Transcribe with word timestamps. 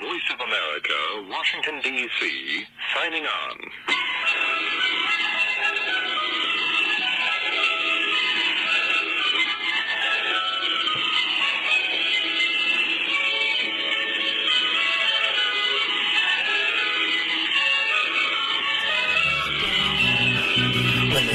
Voice 0.00 0.30
of 0.32 0.38
America, 0.38 1.28
Washington, 1.28 1.80
D.C., 1.82 2.64
signing 2.94 3.26
on. 3.26 3.56
when 21.12 21.26
the 21.26 21.34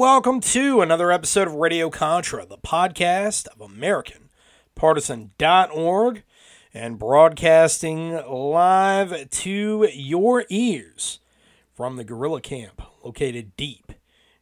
welcome 0.00 0.40
to 0.40 0.80
another 0.80 1.12
episode 1.12 1.46
of 1.48 1.54
Radio 1.54 1.88
Contra, 1.88 2.44
the 2.44 2.58
podcast 2.58 3.46
of 3.48 3.58
AmericanPartisan.org 3.70 6.24
and 6.72 6.98
broadcasting 6.98 8.12
live 8.28 9.28
to 9.30 9.88
your 9.92 10.44
ears 10.48 11.18
from 11.74 11.96
the 11.96 12.04
guerrilla 12.04 12.40
camp 12.40 12.82
located 13.02 13.56
deep 13.56 13.92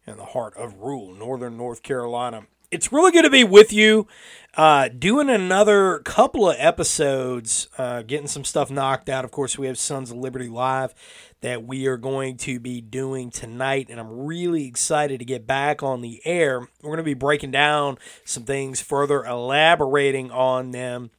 in 0.06 0.16
the 0.16 0.24
heart 0.24 0.56
of 0.56 0.74
rural 0.74 1.14
northern 1.14 1.56
North 1.56 1.82
Carolina. 1.82 2.46
It's 2.70 2.92
really 2.92 3.12
good 3.12 3.22
to 3.22 3.30
be 3.30 3.44
with 3.44 3.72
you, 3.72 4.06
uh, 4.54 4.88
doing 4.88 5.30
another 5.30 6.00
couple 6.00 6.50
of 6.50 6.56
episodes, 6.58 7.66
uh, 7.78 8.02
getting 8.02 8.26
some 8.26 8.44
stuff 8.44 8.70
knocked 8.70 9.08
out. 9.08 9.24
Of 9.24 9.30
course, 9.30 9.56
we 9.56 9.66
have 9.68 9.78
Sons 9.78 10.10
of 10.10 10.18
Liberty 10.18 10.48
Live 10.48 10.94
that 11.40 11.64
we 11.64 11.86
are 11.86 11.96
going 11.96 12.36
to 12.38 12.60
be 12.60 12.82
doing 12.82 13.30
tonight, 13.30 13.86
and 13.88 13.98
I'm 13.98 14.26
really 14.26 14.66
excited 14.66 15.18
to 15.20 15.24
get 15.24 15.46
back 15.46 15.82
on 15.82 16.02
the 16.02 16.20
air. 16.26 16.60
We're 16.82 16.90
going 16.90 16.98
to 16.98 17.04
be 17.04 17.14
breaking 17.14 17.52
down 17.52 17.96
some 18.26 18.42
things, 18.42 18.82
further 18.82 19.24
elaborating 19.24 20.30
on 20.30 20.72
them 20.72 21.10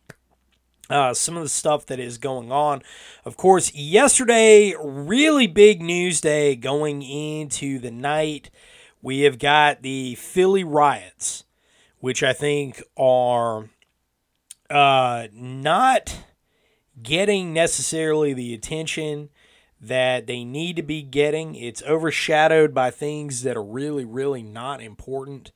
uh, 0.90 1.14
some 1.14 1.38
of 1.38 1.44
the 1.44 1.50
stuff 1.50 1.86
that 1.86 2.00
is 2.00 2.18
going 2.18 2.52
on. 2.52 2.82
Of 3.26 3.38
course, 3.38 3.74
yesterday, 3.74 4.74
really 4.80 5.48
big 5.48 5.82
news 5.82 6.22
day 6.22 6.56
going 6.56 7.02
into 7.02 7.80
the 7.80 7.92
night. 7.92 8.50
We 9.02 9.22
have 9.22 9.40
got 9.40 9.82
the 9.82 10.16
Philly 10.16 10.64
riots, 10.64 11.46
which 12.00 12.24
I 12.24 12.34
think 12.34 12.82
are 12.98 13.70
uh, 14.70 15.28
not 15.34 16.18
getting 17.02 17.54
necessarily 17.54 18.34
the 18.34 18.54
attention 18.54 19.30
that 19.82 20.28
they 20.28 20.44
need 20.44 20.76
to 20.76 20.84
be 20.84 21.02
getting. 21.02 21.56
It's 21.56 21.82
overshadowed 21.84 22.74
by 22.74 22.92
things 22.92 23.44
that 23.44 23.56
are 23.56 23.64
really, 23.64 24.04
really 24.04 24.44
not 24.44 24.82
important. 24.82 25.52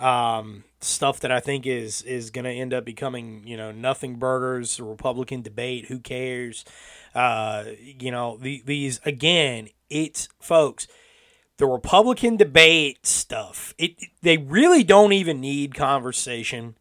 Um, 0.00 0.64
stuff 0.80 1.20
that 1.20 1.32
I 1.32 1.40
think 1.40 1.66
is 1.66 2.02
is 2.02 2.30
going 2.30 2.44
to 2.44 2.50
end 2.50 2.72
up 2.72 2.84
becoming, 2.84 3.42
you 3.44 3.56
know, 3.56 3.72
nothing 3.72 4.16
burgers, 4.16 4.78
Republican 4.78 5.42
debate. 5.42 5.86
Who 5.86 5.98
cares? 5.98 6.64
Uh, 7.14 7.64
you 7.80 8.10
know, 8.10 8.36
the, 8.36 8.62
these 8.64 9.00
again. 9.04 9.68
It's 9.90 10.28
folks. 10.40 10.86
The 11.56 11.66
Republican 11.66 12.36
debate 12.36 13.04
stuff. 13.04 13.74
It 13.78 13.96
they 14.22 14.36
really 14.36 14.84
don't 14.84 15.12
even 15.12 15.40
need 15.40 15.74
conversation. 15.74 16.76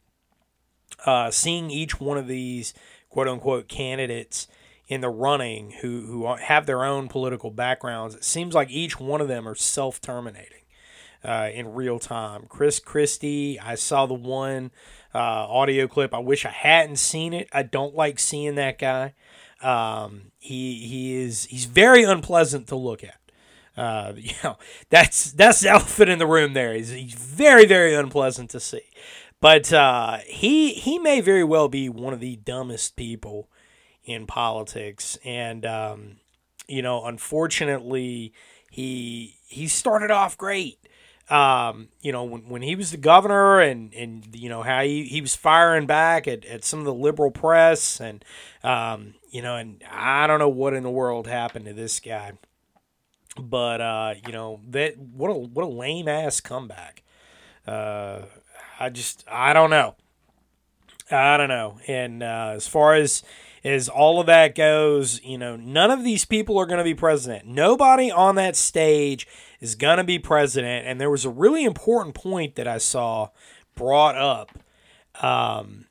Uh, 1.06 1.31
seeing 1.31 1.72
each 1.72 2.00
one 2.00 2.17
of 2.17 2.27
these 2.27 2.73
quote 3.09 3.27
unquote 3.27 3.67
candidates 3.67 4.47
in 4.88 5.01
the 5.01 5.09
running 5.09 5.72
who 5.81 6.01
who 6.01 6.35
have 6.35 6.66
their 6.66 6.83
own 6.83 7.07
political 7.07 7.50
backgrounds, 7.50 8.16
it 8.16 8.23
seems 8.23 8.53
like 8.53 8.69
each 8.69 9.00
one 9.00 9.22
of 9.22 9.27
them 9.27 9.47
are 9.47 9.56
self 9.56 10.00
terminating 10.01 10.56
uh, 11.27 11.49
in 11.53 11.73
real 11.73 11.99
time. 11.99 12.45
Chris 12.47 12.79
Christie, 12.79 13.59
I 13.59 13.75
saw 13.75 14.05
the 14.05 14.13
one 14.13 14.71
uh, 15.13 15.19
audio 15.19 15.88
clip. 15.88 16.13
I 16.13 16.19
wish 16.19 16.45
I 16.45 16.49
hadn't 16.49 16.95
seen 16.95 17.33
it. 17.33 17.49
I 17.51 17.63
don't 17.63 17.93
like 17.93 18.17
seeing 18.17 18.55
that 18.55 18.79
guy. 18.79 19.13
Um, 19.61 20.31
he 20.39 20.88
he 20.88 21.15
is 21.15 21.45
he's 21.45 21.65
very 21.65 22.03
unpleasant 22.03 22.67
to 22.67 22.75
look 22.75 23.03
at. 23.03 23.19
Uh, 23.75 24.13
you 24.17 24.33
know 24.43 24.57
that's 24.89 25.31
that's 25.33 25.59
the 25.59 25.69
elephant 25.71 26.09
in 26.09 26.19
the 26.19 26.27
room. 26.27 26.53
There, 26.53 26.73
he's, 26.73 26.89
he's 26.89 27.13
very 27.13 27.65
very 27.65 27.94
unpleasant 27.94 28.49
to 28.51 28.59
see. 28.59 28.81
But 29.41 29.71
uh, 29.73 30.19
he 30.25 30.73
he 30.73 30.97
may 30.97 31.21
very 31.21 31.44
well 31.44 31.67
be 31.67 31.89
one 31.89 32.13
of 32.13 32.19
the 32.19 32.38
dumbest 32.38 32.95
people 32.95 33.49
in 34.03 34.25
politics, 34.25 35.17
and 35.25 35.65
um, 35.65 36.17
you 36.67 36.81
know, 36.81 37.05
unfortunately, 37.05 38.33
he 38.71 39.38
he 39.45 39.67
started 39.67 40.09
off 40.09 40.38
great 40.38 40.86
um, 41.29 41.89
you 42.01 42.11
know, 42.11 42.23
when, 42.23 42.47
when 42.47 42.61
he 42.61 42.75
was 42.75 42.91
the 42.91 42.97
governor 42.97 43.59
and, 43.59 43.93
and 43.93 44.33
you 44.33 44.49
know, 44.49 44.63
how 44.63 44.81
he, 44.81 45.03
he 45.03 45.19
was 45.19 45.35
firing 45.35 45.85
back 45.85 46.27
at, 46.27 46.45
at 46.45 46.63
some 46.63 46.79
of 46.79 46.85
the 46.85 46.93
liberal 46.93 47.31
press 47.31 47.99
and, 47.99 48.23
um, 48.63 49.15
you 49.29 49.41
know, 49.41 49.55
and 49.57 49.83
I 49.89 50.25
don't 50.27 50.39
know 50.39 50.49
what 50.49 50.73
in 50.73 50.83
the 50.83 50.89
world 50.89 51.27
happened 51.27 51.65
to 51.65 51.73
this 51.73 51.99
guy, 51.99 52.33
but, 53.38 53.81
uh, 53.81 54.13
you 54.25 54.31
know, 54.31 54.61
that, 54.69 54.97
what 54.97 55.29
a, 55.29 55.33
what 55.33 55.65
a 55.65 55.69
lame 55.69 56.07
ass 56.07 56.39
comeback. 56.39 57.03
Uh, 57.65 58.21
I 58.79 58.89
just, 58.89 59.25
I 59.29 59.51
don't 59.51 59.69
know. 59.69 59.95
I 61.11 61.35
don't 61.35 61.49
know. 61.49 61.79
And, 61.88 62.23
uh, 62.23 62.53
as 62.55 62.67
far 62.67 62.95
as, 62.95 63.21
as 63.65 63.89
all 63.89 64.21
of 64.21 64.27
that 64.27 64.55
goes, 64.55 65.21
you 65.23 65.38
know, 65.38 65.57
none 65.57 65.91
of 65.91 66.03
these 66.03 66.23
people 66.23 66.57
are 66.57 66.65
going 66.65 66.77
to 66.77 66.85
be 66.85 66.94
president. 66.94 67.45
Nobody 67.45 68.09
on 68.09 68.35
that 68.35 68.55
stage 68.55 69.27
is 69.59 69.75
going 69.75 69.97
to 69.97 70.03
be 70.03 70.19
president. 70.19 70.88
And 70.88 71.00
there 71.00 71.09
was 71.09 71.25
a 71.25 71.29
really 71.29 71.63
important 71.63 72.16
point 72.16 72.56
that 72.56 72.68
I 72.68 72.78
saw 72.78 73.29
brought 73.75 74.16
up 74.16 74.57
um, 75.22 75.85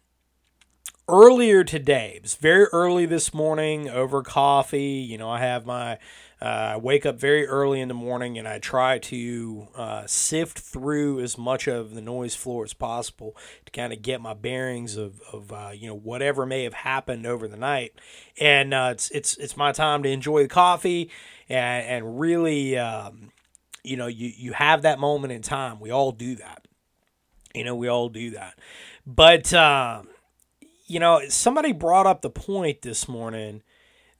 earlier 1.08 1.64
today. 1.64 2.14
It 2.16 2.22
was 2.22 2.34
very 2.34 2.66
early 2.72 3.06
this 3.06 3.32
morning 3.32 3.88
over 3.88 4.22
coffee. 4.22 5.04
You 5.08 5.18
know, 5.18 5.30
I 5.30 5.40
have 5.40 5.66
my. 5.66 5.98
Uh, 6.38 6.74
I 6.74 6.76
wake 6.76 7.06
up 7.06 7.18
very 7.18 7.46
early 7.46 7.80
in 7.80 7.88
the 7.88 7.94
morning 7.94 8.36
and 8.36 8.46
I 8.46 8.58
try 8.58 8.98
to 8.98 9.68
uh, 9.74 10.06
sift 10.06 10.58
through 10.58 11.20
as 11.20 11.38
much 11.38 11.66
of 11.66 11.94
the 11.94 12.02
noise 12.02 12.34
floor 12.34 12.62
as 12.62 12.74
possible 12.74 13.34
to 13.64 13.72
kind 13.72 13.90
of 13.90 14.02
get 14.02 14.20
my 14.20 14.34
bearings 14.34 14.98
of, 14.98 15.22
of 15.32 15.50
uh, 15.50 15.70
you 15.72 15.88
know 15.88 15.96
whatever 15.96 16.44
may 16.44 16.64
have 16.64 16.74
happened 16.74 17.24
over 17.24 17.48
the 17.48 17.56
night. 17.56 17.94
And 18.38 18.74
uh, 18.74 18.90
it's 18.92 19.10
it's 19.12 19.38
it's 19.38 19.56
my 19.56 19.72
time 19.72 20.02
to 20.02 20.10
enjoy 20.10 20.42
the 20.42 20.48
coffee 20.48 21.10
and 21.48 21.86
and 21.86 22.20
really 22.20 22.76
um, 22.76 23.32
you 23.86 23.96
know 23.96 24.06
you 24.06 24.32
you 24.36 24.52
have 24.52 24.82
that 24.82 24.98
moment 24.98 25.32
in 25.32 25.42
time. 25.42 25.80
We 25.80 25.90
all 25.90 26.12
do 26.12 26.36
that. 26.36 26.66
You 27.54 27.64
know 27.64 27.74
we 27.74 27.88
all 27.88 28.08
do 28.08 28.30
that. 28.30 28.58
But 29.06 29.52
um, 29.54 30.08
you 30.86 31.00
know 31.00 31.22
somebody 31.28 31.72
brought 31.72 32.06
up 32.06 32.22
the 32.22 32.30
point 32.30 32.82
this 32.82 33.08
morning 33.08 33.62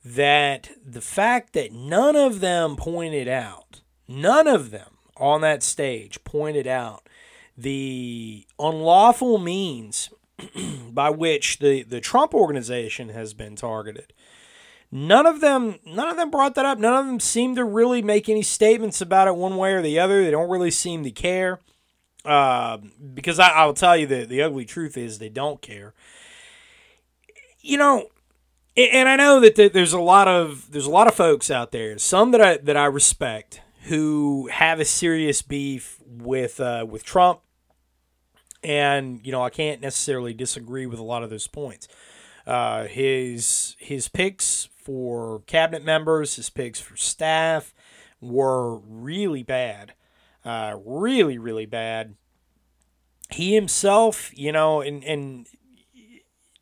that 0.05 0.71
the 0.85 1.01
fact 1.01 1.53
that 1.55 1.73
none 1.73 2.17
of 2.17 2.41
them 2.41 2.77
pointed 2.77 3.29
out, 3.29 3.81
none 4.07 4.47
of 4.47 4.71
them 4.71 4.99
on 5.17 5.41
that 5.41 5.63
stage 5.63 6.23
pointed 6.25 6.67
out 6.67 7.09
the 7.57 8.47
unlawful 8.59 9.39
means 9.39 10.11
by 10.91 11.11
which 11.11 11.59
the, 11.59 11.83
the 11.83 12.01
Trump 12.01 12.35
organization 12.35 13.09
has 13.09 13.33
been 13.35 13.57
targeted. 13.57 14.13
None 14.91 15.27
of 15.27 15.41
them 15.41 15.79
none 15.85 16.09
of 16.09 16.17
them 16.17 16.31
brought 16.31 16.55
that 16.55 16.65
up. 16.65 16.79
None 16.79 16.95
of 16.95 17.07
them 17.07 17.21
seem 17.21 17.57
to 17.57 17.65
really 17.65 18.03
make 18.03 18.29
any 18.29 18.43
statements 18.43 19.01
about 19.01 19.29
it 19.29 19.37
one 19.37 19.57
way 19.57 19.73
or 19.73 19.83
the 19.83 19.99
other. 19.99 20.25
They 20.25 20.31
don't 20.31 20.49
really 20.49 20.71
seem 20.71 21.03
to 21.05 21.11
care. 21.11 21.61
Uh, 22.25 22.79
because 23.15 23.39
I, 23.39 23.51
I'll 23.51 23.73
tell 23.73 23.97
you 23.97 24.07
the, 24.07 24.25
the 24.25 24.43
ugly 24.43 24.65
truth 24.65 24.97
is 24.97 25.19
they 25.19 25.29
don't 25.29 25.63
care. 25.63 25.95
You 27.61 27.79
know, 27.79 28.09
and 28.77 29.09
I 29.09 29.17
know 29.17 29.41
that 29.41 29.55
there's 29.73 29.93
a 29.93 30.01
lot 30.01 30.29
of 30.29 30.71
there's 30.71 30.87
a 30.87 30.91
lot 30.91 31.07
of 31.07 31.15
folks 31.15 31.51
out 31.51 31.73
there, 31.73 31.97
some 31.99 32.33
that 32.33 32.41
I 32.41 32.57
that 32.59 32.77
I 32.77 32.87
respect, 32.87 33.61
who 33.85 34.49
have 34.49 34.81
a 34.81 34.85
serious 34.85 35.41
beef 35.43 35.99
with 36.07 36.61
uh, 36.61 36.85
with 36.89 37.05
Trump, 37.05 37.41
and 38.63 39.21
you 39.25 39.33
know 39.33 39.43
I 39.43 39.51
can't 39.51 39.81
necessarily 39.81 40.35
disagree 40.35 40.87
with 40.87 40.99
a 40.99 41.05
lot 41.05 41.23
of 41.23 41.31
those 41.31 41.47
points. 41.47 41.89
Uh, 42.47 42.85
his 42.85 43.77
his 43.79 44.09
picks 44.09 44.69
for 44.87 45.41
cabinet 45.47 45.85
members, 45.85 46.37
his 46.37 46.49
picks 46.49 46.81
for 46.81 46.97
staff, 46.97 47.75
were 48.21 48.77
really 48.77 49.43
bad. 49.43 49.95
Uh, 50.45 50.77
really, 50.85 51.39
really 51.39 51.67
bad. 51.67 52.15
He 53.31 53.57
himself, 53.57 54.31
you 54.33 54.53
know, 54.53 54.81
and, 54.81 55.03
and 55.03 55.49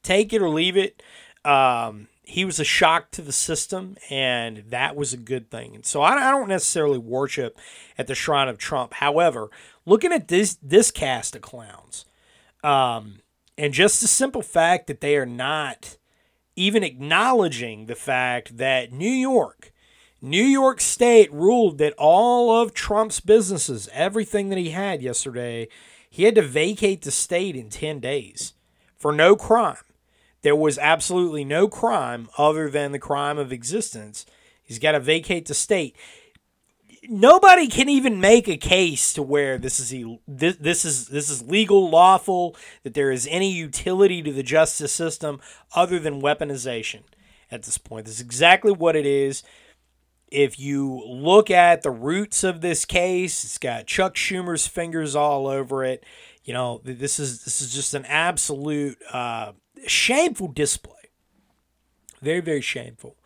take 0.02 0.32
it 0.32 0.40
or 0.40 0.48
leave 0.48 0.74
it, 0.74 1.02
um, 1.44 2.08
he 2.22 2.46
was 2.46 2.58
a 2.58 2.64
shock 2.64 3.10
to 3.10 3.20
the 3.20 3.30
system, 3.30 3.98
and 4.08 4.64
that 4.68 4.96
was 4.96 5.12
a 5.12 5.18
good 5.18 5.50
thing. 5.50 5.74
And 5.74 5.84
so 5.84 6.00
I, 6.00 6.14
I 6.14 6.30
don't 6.30 6.48
necessarily 6.48 6.96
worship 6.96 7.58
at 7.98 8.06
the 8.06 8.14
shrine 8.14 8.48
of 8.48 8.56
Trump. 8.56 8.94
However, 8.94 9.50
looking 9.84 10.12
at 10.12 10.28
this 10.28 10.56
this 10.62 10.90
cast 10.90 11.36
of 11.36 11.42
clowns, 11.42 12.06
um, 12.62 13.20
and 13.58 13.74
just 13.74 14.00
the 14.00 14.08
simple 14.08 14.40
fact 14.40 14.86
that 14.86 15.02
they 15.02 15.18
are 15.18 15.26
not 15.26 15.98
even 16.56 16.82
acknowledging 16.82 17.86
the 17.86 17.94
fact 17.94 18.56
that 18.56 18.92
New 18.92 19.10
York, 19.10 19.72
New 20.20 20.44
York 20.44 20.80
State 20.80 21.32
ruled 21.32 21.78
that 21.78 21.94
all 21.98 22.62
of 22.62 22.72
Trump's 22.72 23.20
businesses, 23.20 23.88
everything 23.92 24.48
that 24.48 24.58
he 24.58 24.70
had 24.70 25.02
yesterday, 25.02 25.68
he 26.08 26.24
had 26.24 26.34
to 26.36 26.42
vacate 26.42 27.02
the 27.02 27.10
state 27.10 27.56
in 27.56 27.68
10 27.68 28.00
days 28.00 28.54
for 28.96 29.12
no 29.12 29.36
crime. 29.36 29.76
There 30.42 30.56
was 30.56 30.78
absolutely 30.78 31.44
no 31.44 31.68
crime 31.68 32.28
other 32.38 32.70
than 32.70 32.92
the 32.92 32.98
crime 32.98 33.38
of 33.38 33.52
existence. 33.52 34.24
He's 34.62 34.78
got 34.78 34.92
to 34.92 35.00
vacate 35.00 35.46
the 35.46 35.54
state. 35.54 35.96
Nobody 37.08 37.68
can 37.68 37.88
even 37.88 38.20
make 38.20 38.48
a 38.48 38.56
case 38.56 39.12
to 39.14 39.22
where 39.22 39.58
this 39.58 39.78
is 39.78 39.90
this, 40.26 40.56
this 40.56 40.84
is 40.84 41.08
this 41.08 41.28
is 41.30 41.42
legal, 41.42 41.90
lawful, 41.90 42.56
that 42.82 42.94
there 42.94 43.10
is 43.10 43.28
any 43.30 43.52
utility 43.52 44.22
to 44.22 44.32
the 44.32 44.42
justice 44.42 44.92
system 44.92 45.40
other 45.74 45.98
than 45.98 46.22
weaponization. 46.22 47.02
At 47.50 47.64
this 47.64 47.78
point, 47.78 48.06
this 48.06 48.16
is 48.16 48.20
exactly 48.20 48.72
what 48.72 48.96
it 48.96 49.06
is. 49.06 49.42
If 50.30 50.58
you 50.58 51.04
look 51.06 51.50
at 51.50 51.82
the 51.82 51.90
roots 51.90 52.42
of 52.42 52.60
this 52.60 52.84
case, 52.84 53.44
it's 53.44 53.58
got 53.58 53.86
Chuck 53.86 54.14
Schumer's 54.14 54.66
fingers 54.66 55.14
all 55.14 55.46
over 55.46 55.84
it. 55.84 56.04
You 56.42 56.54
know, 56.54 56.80
this 56.84 57.18
is 57.18 57.44
this 57.44 57.60
is 57.60 57.74
just 57.74 57.94
an 57.94 58.04
absolute 58.06 58.98
uh, 59.12 59.52
shameful 59.86 60.48
display. 60.48 60.92
Very, 62.20 62.40
very 62.40 62.60
shameful. 62.60 63.16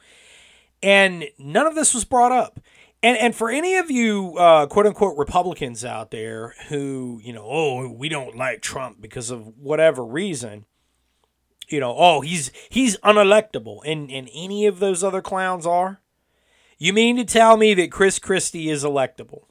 And 0.82 1.26
none 1.38 1.66
of 1.66 1.74
this 1.74 1.94
was 1.94 2.04
brought 2.04 2.32
up. 2.32 2.60
And, 3.02 3.16
and 3.16 3.34
for 3.34 3.48
any 3.48 3.76
of 3.76 3.90
you 3.90 4.36
uh, 4.36 4.66
quote 4.66 4.86
unquote 4.86 5.16
Republicans 5.16 5.84
out 5.84 6.10
there 6.10 6.54
who, 6.68 7.20
you 7.22 7.32
know, 7.32 7.46
oh, 7.48 7.92
we 7.92 8.08
don't 8.08 8.36
like 8.36 8.60
Trump 8.60 9.00
because 9.00 9.30
of 9.30 9.56
whatever 9.56 10.04
reason, 10.04 10.64
you 11.68 11.80
know, 11.80 11.94
oh, 11.96 12.22
he's 12.22 12.50
he's 12.70 12.96
unelectable, 12.98 13.80
and, 13.84 14.10
and 14.10 14.28
any 14.34 14.66
of 14.66 14.78
those 14.78 15.04
other 15.04 15.20
clowns 15.20 15.66
are. 15.66 16.00
You 16.78 16.92
mean 16.92 17.16
to 17.16 17.24
tell 17.24 17.56
me 17.56 17.74
that 17.74 17.92
Chris 17.92 18.18
Christie 18.18 18.70
is 18.70 18.84
electable? 18.84 19.42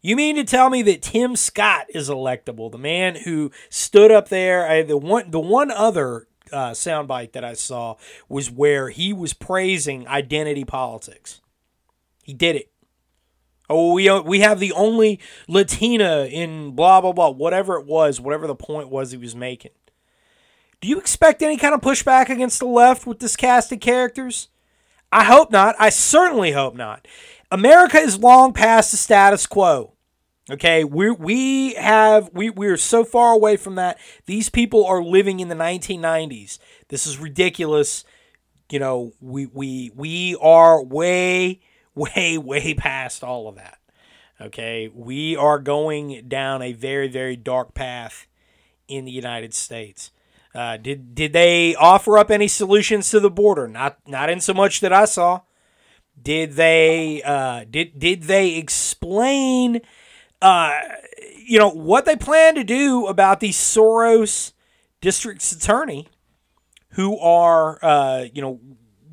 You 0.00 0.16
mean 0.16 0.36
to 0.36 0.44
tell 0.44 0.70
me 0.70 0.82
that 0.82 1.02
Tim 1.02 1.36
Scott 1.36 1.86
is 1.90 2.08
electable? 2.08 2.70
The 2.70 2.78
man 2.78 3.16
who 3.16 3.50
stood 3.68 4.10
up 4.10 4.28
there, 4.28 4.68
I, 4.68 4.82
the 4.82 4.96
one, 4.96 5.30
the 5.30 5.40
one 5.40 5.70
other 5.70 6.28
uh, 6.52 6.70
soundbite 6.70 7.32
that 7.32 7.44
I 7.44 7.54
saw 7.54 7.96
was 8.28 8.50
where 8.50 8.90
he 8.90 9.12
was 9.12 9.32
praising 9.32 10.06
identity 10.08 10.64
politics. 10.64 11.40
He 12.26 12.34
did 12.34 12.56
it. 12.56 12.72
Oh, 13.70 13.92
we 13.92 14.08
uh, 14.08 14.20
we 14.20 14.40
have 14.40 14.58
the 14.58 14.72
only 14.72 15.20
Latina 15.46 16.24
in 16.28 16.72
blah 16.72 17.00
blah 17.00 17.12
blah, 17.12 17.30
whatever 17.30 17.78
it 17.78 17.86
was, 17.86 18.20
whatever 18.20 18.48
the 18.48 18.56
point 18.56 18.88
was 18.88 19.12
he 19.12 19.16
was 19.16 19.36
making. 19.36 19.70
Do 20.80 20.88
you 20.88 20.98
expect 20.98 21.40
any 21.40 21.56
kind 21.56 21.72
of 21.72 21.80
pushback 21.80 22.28
against 22.28 22.58
the 22.58 22.66
left 22.66 23.06
with 23.06 23.20
this 23.20 23.36
cast 23.36 23.70
of 23.70 23.78
characters? 23.78 24.48
I 25.12 25.22
hope 25.22 25.52
not. 25.52 25.76
I 25.78 25.88
certainly 25.90 26.50
hope 26.50 26.74
not. 26.74 27.06
America 27.52 27.98
is 27.98 28.18
long 28.18 28.52
past 28.52 28.90
the 28.90 28.96
status 28.96 29.46
quo. 29.46 29.92
Okay, 30.50 30.82
we 30.82 31.12
we 31.12 31.74
have 31.74 32.28
we 32.32 32.50
we 32.50 32.66
are 32.66 32.76
so 32.76 33.04
far 33.04 33.34
away 33.34 33.56
from 33.56 33.76
that. 33.76 33.98
These 34.26 34.50
people 34.50 34.84
are 34.84 35.00
living 35.00 35.38
in 35.38 35.46
the 35.46 35.54
1990s. 35.54 36.58
This 36.88 37.06
is 37.06 37.18
ridiculous. 37.18 38.04
You 38.68 38.80
know, 38.80 39.12
we 39.20 39.46
we 39.46 39.92
we 39.94 40.34
are 40.40 40.82
way 40.82 41.60
way 41.96 42.38
way 42.38 42.74
past 42.74 43.24
all 43.24 43.48
of 43.48 43.56
that. 43.56 43.78
Okay, 44.40 44.88
we 44.94 45.34
are 45.34 45.58
going 45.58 46.28
down 46.28 46.62
a 46.62 46.72
very 46.72 47.08
very 47.08 47.36
dark 47.36 47.74
path 47.74 48.26
in 48.86 49.04
the 49.04 49.12
United 49.12 49.54
States. 49.54 50.12
Uh, 50.54 50.76
did 50.76 51.14
did 51.14 51.32
they 51.32 51.74
offer 51.74 52.16
up 52.18 52.30
any 52.30 52.48
solutions 52.48 53.10
to 53.10 53.18
the 53.18 53.30
border? 53.30 53.66
Not 53.66 53.98
not 54.06 54.30
in 54.30 54.40
so 54.40 54.54
much 54.54 54.80
that 54.80 54.92
I 54.92 55.06
saw. 55.06 55.40
Did 56.22 56.52
they 56.52 57.22
uh, 57.24 57.64
did 57.68 57.98
did 57.98 58.24
they 58.24 58.54
explain? 58.54 59.80
uh, 60.42 60.80
you 61.38 61.58
know, 61.58 61.70
what 61.70 62.04
they 62.04 62.16
plan 62.16 62.54
to 62.56 62.64
do 62.64 63.06
about 63.06 63.40
these 63.40 63.56
Soros 63.56 64.52
district's 65.00 65.52
attorney 65.52 66.08
who 66.90 67.18
are, 67.18 67.78
uh, 67.82 68.24
you 68.32 68.42
know, 68.42 68.60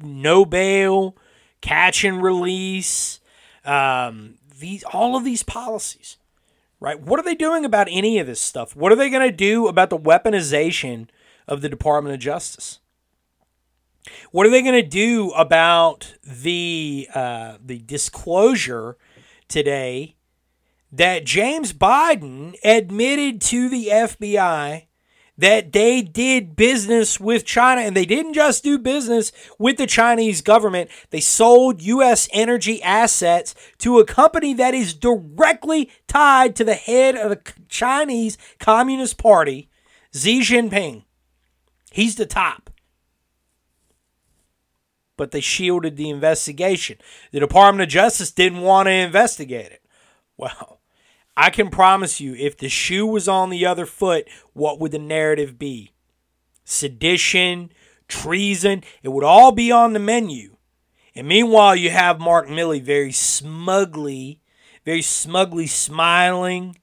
no 0.01 0.45
bail, 0.45 1.15
catch 1.63 2.03
and 2.03 2.21
release, 2.21 3.21
um, 3.65 4.35
these 4.59 4.83
all 4.83 5.15
of 5.15 5.23
these 5.23 5.41
policies, 5.41 6.17
right? 6.79 7.01
What 7.01 7.19
are 7.19 7.23
they 7.23 7.35
doing 7.35 7.65
about 7.65 7.87
any 7.89 8.19
of 8.19 8.27
this 8.27 8.41
stuff? 8.41 8.75
What 8.75 8.91
are 8.91 8.95
they 8.95 9.09
going 9.09 9.27
to 9.27 9.35
do 9.35 9.67
about 9.67 9.89
the 9.89 9.97
weaponization 9.97 11.07
of 11.47 11.61
the 11.61 11.69
Department 11.69 12.13
of 12.13 12.19
Justice? 12.19 12.79
What 14.31 14.45
are 14.45 14.49
they 14.49 14.61
going 14.61 14.81
to 14.81 14.87
do 14.87 15.31
about 15.31 16.15
the 16.23 17.07
uh, 17.15 17.57
the 17.63 17.79
disclosure 17.79 18.97
today 19.47 20.17
that 20.91 21.23
James 21.23 21.71
Biden 21.71 22.55
admitted 22.63 23.39
to 23.41 23.69
the 23.69 23.87
FBI 23.87 24.87
that 25.37 25.71
they 25.71 26.01
did 26.01 26.55
business 26.55 27.19
with 27.19 27.45
China 27.45 27.81
and 27.81 27.95
they 27.95 28.05
didn't 28.05 28.33
just 28.33 28.63
do 28.63 28.77
business 28.77 29.31
with 29.57 29.77
the 29.77 29.87
Chinese 29.87 30.41
government. 30.41 30.89
They 31.09 31.19
sold 31.19 31.81
U.S. 31.81 32.29
energy 32.31 32.81
assets 32.83 33.55
to 33.79 33.99
a 33.99 34.05
company 34.05 34.53
that 34.53 34.73
is 34.73 34.93
directly 34.93 35.89
tied 36.07 36.55
to 36.57 36.63
the 36.63 36.75
head 36.75 37.15
of 37.15 37.29
the 37.29 37.53
Chinese 37.67 38.37
Communist 38.59 39.17
Party, 39.17 39.69
Xi 40.13 40.41
Jinping. 40.41 41.03
He's 41.91 42.15
the 42.15 42.25
top. 42.25 42.69
But 45.17 45.31
they 45.31 45.41
shielded 45.41 45.95
the 45.95 46.09
investigation. 46.09 46.97
The 47.31 47.39
Department 47.39 47.83
of 47.83 47.89
Justice 47.89 48.31
didn't 48.31 48.61
want 48.61 48.87
to 48.87 48.91
investigate 48.91 49.71
it. 49.71 49.81
Well, 50.37 50.79
I 51.35 51.49
can 51.49 51.69
promise 51.69 52.19
you, 52.21 52.35
if 52.35 52.57
the 52.57 52.69
shoe 52.69 53.07
was 53.07 53.27
on 53.27 53.49
the 53.49 53.65
other 53.65 53.85
foot, 53.85 54.27
what 54.53 54.79
would 54.79 54.91
the 54.91 54.99
narrative 54.99 55.57
be? 55.57 55.91
Sedition, 56.63 57.71
treason, 58.07 58.83
it 59.01 59.09
would 59.09 59.23
all 59.23 59.51
be 59.51 59.71
on 59.71 59.93
the 59.93 59.99
menu. 59.99 60.57
And 61.15 61.27
meanwhile, 61.27 61.75
you 61.75 61.89
have 61.89 62.19
Mark 62.19 62.47
Milley 62.47 62.81
very 62.81 63.11
smugly, 63.11 64.41
very 64.85 65.01
smugly 65.01 65.67
smiling 65.67 66.77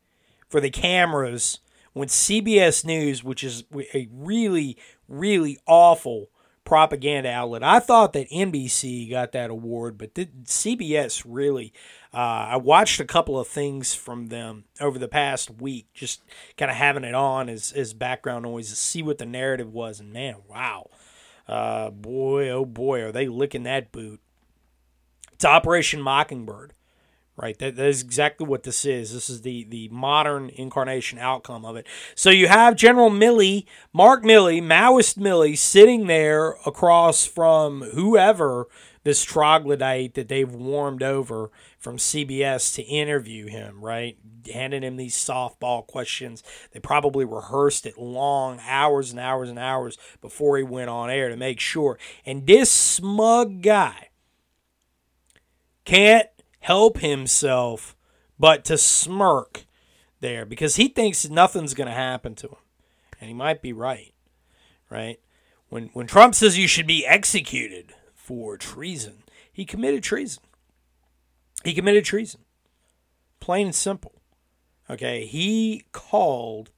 for 0.49 0.61
the 0.61 0.71
cameras 0.71 1.61
when 1.93 2.09
CBS 2.09 2.85
News, 2.85 3.25
which 3.25 3.43
is 3.43 3.65
a 3.95 4.09
really, 4.13 4.77
really 5.09 5.59
awful 5.67 6.31
propaganda 6.65 7.31
outlet. 7.31 7.65
I 7.65 7.81
thought 7.81 8.13
that 8.13 8.31
NBC 8.31 9.11
got 9.11 9.33
that 9.33 9.51
award, 9.51 9.99
but 9.99 10.15
CBS 10.15 11.25
really 11.27 11.73
uh, 12.13 12.17
I 12.51 12.57
watched 12.57 12.99
a 12.99 13.05
couple 13.05 13.39
of 13.39 13.47
things 13.47 13.95
from 13.95 14.29
them 14.29 14.65
over 14.81 14.99
the 14.99 15.09
past 15.09 15.51
week, 15.61 15.87
just 15.95 16.23
kind 16.57 16.71
of 16.71 16.77
having 16.77 17.05
it 17.05 17.15
on 17.15 17.49
as, 17.49 17.73
as 17.73 17.95
background 17.95 18.43
noise 18.43 18.71
to 18.71 18.77
see 18.77 19.03
what 19.03 19.19
the 19.19 19.27
narrative 19.27 19.73
was. 19.73 20.01
And 20.01 20.13
man, 20.13 20.37
wow. 20.49 20.91
Uh, 21.47 21.91
boy, 21.91 22.49
oh 22.49 22.65
boy, 22.65 23.03
are 23.03 23.13
they 23.13 23.29
licking 23.29 23.65
that 23.65 23.93
boot. 23.93 24.21
It's 25.33 25.45
Operation 25.45 26.01
Mockingbird, 26.01 26.75
right? 27.37 27.59
That, 27.59 27.77
that 27.77 27.87
is 27.87 28.03
exactly 28.03 28.47
what 28.47 28.65
this 28.65 28.85
is. 28.85 29.13
This 29.13 29.31
is 29.31 29.43
the, 29.43 29.65
the 29.65 29.89
modern 29.89 30.51
incarnation 30.51 31.19
outcome 31.19 31.65
of 31.65 31.77
it. 31.77 31.87
So 32.15 32.31
you 32.31 32.47
have 32.49 32.77
General 32.77 33.11
Milley, 33.11 33.65
Mark 33.93 34.23
Milley, 34.23 34.61
Maoist 34.61 35.17
Milley, 35.17 35.57
sitting 35.57 36.09
there 36.09 36.57
across 36.67 37.25
from 37.25 37.83
whoever 37.95 38.67
this 39.03 39.25
troglodyte 39.25 40.15
that 40.15 40.29
they've 40.29 40.55
warmed 40.55 41.03
over 41.03 41.51
from 41.81 41.97
CBS 41.97 42.75
to 42.75 42.83
interview 42.83 43.47
him, 43.47 43.83
right? 43.83 44.19
Handing 44.53 44.83
him 44.83 44.97
these 44.97 45.17
softball 45.17 45.85
questions. 45.87 46.43
They 46.73 46.79
probably 46.79 47.25
rehearsed 47.25 47.87
it 47.87 47.99
long, 47.99 48.61
hours 48.67 49.11
and 49.11 49.19
hours 49.19 49.49
and 49.49 49.59
hours 49.59 49.97
before 50.21 50.59
he 50.59 50.63
went 50.63 50.91
on 50.91 51.09
air 51.09 51.31
to 51.31 51.37
make 51.37 51.59
sure. 51.59 51.99
And 52.27 52.47
this 52.47 52.71
smug 52.71 53.63
guy 53.63 54.11
can't 55.87 56.29
help 56.61 56.99
himself 56.99 57.97
but 58.39 58.63
to 58.67 58.77
smirk 58.77 59.65
there 60.21 60.45
because 60.45 60.77
he 60.77 60.89
thinks 60.89 61.31
nothing's 61.31 61.75
going 61.75 61.89
to 61.89 61.95
happen 61.95 62.35
to 62.37 62.49
him. 62.49 62.57
And 63.19 63.29
he 63.29 63.35
might 63.35 63.63
be 63.63 63.73
right, 63.73 64.13
right? 64.91 65.19
When, 65.71 65.89
when 65.95 66.07
Trump 66.07 66.35
says 66.35 66.59
you 66.59 66.69
should 66.69 66.87
be 66.87 67.07
executed 67.07 67.95
for 68.15 68.59
treason, 68.59 69.23
he 69.51 69.65
committed 69.65 70.03
treason. 70.03 70.43
He 71.65 71.75
committed 71.75 72.05
treason. 72.05 72.41
Plain 73.41 73.67
and 73.67 73.75
simple. 73.75 74.21
Okay, 74.89 75.25
he 75.25 75.85
called 75.93 76.71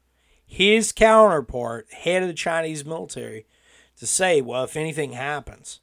his 0.44 0.92
counterpart, 0.92 1.90
head 1.92 2.22
of 2.22 2.28
the 2.28 2.34
Chinese 2.34 2.84
military, 2.84 3.46
to 3.98 4.06
say, 4.06 4.40
well, 4.42 4.64
if 4.64 4.76
anything 4.76 5.12
happens, 5.12 5.80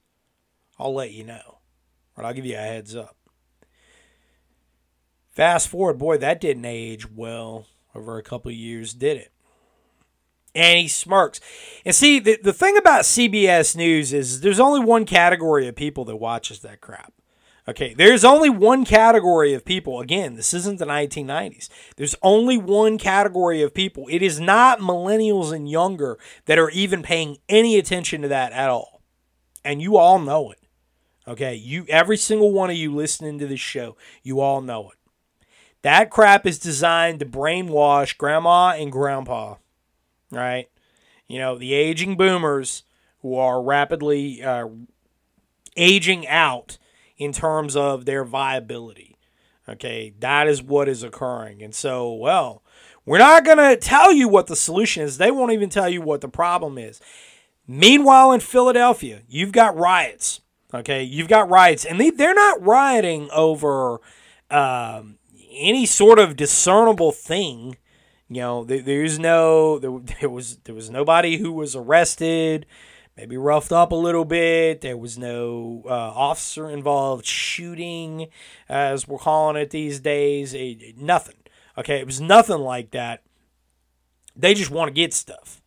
I'll 0.78 0.94
let 0.94 1.12
you 1.12 1.24
know. 1.24 1.60
Or 2.16 2.24
I'll 2.24 2.34
give 2.34 2.46
you 2.46 2.56
a 2.56 2.60
heads 2.60 2.96
up. 2.96 3.16
Fast 5.32 5.70
forward, 5.70 5.98
boy, 5.98 6.18
that 6.18 6.42
didn't 6.42 6.66
age 6.66 7.10
well 7.10 7.66
over 7.96 8.18
a 8.18 8.24
couple 8.24 8.52
years, 8.52 8.94
did 8.94 9.18
it? 9.18 9.32
And 10.54 10.80
he 10.80 10.88
smirks. 10.88 11.40
And 11.86 11.96
see, 11.96 12.20
the, 12.20 12.38
the 12.44 12.54
thing 12.54 12.78
about 12.78 13.04
CBS 13.04 13.76
News 13.76 14.14
is 14.14 14.42
there's 14.42 14.60
only 14.60 14.82
one 14.82 15.06
category 15.06 15.68
of 15.68 15.76
people 15.76 16.06
that 16.06 16.18
watches 16.18 16.60
that 16.60 16.82
crap. 16.82 17.14
Okay, 17.70 17.94
there's 17.94 18.26
only 18.26 18.50
one 18.50 18.84
category 18.84 19.54
of 19.54 19.64
people. 19.64 20.00
Again, 20.00 20.34
this 20.34 20.56
isn't 20.56 20.80
the 20.80 20.88
1990s. 20.88 21.70
There's 21.98 22.16
only 22.24 22.58
one 22.58 22.98
category 22.98 23.62
of 23.62 23.76
people. 23.76 24.08
It 24.10 24.24
is 24.24 24.40
not 24.40 24.80
millennials 24.80 25.54
and 25.54 25.70
younger 25.70 26.18
that 26.46 26.58
are 26.58 26.72
even 26.72 27.04
paying 27.04 27.38
any 27.48 27.78
attention 27.78 28.24
to 28.24 28.28
that 28.30 28.54
at 28.54 28.72
all. 28.72 29.04
And 29.64 29.84
you 29.84 29.98
all 29.98 30.18
know 30.18 30.50
it. 30.50 30.58
Okay, 31.28 31.54
you 31.54 31.86
every 31.90 32.18
single 32.18 32.52
one 32.52 32.72
of 32.72 32.76
you 32.76 32.92
listening 32.92 33.38
to 33.38 33.46
this 33.46 33.60
show, 33.60 33.96
you 34.24 34.40
all 34.40 34.62
know 34.62 34.90
it. 34.90 34.98
That 35.84 36.10
crap 36.10 36.48
is 36.48 36.58
designed 36.58 37.20
to 37.20 37.26
brainwash 37.28 38.18
grandma 38.18 38.72
and 38.72 38.92
grandpa, 38.92 39.58
right? 40.32 40.70
You 41.28 41.38
know, 41.38 41.56
the 41.56 41.76
aging 41.76 42.18
boomers 42.18 42.82
who 43.22 43.36
are 43.36 43.62
rapidly 43.62 44.42
uh, 44.42 44.70
aging 45.78 46.28
out 46.28 46.80
in 47.20 47.34
terms 47.34 47.76
of 47.76 48.06
their 48.06 48.24
viability. 48.24 49.18
Okay, 49.68 50.14
that 50.20 50.48
is 50.48 50.64
what 50.64 50.90
is 50.90 51.04
occurring. 51.04 51.62
And 51.62 51.76
so, 51.76 52.12
well, 52.12 52.64
we're 53.06 53.20
not 53.20 53.46
going 53.46 53.58
to 53.58 53.76
tell 53.76 54.12
you 54.12 54.28
what 54.28 54.48
the 54.48 54.56
solution 54.56 55.04
is. 55.04 55.18
They 55.18 55.30
won't 55.30 55.52
even 55.52 55.70
tell 55.70 55.88
you 55.88 56.02
what 56.02 56.22
the 56.22 56.28
problem 56.28 56.80
is. 56.80 57.00
Meanwhile, 57.68 58.32
in 58.32 58.40
Philadelphia, 58.40 59.22
you've 59.28 59.52
got 59.52 59.78
riots. 59.78 60.42
Okay, 60.74 61.04
you've 61.04 61.28
got 61.28 61.50
riots, 61.50 61.86
and 61.86 62.00
they, 62.00 62.10
they're 62.10 62.34
not 62.34 62.64
rioting 62.64 63.30
over 63.32 64.00
um, 64.50 65.18
any 65.52 65.86
sort 65.86 66.20
of 66.20 66.36
discernible 66.36 67.12
thing. 67.12 67.78
You 68.28 68.42
know, 68.42 68.64
there, 68.64 68.82
there's 68.82 69.18
no 69.20 69.80
there, 69.80 69.92
there 70.20 70.30
was 70.30 70.58
there 70.64 70.76
was 70.76 70.90
nobody 70.90 71.38
who 71.38 71.52
was 71.52 71.76
arrested 71.76 72.66
maybe 73.20 73.36
roughed 73.36 73.74
up 73.74 73.92
a 73.92 73.96
little 73.96 74.24
bit. 74.24 74.80
There 74.80 74.96
was 74.96 75.18
no 75.18 75.84
uh, 75.86 75.90
officer 75.90 76.70
involved 76.70 77.26
shooting, 77.26 78.28
as 78.70 79.10
we're 79.10 79.18
calling 79.18 79.62
it 79.62 79.72
these 79.72 80.00
days. 80.00 80.54
It, 80.54 80.98
nothing. 80.98 81.36
Okay, 81.78 82.00
it 82.00 82.06
was 82.06 82.22
nothing 82.22 82.60
like 82.60 82.92
that. 82.92 83.24
They 84.38 84.54
just 84.54 84.72
want 84.72 84.88
to 84.88 84.94
get 84.94 85.14
stuff. 85.14 85.62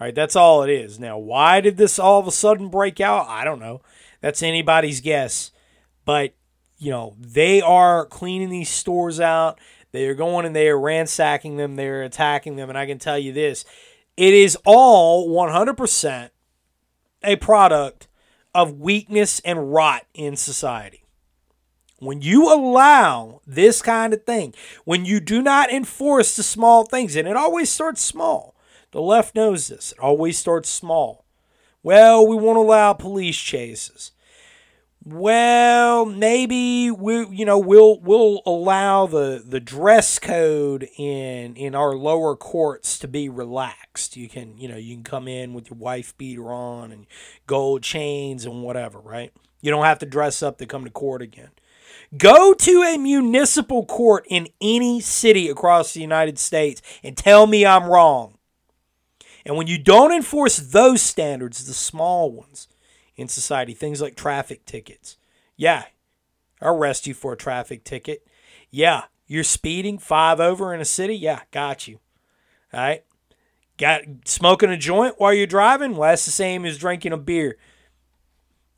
All 0.00 0.06
right, 0.06 0.14
that's 0.14 0.34
all 0.34 0.64
it 0.64 0.70
is. 0.70 0.98
Now, 0.98 1.16
why 1.16 1.60
did 1.60 1.76
this 1.76 2.00
all 2.00 2.18
of 2.18 2.26
a 2.26 2.32
sudden 2.32 2.70
break 2.70 3.00
out? 3.00 3.28
I 3.28 3.44
don't 3.44 3.60
know. 3.60 3.82
That's 4.20 4.42
anybody's 4.42 5.00
guess. 5.00 5.52
But, 6.04 6.34
you 6.76 6.90
know, 6.90 7.14
they 7.20 7.60
are 7.60 8.04
cleaning 8.06 8.50
these 8.50 8.68
stores 8.68 9.20
out. 9.20 9.60
They 9.92 10.08
are 10.08 10.14
going 10.14 10.44
and 10.44 10.56
they 10.56 10.68
are 10.68 10.80
ransacking 10.80 11.56
them. 11.56 11.76
They're 11.76 12.02
attacking 12.02 12.56
them. 12.56 12.68
And 12.68 12.78
I 12.78 12.86
can 12.86 12.98
tell 12.98 13.18
you 13.18 13.32
this 13.32 13.64
it 14.16 14.34
is 14.34 14.58
all 14.64 15.28
100% 15.28 16.30
a 17.22 17.36
product 17.36 18.08
of 18.54 18.80
weakness 18.80 19.40
and 19.40 19.72
rot 19.72 20.06
in 20.14 20.36
society. 20.36 21.04
When 21.98 22.22
you 22.22 22.52
allow 22.52 23.42
this 23.46 23.82
kind 23.82 24.14
of 24.14 24.24
thing, 24.24 24.54
when 24.84 25.04
you 25.04 25.20
do 25.20 25.42
not 25.42 25.70
enforce 25.70 26.34
the 26.34 26.42
small 26.42 26.84
things, 26.84 27.14
and 27.14 27.28
it 27.28 27.36
always 27.36 27.70
starts 27.70 28.00
small, 28.00 28.54
the 28.92 29.02
left 29.02 29.34
knows 29.34 29.68
this, 29.68 29.92
it 29.92 29.98
always 30.00 30.38
starts 30.38 30.68
small. 30.68 31.26
Well, 31.82 32.26
we 32.26 32.36
won't 32.36 32.58
allow 32.58 32.92
police 32.94 33.38
chases 33.38 34.12
well, 35.02 36.04
maybe 36.04 36.90
we 36.90 37.26
you 37.28 37.44
know 37.46 37.58
we'll 37.58 37.98
we'll 38.00 38.42
allow 38.44 39.06
the 39.06 39.42
the 39.44 39.60
dress 39.60 40.18
code 40.18 40.88
in 40.98 41.56
in 41.56 41.74
our 41.74 41.94
lower 41.94 42.36
courts 42.36 42.98
to 42.98 43.08
be 43.08 43.28
relaxed. 43.28 44.16
You 44.16 44.28
can 44.28 44.58
you 44.58 44.68
know 44.68 44.76
you 44.76 44.94
can 44.94 45.04
come 45.04 45.26
in 45.26 45.54
with 45.54 45.70
your 45.70 45.78
wife 45.78 46.16
beater 46.18 46.52
on 46.52 46.92
and 46.92 47.06
gold 47.46 47.82
chains 47.82 48.44
and 48.44 48.62
whatever, 48.62 48.98
right? 48.98 49.32
You 49.62 49.70
don't 49.70 49.84
have 49.84 49.98
to 50.00 50.06
dress 50.06 50.42
up 50.42 50.58
to 50.58 50.66
come 50.66 50.84
to 50.84 50.90
court 50.90 51.22
again. 51.22 51.50
Go 52.16 52.52
to 52.52 52.82
a 52.82 52.98
municipal 52.98 53.86
court 53.86 54.26
in 54.28 54.48
any 54.60 55.00
city 55.00 55.48
across 55.48 55.94
the 55.94 56.00
United 56.00 56.38
States 56.38 56.82
and 57.02 57.16
tell 57.16 57.46
me 57.46 57.64
I'm 57.64 57.84
wrong. 57.84 58.36
And 59.46 59.56
when 59.56 59.66
you 59.66 59.78
don't 59.78 60.12
enforce 60.12 60.56
those 60.56 61.00
standards, 61.00 61.66
the 61.66 61.72
small 61.72 62.30
ones, 62.30 62.68
in 63.20 63.28
society. 63.28 63.74
Things 63.74 64.00
like 64.00 64.16
traffic 64.16 64.64
tickets. 64.64 65.16
Yeah, 65.56 65.84
arrest 66.62 67.06
you 67.06 67.14
for 67.14 67.34
a 67.34 67.36
traffic 67.36 67.84
ticket. 67.84 68.26
Yeah, 68.70 69.04
you're 69.26 69.44
speeding 69.44 69.98
five 69.98 70.40
over 70.40 70.74
in 70.74 70.80
a 70.80 70.84
city. 70.84 71.14
Yeah, 71.16 71.40
got 71.50 71.86
you. 71.86 71.98
All 72.72 72.80
right. 72.80 73.04
Got 73.78 74.02
smoking 74.26 74.70
a 74.70 74.76
joint 74.76 75.14
while 75.18 75.32
you're 75.32 75.46
driving? 75.46 75.96
Well, 75.96 76.10
that's 76.10 76.26
the 76.26 76.30
same 76.30 76.66
as 76.66 76.76
drinking 76.76 77.12
a 77.12 77.16
beer. 77.16 77.56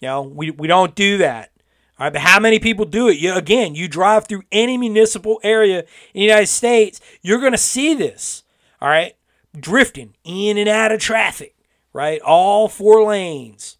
You 0.00 0.08
know, 0.08 0.22
we, 0.22 0.50
we 0.50 0.68
don't 0.68 0.94
do 0.94 1.18
that. 1.18 1.50
All 1.98 2.06
right, 2.06 2.12
but 2.12 2.22
how 2.22 2.38
many 2.38 2.58
people 2.58 2.84
do 2.84 3.08
it? 3.08 3.18
You, 3.18 3.34
again, 3.34 3.74
you 3.74 3.88
drive 3.88 4.26
through 4.26 4.42
any 4.52 4.78
municipal 4.78 5.40
area 5.42 5.80
in 5.80 5.86
the 6.14 6.22
United 6.22 6.46
States, 6.46 7.00
you're 7.20 7.40
going 7.40 7.52
to 7.52 7.58
see 7.58 7.94
this. 7.94 8.44
All 8.80 8.88
right, 8.88 9.14
drifting 9.58 10.14
in 10.24 10.56
and 10.56 10.68
out 10.68 10.92
of 10.92 11.00
traffic, 11.00 11.56
right? 11.92 12.20
All 12.20 12.68
four 12.68 13.04
lanes. 13.04 13.78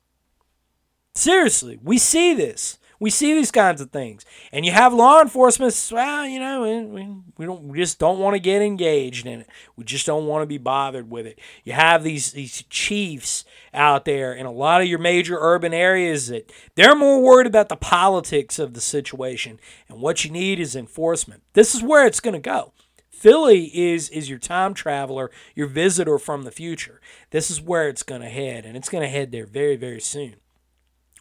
Seriously, 1.15 1.79
we 1.83 1.99
see 1.99 2.35
this. 2.35 2.79
We 2.99 3.11
see 3.11 3.35
these 3.35 3.51
kinds 3.51 3.81
of 3.81 3.91
things, 3.91 4.25
and 4.53 4.65
you 4.65 4.71
have 4.71 4.95
law 4.95 5.21
enforcement. 5.21 5.89
Well, 5.91 6.25
you 6.25 6.39
know, 6.39 6.63
we, 6.63 7.03
we 7.37 7.45
don't 7.45 7.65
we 7.65 7.79
just 7.79 7.99
don't 7.99 8.21
want 8.21 8.35
to 8.35 8.39
get 8.39 8.63
engaged 8.63 9.27
in 9.27 9.41
it. 9.41 9.49
We 9.75 9.83
just 9.83 10.07
don't 10.07 10.29
want 10.29 10.43
to 10.43 10.47
be 10.47 10.57
bothered 10.57 11.11
with 11.11 11.27
it. 11.27 11.41
You 11.65 11.73
have 11.73 12.05
these 12.05 12.31
these 12.31 12.63
chiefs 12.71 13.45
out 13.75 14.05
there 14.05 14.33
in 14.33 14.47
a 14.47 14.53
lot 14.53 14.83
of 14.83 14.87
your 14.87 15.01
major 15.01 15.37
urban 15.41 15.75
areas 15.75 16.29
that 16.29 16.53
they're 16.77 16.95
more 16.95 17.21
worried 17.21 17.49
about 17.49 17.69
the 17.69 17.77
politics 17.77 18.61
of 18.61 18.73
the 18.73 18.81
situation, 18.81 19.59
and 19.89 20.01
what 20.01 20.25
you 20.25 20.31
need 20.31 20.61
is 20.61 20.77
enforcement. 20.77 21.43
This 21.55 21.75
is 21.75 21.83
where 21.83 22.07
it's 22.07 22.21
going 22.21 22.35
to 22.35 22.39
go. 22.39 22.73
Philly 23.11 23.65
is 23.77 24.11
is 24.11 24.31
your 24.31 24.39
time 24.39 24.75
traveler, 24.75 25.33
your 25.57 25.67
visitor 25.67 26.21
from 26.21 26.45
the 26.45 26.53
future. 26.53 27.01
This 27.31 27.51
is 27.51 27.61
where 27.61 27.89
it's 27.89 28.05
going 28.05 28.21
to 28.23 28.29
head, 28.29 28.65
and 28.65 28.77
it's 28.77 28.89
going 28.89 29.03
to 29.03 29.11
head 29.11 29.33
there 29.33 29.47
very 29.47 29.75
very 29.75 30.01
soon. 30.01 30.37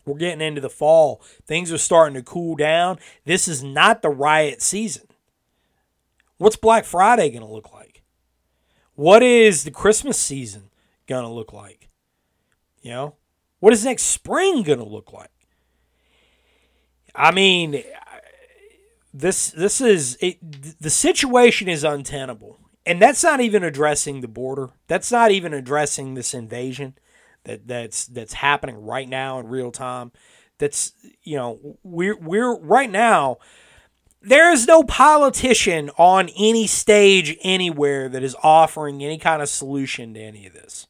We're 0.05 0.17
getting 0.17 0.41
into 0.45 0.61
the 0.61 0.69
fall. 0.69 1.21
Things 1.45 1.71
are 1.71 1.77
starting 1.77 2.15
to 2.15 2.23
cool 2.23 2.55
down. 2.55 2.99
This 3.25 3.47
is 3.47 3.63
not 3.63 4.01
the 4.01 4.09
riot 4.09 4.61
season. 4.61 5.07
What's 6.37 6.55
Black 6.55 6.85
Friday 6.85 7.29
going 7.29 7.45
to 7.45 7.51
look 7.51 7.71
like? 7.71 8.01
What 8.95 9.21
is 9.21 9.63
the 9.63 9.71
Christmas 9.71 10.17
season 10.17 10.69
going 11.07 11.23
to 11.23 11.29
look 11.29 11.53
like? 11.53 11.89
You 12.81 12.91
know, 12.91 13.15
what 13.59 13.73
is 13.73 13.85
next 13.85 14.03
spring 14.03 14.63
going 14.63 14.79
to 14.79 14.85
look 14.85 15.13
like? 15.13 15.29
I 17.13 17.31
mean, 17.31 17.83
this 19.13 19.51
this 19.51 19.81
is 19.81 20.17
it, 20.21 20.81
the 20.81 20.89
situation 20.89 21.67
is 21.67 21.83
untenable, 21.83 22.59
and 22.85 23.01
that's 23.01 23.23
not 23.23 23.41
even 23.41 23.63
addressing 23.63 24.21
the 24.21 24.27
border. 24.27 24.69
That's 24.87 25.11
not 25.11 25.31
even 25.31 25.53
addressing 25.53 26.13
this 26.13 26.33
invasion 26.33 26.95
that 27.43 27.67
that's 27.67 28.05
that's 28.05 28.33
happening 28.33 28.83
right 28.83 29.07
now 29.07 29.39
in 29.39 29.47
real 29.47 29.71
time. 29.71 30.11
That's 30.57 30.93
you 31.23 31.37
know 31.37 31.77
we're 31.83 32.17
we're 32.17 32.57
right 32.59 32.89
now. 32.89 33.37
There 34.21 34.51
is 34.51 34.67
no 34.67 34.83
politician 34.83 35.89
on 35.97 36.29
any 36.37 36.67
stage 36.67 37.35
anywhere 37.41 38.07
that 38.09 38.21
is 38.21 38.35
offering 38.43 39.03
any 39.03 39.17
kind 39.17 39.41
of 39.41 39.49
solution 39.49 40.13
to 40.13 40.19
any 40.19 40.45
of 40.45 40.53
this, 40.53 40.87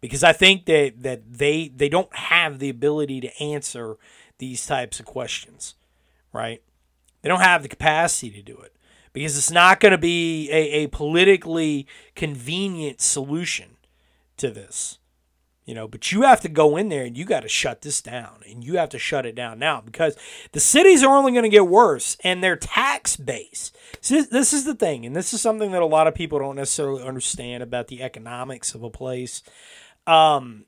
because 0.00 0.22
I 0.22 0.32
think 0.32 0.66
that 0.66 1.02
that 1.02 1.32
they 1.32 1.68
they 1.68 1.88
don't 1.88 2.14
have 2.14 2.60
the 2.60 2.68
ability 2.68 3.20
to 3.22 3.42
answer 3.42 3.96
these 4.38 4.64
types 4.66 5.00
of 5.00 5.06
questions, 5.06 5.74
right? 6.32 6.62
They 7.22 7.28
don't 7.28 7.40
have 7.40 7.62
the 7.62 7.68
capacity 7.68 8.30
to 8.30 8.42
do 8.42 8.56
it 8.58 8.74
because 9.12 9.36
it's 9.36 9.50
not 9.50 9.80
going 9.80 9.92
to 9.92 9.98
be 9.98 10.48
a, 10.50 10.84
a 10.84 10.86
politically 10.86 11.86
convenient 12.14 13.00
solution 13.00 13.76
to 14.36 14.50
this 14.50 14.99
you 15.70 15.76
know 15.76 15.86
but 15.86 16.10
you 16.10 16.22
have 16.22 16.40
to 16.40 16.48
go 16.48 16.76
in 16.76 16.88
there 16.88 17.04
and 17.04 17.16
you 17.16 17.24
got 17.24 17.42
to 17.42 17.48
shut 17.48 17.82
this 17.82 18.02
down 18.02 18.40
and 18.50 18.64
you 18.64 18.76
have 18.76 18.88
to 18.88 18.98
shut 18.98 19.24
it 19.24 19.36
down 19.36 19.56
now 19.56 19.80
because 19.80 20.16
the 20.50 20.58
cities 20.58 21.04
are 21.04 21.16
only 21.16 21.30
going 21.30 21.44
to 21.44 21.48
get 21.48 21.68
worse 21.68 22.16
and 22.24 22.42
their 22.42 22.56
tax 22.56 23.16
base 23.16 23.70
this 24.08 24.52
is 24.52 24.64
the 24.64 24.74
thing 24.74 25.06
and 25.06 25.14
this 25.14 25.32
is 25.32 25.40
something 25.40 25.70
that 25.70 25.80
a 25.80 25.86
lot 25.86 26.08
of 26.08 26.14
people 26.14 26.40
don't 26.40 26.56
necessarily 26.56 27.04
understand 27.04 27.62
about 27.62 27.86
the 27.86 28.02
economics 28.02 28.74
of 28.74 28.82
a 28.82 28.90
place 28.90 29.44
um, 30.08 30.64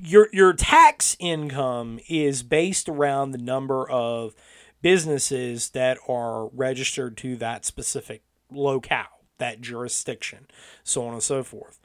your 0.00 0.30
your 0.32 0.54
tax 0.54 1.18
income 1.18 2.00
is 2.08 2.42
based 2.42 2.88
around 2.88 3.32
the 3.32 3.38
number 3.38 3.86
of 3.90 4.34
businesses 4.80 5.70
that 5.70 5.98
are 6.08 6.46
registered 6.48 7.18
to 7.18 7.36
that 7.36 7.66
specific 7.66 8.22
locale, 8.50 9.26
that 9.36 9.60
jurisdiction, 9.60 10.46
so 10.82 11.04
on 11.06 11.12
and 11.12 11.22
so 11.22 11.42
forth. 11.42 11.78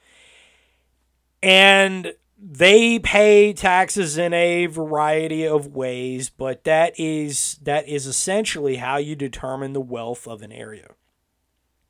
And 1.43 2.13
they 2.43 2.97
pay 2.99 3.53
taxes 3.53 4.17
in 4.17 4.33
a 4.33 4.65
variety 4.65 5.45
of 5.45 5.67
ways, 5.67 6.29
but 6.29 6.63
that 6.63 6.99
is 6.99 7.59
that 7.61 7.87
is 7.87 8.07
essentially 8.07 8.77
how 8.77 8.97
you 8.97 9.15
determine 9.15 9.73
the 9.73 9.81
wealth 9.81 10.27
of 10.27 10.41
an 10.41 10.51
area. 10.51 10.89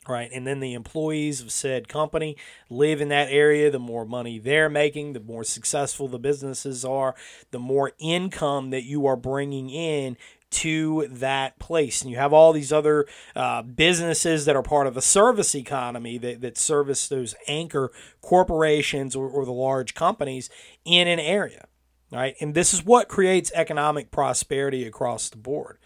Right. 0.07 0.31
And 0.33 0.47
then 0.47 0.61
the 0.61 0.73
employees 0.73 1.41
of 1.41 1.51
said 1.51 1.87
company 1.87 2.35
live 2.71 3.01
in 3.01 3.09
that 3.09 3.29
area. 3.29 3.69
The 3.69 3.79
more 3.79 4.03
money 4.03 4.39
they're 4.39 4.69
making, 4.69 5.13
the 5.13 5.19
more 5.19 5.43
successful 5.43 6.07
the 6.07 6.17
businesses 6.17 6.83
are, 6.83 7.15
the 7.51 7.59
more 7.59 7.91
income 7.99 8.71
that 8.71 8.83
you 8.83 9.05
are 9.05 9.15
bringing 9.15 9.69
in 9.69 10.17
to 10.51 11.07
that 11.09 11.57
place. 11.59 12.01
And 12.01 12.11
you 12.11 12.17
have 12.17 12.33
all 12.33 12.53
these 12.53 12.71
other 12.71 13.07
uh, 13.35 13.61
businesses 13.61 14.45
that 14.45 14.55
are 14.55 14.63
part 14.63 14.87
of 14.87 14.93
the 14.93 15.01
service 15.01 15.55
economy 15.55 16.17
that, 16.19 16.41
that 16.41 16.57
service 16.57 17.07
those 17.07 17.35
anchor 17.47 17.91
corporations 18.21 19.15
or, 19.15 19.27
or 19.27 19.45
the 19.45 19.51
large 19.51 19.95
companies 19.95 20.49
in 20.85 21.07
an 21.07 21.19
area. 21.19 21.67
Right. 22.11 22.35
And 22.41 22.53
this 22.53 22.73
is 22.73 22.83
what 22.83 23.07
creates 23.07 23.53
economic 23.55 24.11
prosperity 24.11 24.85
across 24.85 25.29
the 25.29 25.37
board. 25.37 25.77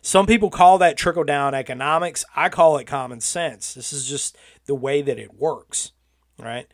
Some 0.00 0.26
people 0.26 0.48
call 0.48 0.78
that 0.78 0.96
trickle 0.96 1.24
down 1.24 1.54
economics. 1.54 2.24
I 2.36 2.48
call 2.48 2.76
it 2.76 2.86
common 2.86 3.20
sense. 3.20 3.74
This 3.74 3.92
is 3.92 4.08
just 4.08 4.36
the 4.66 4.76
way 4.76 5.02
that 5.02 5.18
it 5.18 5.34
works, 5.34 5.92
right? 6.38 6.66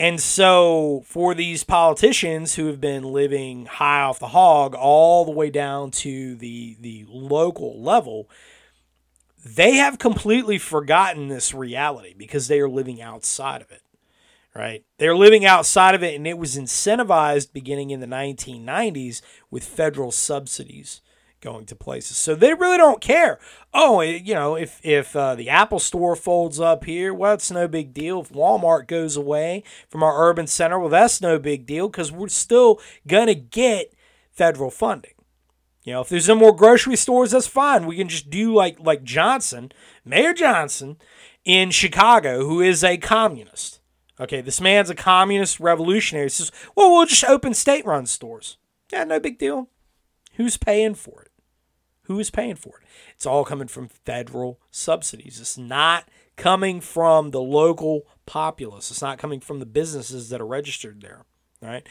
And 0.00 0.18
so, 0.18 1.02
for 1.04 1.34
these 1.34 1.62
politicians 1.62 2.54
who 2.54 2.68
have 2.68 2.80
been 2.80 3.02
living 3.02 3.66
high 3.66 4.00
off 4.00 4.18
the 4.18 4.28
hog 4.28 4.74
all 4.74 5.26
the 5.26 5.30
way 5.30 5.50
down 5.50 5.90
to 5.90 6.36
the, 6.36 6.78
the 6.80 7.04
local 7.06 7.82
level, 7.82 8.26
they 9.44 9.74
have 9.74 9.98
completely 9.98 10.56
forgotten 10.56 11.28
this 11.28 11.52
reality 11.52 12.14
because 12.16 12.48
they 12.48 12.60
are 12.60 12.68
living 12.68 13.02
outside 13.02 13.60
of 13.60 13.70
it, 13.70 13.82
right? 14.54 14.86
They're 14.96 15.14
living 15.14 15.44
outside 15.44 15.94
of 15.94 16.02
it, 16.02 16.14
and 16.14 16.26
it 16.26 16.38
was 16.38 16.56
incentivized 16.56 17.52
beginning 17.52 17.90
in 17.90 18.00
the 18.00 18.06
1990s 18.06 19.20
with 19.50 19.64
federal 19.64 20.12
subsidies 20.12 21.02
going 21.40 21.66
to 21.66 21.76
places. 21.76 22.16
So 22.16 22.34
they 22.34 22.54
really 22.54 22.76
don't 22.76 23.00
care. 23.00 23.38
Oh, 23.72 24.00
you 24.00 24.34
know, 24.34 24.56
if 24.56 24.80
if 24.84 25.14
uh, 25.16 25.34
the 25.34 25.48
Apple 25.48 25.78
Store 25.78 26.16
folds 26.16 26.60
up 26.60 26.84
here, 26.84 27.12
well, 27.14 27.34
it's 27.34 27.50
no 27.50 27.66
big 27.68 27.92
deal. 27.94 28.20
If 28.20 28.30
Walmart 28.30 28.86
goes 28.86 29.16
away 29.16 29.64
from 29.88 30.02
our 30.02 30.28
urban 30.28 30.46
center, 30.46 30.78
well, 30.78 30.88
that's 30.88 31.20
no 31.20 31.38
big 31.38 31.66
deal 31.66 31.88
because 31.88 32.12
we're 32.12 32.28
still 32.28 32.80
gonna 33.06 33.34
get 33.34 33.94
federal 34.30 34.70
funding. 34.70 35.14
You 35.82 35.94
know, 35.94 36.02
if 36.02 36.08
there's 36.08 36.28
no 36.28 36.34
more 36.34 36.54
grocery 36.54 36.96
stores, 36.96 37.30
that's 37.30 37.46
fine. 37.46 37.86
We 37.86 37.96
can 37.96 38.08
just 38.08 38.30
do 38.30 38.54
like 38.54 38.78
like 38.78 39.02
Johnson, 39.02 39.72
Mayor 40.04 40.34
Johnson 40.34 40.98
in 41.44 41.70
Chicago, 41.70 42.44
who 42.46 42.60
is 42.60 42.84
a 42.84 42.98
communist. 42.98 43.80
Okay, 44.20 44.42
this 44.42 44.60
man's 44.60 44.90
a 44.90 44.94
communist 44.94 45.58
revolutionary. 45.60 46.26
He 46.26 46.30
says, 46.30 46.52
well, 46.76 46.90
we'll 46.90 47.06
just 47.06 47.24
open 47.24 47.54
state-run 47.54 48.04
stores. 48.04 48.58
Yeah, 48.92 49.04
no 49.04 49.18
big 49.18 49.38
deal. 49.38 49.70
Who's 50.34 50.58
paying 50.58 50.94
for 50.94 51.22
it? 51.22 51.29
Who 52.10 52.18
is 52.18 52.28
paying 52.28 52.56
for 52.56 52.80
it? 52.80 52.88
It's 53.14 53.24
all 53.24 53.44
coming 53.44 53.68
from 53.68 53.86
federal 53.86 54.58
subsidies. 54.72 55.38
It's 55.40 55.56
not 55.56 56.08
coming 56.34 56.80
from 56.80 57.30
the 57.30 57.40
local 57.40 58.02
populace. 58.26 58.90
It's 58.90 59.00
not 59.00 59.16
coming 59.16 59.38
from 59.38 59.60
the 59.60 59.64
businesses 59.64 60.28
that 60.30 60.40
are 60.40 60.46
registered 60.46 61.02
there, 61.02 61.24
right? 61.62 61.86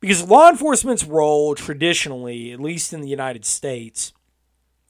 Because 0.00 0.28
law 0.28 0.50
enforcement's 0.50 1.04
role 1.04 1.54
traditionally, 1.54 2.50
at 2.50 2.58
least 2.58 2.92
in 2.92 3.00
the 3.00 3.08
United 3.08 3.44
States, 3.44 4.12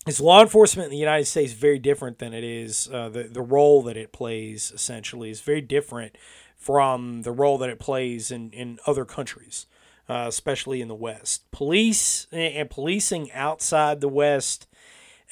is 0.06 0.18
law 0.18 0.40
enforcement 0.40 0.86
in 0.86 0.92
the 0.92 0.96
United 0.96 1.26
States 1.26 1.52
very 1.52 1.78
different 1.78 2.18
than 2.18 2.32
it 2.32 2.42
is 2.42 2.88
uh, 2.90 3.10
the 3.10 3.24
the 3.24 3.42
role 3.42 3.82
that 3.82 3.98
it 3.98 4.12
plays. 4.12 4.72
Essentially, 4.74 5.28
is 5.28 5.42
very 5.42 5.60
different 5.60 6.16
from 6.56 7.20
the 7.20 7.32
role 7.32 7.58
that 7.58 7.68
it 7.68 7.78
plays 7.78 8.30
in 8.30 8.50
in 8.52 8.78
other 8.86 9.04
countries 9.04 9.66
uh, 10.08 10.26
especially 10.28 10.80
in 10.80 10.88
the 10.88 10.94
West. 10.94 11.50
Police 11.50 12.26
and 12.32 12.68
policing 12.70 13.32
outside 13.32 14.00
the 14.00 14.08
West 14.08 14.66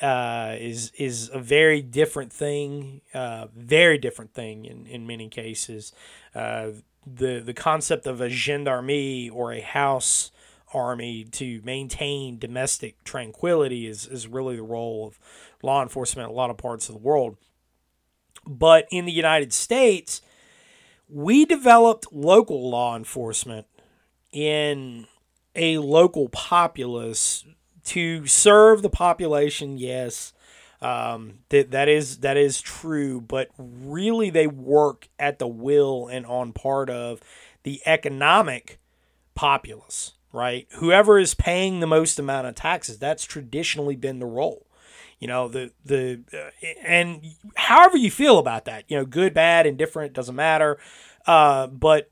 uh, 0.01 0.57
is 0.59 0.91
is 0.99 1.31
a 1.33 1.39
very 1.39 1.83
different 1.83 2.33
thing, 2.33 3.03
uh, 3.15 3.47
very 3.55 3.99
different 3.99 4.35
thing 4.35 4.65
in, 4.65 4.87
in 4.87 5.07
many 5.07 5.29
cases. 5.29 5.93
Uh, 6.35 6.71
the 7.07 7.41
the 7.41 7.55
concept 7.55 8.07
of 8.07 8.21
a 8.21 8.29
gendarmerie 8.29 9.31
or 9.33 9.53
a 9.53 9.61
house 9.61 10.31
army 10.75 11.25
to 11.25 11.61
maintain 11.65 12.39
domestic 12.39 13.03
tranquility 13.05 13.87
is, 13.87 14.07
is 14.07 14.27
really 14.27 14.57
the 14.57 14.63
role 14.63 15.07
of 15.07 15.19
law 15.63 15.83
enforcement 15.83 16.29
in 16.29 16.35
a 16.35 16.37
lot 16.37 16.51
of 16.51 16.57
parts 16.57 16.89
of 16.89 16.95
the 16.95 17.01
world. 17.01 17.37
But 18.47 18.87
in 18.91 19.05
the 19.05 19.13
United 19.13 19.53
States, 19.53 20.23
we 21.09 21.45
developed 21.45 22.13
local 22.13 22.71
law 22.71 22.97
enforcement 22.97 23.67
in 24.33 25.07
a 25.55 25.79
local 25.79 26.29
populace 26.29 27.45
to 27.85 28.27
serve 28.27 28.83
the 28.83 28.91
population, 28.91 29.79
yes, 29.79 30.33
um, 30.81 31.39
that 31.51 31.71
that 31.71 31.89
is 31.89 32.19
that 32.19 32.37
is 32.37 32.61
true. 32.61 33.21
But 33.21 33.49
really, 33.59 34.31
they 34.31 34.47
work 34.47 35.09
at 35.19 35.39
the 35.39 35.49
will 35.49 36.09
and 36.09 36.27
on 36.27 36.53
part 36.53 36.91
of 36.91 37.21
the 37.63 37.81
economic 37.87 38.81
populace, 39.35 40.15
right? 40.33 40.67
Whoever 40.77 41.19
is 41.19 41.35
paying 41.35 41.81
the 41.81 41.87
most 41.87 42.19
amount 42.19 42.47
of 42.47 42.55
taxes, 42.55 42.99
that's 42.99 43.25
traditionally 43.25 43.97
been 43.97 44.19
the 44.19 44.27
role. 44.27 44.67
You 45.21 45.29
know 45.29 45.47
the 45.47 45.71
the 45.85 46.21
uh, 46.35 46.51
and 46.85 47.25
however 47.55 47.97
you 47.97 48.11
feel 48.11 48.39
about 48.39 48.65
that, 48.65 48.85
you 48.89 48.97
know, 48.97 49.05
good, 49.05 49.33
bad, 49.33 49.67
indifferent 49.67 50.15
doesn't 50.15 50.35
matter. 50.35 50.79
Uh, 51.27 51.69
but 51.69 52.11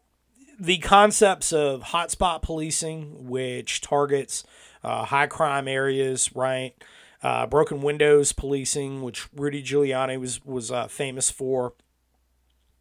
the 0.60 0.78
concepts 0.78 1.52
of 1.52 1.82
hotspot 1.84 2.42
policing, 2.42 3.28
which 3.28 3.80
targets 3.80 4.44
uh, 4.84 5.06
high 5.06 5.26
crime 5.26 5.66
areas, 5.66 6.36
right? 6.36 6.74
Uh, 7.22 7.46
broken 7.46 7.80
windows 7.80 8.32
policing, 8.32 9.02
which 9.02 9.28
Rudy 9.34 9.62
Giuliani 9.62 10.20
was 10.20 10.44
was 10.44 10.70
uh, 10.70 10.86
famous 10.86 11.30
for, 11.30 11.72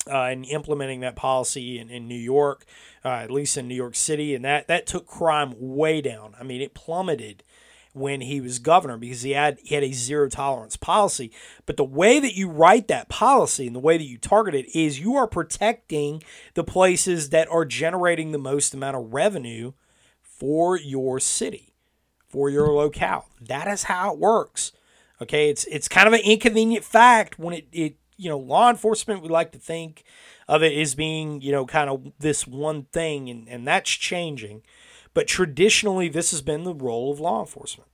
uh, 0.07 0.23
and 0.23 0.45
implementing 0.45 0.99
that 1.01 1.15
policy 1.15 1.79
in, 1.79 1.89
in 1.89 2.07
New 2.07 2.15
York, 2.15 2.65
uh, 3.03 3.09
at 3.09 3.31
least 3.31 3.57
in 3.57 3.67
New 3.67 3.75
York 3.75 3.95
City, 3.95 4.35
and 4.35 4.43
that 4.43 4.67
that 4.67 4.85
took 4.85 5.07
crime 5.07 5.55
way 5.57 6.01
down. 6.01 6.35
I 6.39 6.43
mean, 6.43 6.61
it 6.61 6.73
plummeted 6.73 7.43
when 7.93 8.21
he 8.21 8.39
was 8.39 8.59
governor 8.59 8.97
because 8.97 9.21
he 9.21 9.31
had 9.31 9.59
he 9.63 9.75
had 9.75 9.83
a 9.83 9.91
zero 9.91 10.29
tolerance 10.29 10.77
policy. 10.77 11.31
But 11.65 11.77
the 11.77 11.83
way 11.83 12.19
that 12.19 12.35
you 12.35 12.49
write 12.49 12.87
that 12.87 13.09
policy 13.09 13.67
and 13.67 13.75
the 13.75 13.79
way 13.79 13.97
that 13.97 14.03
you 14.05 14.17
target 14.17 14.55
it 14.55 14.77
is 14.77 14.99
you 14.99 15.15
are 15.15 15.27
protecting 15.27 16.23
the 16.53 16.63
places 16.63 17.29
that 17.29 17.49
are 17.49 17.65
generating 17.65 18.31
the 18.31 18.37
most 18.37 18.73
amount 18.73 18.97
of 18.97 19.13
revenue 19.13 19.73
for 20.21 20.77
your 20.77 21.19
city, 21.19 21.73
for 22.27 22.49
your 22.49 22.71
locale. 22.71 23.27
That 23.41 23.67
is 23.67 23.83
how 23.83 24.13
it 24.13 24.19
works. 24.19 24.71
Okay, 25.21 25.49
it's 25.49 25.65
it's 25.65 25.87
kind 25.87 26.07
of 26.07 26.13
an 26.13 26.21
inconvenient 26.21 26.85
fact 26.85 27.37
when 27.37 27.53
it, 27.55 27.67
it 27.71 27.95
you 28.17 28.29
know 28.29 28.37
law 28.37 28.69
enforcement 28.69 29.21
would 29.21 29.31
like 29.31 29.51
to 29.51 29.59
think 29.59 30.03
of 30.47 30.63
it 30.63 30.73
as 30.73 30.95
being 30.95 31.41
you 31.41 31.51
know 31.51 31.65
kind 31.65 31.89
of 31.89 32.11
this 32.19 32.45
one 32.47 32.83
thing 32.93 33.29
and, 33.29 33.47
and 33.49 33.67
that's 33.67 33.89
changing 33.89 34.61
but 35.13 35.27
traditionally, 35.27 36.09
this 36.09 36.31
has 36.31 36.41
been 36.41 36.63
the 36.63 36.73
role 36.73 37.11
of 37.11 37.19
law 37.19 37.41
enforcement. 37.41 37.89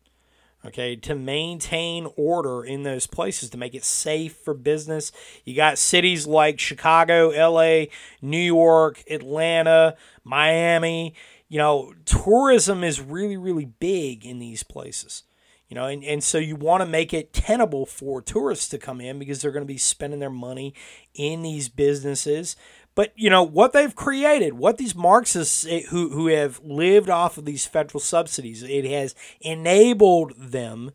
Okay, 0.66 0.96
to 0.96 1.14
maintain 1.14 2.08
order 2.16 2.64
in 2.64 2.82
those 2.82 3.06
places, 3.06 3.52
to 3.52 3.58
make 3.58 3.76
it 3.76 3.84
safe 3.84 4.36
for 4.36 4.56
business. 4.56 5.12
You 5.44 5.56
got 5.56 5.78
cities 5.78 6.26
like 6.26 6.60
Chicago, 6.60 7.30
LA, 7.30 7.86
New 8.20 8.40
York, 8.40 9.04
Atlanta, 9.08 9.96
Miami. 10.24 11.14
You 11.50 11.60
know, 11.60 11.94
tourism 12.06 12.84
is 12.84 13.00
really, 13.00 13.38
really 13.38 13.66
big 13.66 14.26
in 14.26 14.40
these 14.40 14.64
places. 14.64 15.22
You 15.70 15.76
know, 15.76 15.86
and, 15.86 16.04
and 16.04 16.24
so 16.24 16.38
you 16.38 16.56
want 16.56 16.82
to 16.82 16.88
make 16.88 17.14
it 17.14 17.34
tenable 17.34 17.86
for 17.86 18.22
tourists 18.22 18.70
to 18.70 18.78
come 18.78 19.02
in 19.02 19.18
because 19.18 19.42
they're 19.42 19.52
going 19.52 19.66
to 19.66 19.72
be 19.72 19.78
spending 19.78 20.20
their 20.20 20.30
money 20.30 20.74
in 21.14 21.44
these 21.44 21.70
businesses. 21.70 22.56
But 22.96 23.12
you 23.16 23.30
know 23.30 23.44
what 23.44 23.74
they've 23.74 23.96
created, 23.96 24.54
what 24.54 24.78
these 24.78 24.96
Marxists 24.96 25.66
eh, 25.68 25.82
who 25.90 26.10
who 26.12 26.28
have 26.28 26.62
lived 26.64 27.10
off 27.10 27.38
of 27.38 27.44
these 27.44 27.66
federal 27.66 28.00
subsidies, 28.00 28.64
it 28.64 28.86
has 28.86 29.14
enabled 29.42 30.34
them 30.38 30.92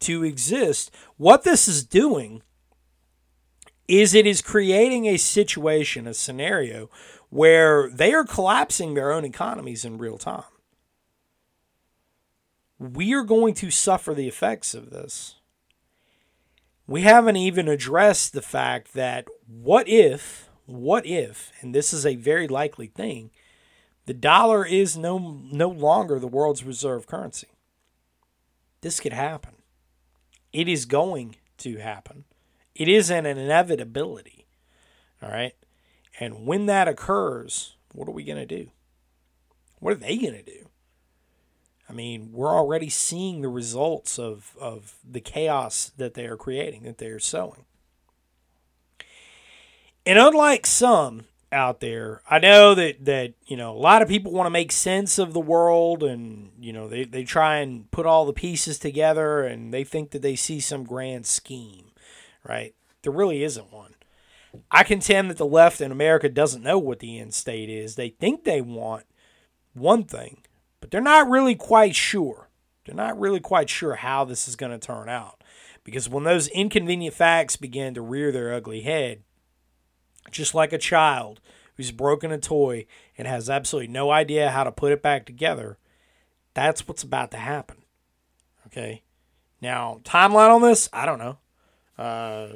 to 0.00 0.22
exist. 0.22 0.94
What 1.16 1.44
this 1.44 1.66
is 1.66 1.82
doing 1.84 2.42
is 3.88 4.12
it 4.12 4.26
is 4.26 4.42
creating 4.42 5.06
a 5.06 5.16
situation, 5.16 6.06
a 6.06 6.12
scenario 6.12 6.90
where 7.30 7.88
they 7.88 8.12
are 8.12 8.24
collapsing 8.24 8.92
their 8.92 9.10
own 9.10 9.24
economies 9.24 9.84
in 9.84 9.96
real 9.96 10.18
time. 10.18 10.44
We 12.78 13.14
are 13.14 13.24
going 13.24 13.54
to 13.54 13.70
suffer 13.70 14.14
the 14.14 14.28
effects 14.28 14.74
of 14.74 14.90
this. 14.90 15.36
We 16.86 17.02
haven't 17.02 17.36
even 17.36 17.68
addressed 17.68 18.32
the 18.32 18.42
fact 18.42 18.92
that 18.94 19.26
what 19.46 19.88
if 19.88 20.47
what 20.68 21.06
if, 21.06 21.50
and 21.60 21.74
this 21.74 21.94
is 21.94 22.04
a 22.04 22.14
very 22.14 22.46
likely 22.46 22.88
thing, 22.88 23.30
The 24.08 24.14
dollar 24.14 24.64
is 24.64 24.96
no 24.96 25.18
no 25.18 25.68
longer 25.68 26.18
the 26.18 26.26
world's 26.26 26.64
reserve 26.64 27.06
currency. 27.06 27.48
This 28.80 29.00
could 29.00 29.12
happen. 29.12 29.56
It 30.50 30.66
is 30.66 30.86
going 30.86 31.36
to 31.58 31.76
happen. 31.76 32.24
It 32.74 32.88
is 32.88 33.10
an 33.10 33.26
inevitability. 33.26 34.46
All 35.22 35.30
right? 35.30 35.54
And 36.18 36.46
when 36.46 36.64
that 36.66 36.88
occurs, 36.88 37.76
what 37.92 38.08
are 38.08 38.12
we 38.12 38.24
going 38.24 38.38
to 38.38 38.46
do? 38.46 38.70
What 39.78 39.92
are 39.92 39.96
they 39.96 40.16
going 40.16 40.32
to 40.32 40.42
do? 40.42 40.70
I 41.86 41.92
mean, 41.92 42.30
we're 42.32 42.56
already 42.56 42.88
seeing 42.88 43.42
the 43.42 43.48
results 43.48 44.18
of, 44.18 44.56
of 44.58 44.96
the 45.04 45.20
chaos 45.20 45.92
that 45.98 46.14
they 46.14 46.26
are 46.26 46.36
creating, 46.36 46.84
that 46.84 46.96
they 46.96 47.08
are 47.08 47.18
sowing. 47.20 47.64
And 50.08 50.18
unlike 50.18 50.64
some 50.64 51.26
out 51.52 51.80
there, 51.80 52.22
I 52.30 52.38
know 52.38 52.74
that, 52.74 53.04
that 53.04 53.34
you 53.44 53.58
know, 53.58 53.76
a 53.76 53.76
lot 53.76 54.00
of 54.00 54.08
people 54.08 54.32
want 54.32 54.46
to 54.46 54.50
make 54.50 54.72
sense 54.72 55.18
of 55.18 55.34
the 55.34 55.38
world 55.38 56.02
and, 56.02 56.50
you 56.58 56.72
know, 56.72 56.88
they, 56.88 57.04
they 57.04 57.24
try 57.24 57.58
and 57.58 57.90
put 57.90 58.06
all 58.06 58.24
the 58.24 58.32
pieces 58.32 58.78
together 58.78 59.42
and 59.42 59.70
they 59.70 59.84
think 59.84 60.12
that 60.12 60.22
they 60.22 60.34
see 60.34 60.60
some 60.60 60.84
grand 60.84 61.26
scheme, 61.26 61.90
right? 62.42 62.74
There 63.02 63.12
really 63.12 63.44
isn't 63.44 63.70
one. 63.70 63.96
I 64.70 64.82
contend 64.82 65.28
that 65.28 65.36
the 65.36 65.44
left 65.44 65.82
in 65.82 65.92
America 65.92 66.30
doesn't 66.30 66.62
know 66.62 66.78
what 66.78 67.00
the 67.00 67.18
end 67.18 67.34
state 67.34 67.68
is. 67.68 67.96
They 67.96 68.08
think 68.08 68.44
they 68.44 68.62
want 68.62 69.04
one 69.74 70.04
thing, 70.04 70.38
but 70.80 70.90
they're 70.90 71.02
not 71.02 71.28
really 71.28 71.54
quite 71.54 71.94
sure. 71.94 72.48
They're 72.86 72.94
not 72.94 73.20
really 73.20 73.40
quite 73.40 73.68
sure 73.68 73.96
how 73.96 74.24
this 74.24 74.48
is 74.48 74.56
going 74.56 74.72
to 74.72 74.78
turn 74.78 75.10
out. 75.10 75.44
Because 75.84 76.08
when 76.08 76.24
those 76.24 76.48
inconvenient 76.48 77.14
facts 77.14 77.56
begin 77.56 77.92
to 77.92 78.00
rear 78.00 78.32
their 78.32 78.54
ugly 78.54 78.80
head, 78.80 79.22
just 80.30 80.54
like 80.54 80.72
a 80.72 80.78
child 80.78 81.40
who's 81.76 81.90
broken 81.92 82.32
a 82.32 82.38
toy 82.38 82.86
and 83.16 83.28
has 83.28 83.48
absolutely 83.48 83.92
no 83.92 84.10
idea 84.10 84.50
how 84.50 84.64
to 84.64 84.72
put 84.72 84.92
it 84.92 85.02
back 85.02 85.26
together, 85.26 85.78
that's 86.54 86.86
what's 86.88 87.02
about 87.02 87.30
to 87.30 87.36
happen. 87.36 87.76
Okay? 88.66 89.02
Now, 89.60 90.00
timeline 90.04 90.54
on 90.54 90.62
this, 90.62 90.88
I 90.92 91.06
don't 91.06 91.18
know. 91.18 91.38
Uh, 91.96 92.48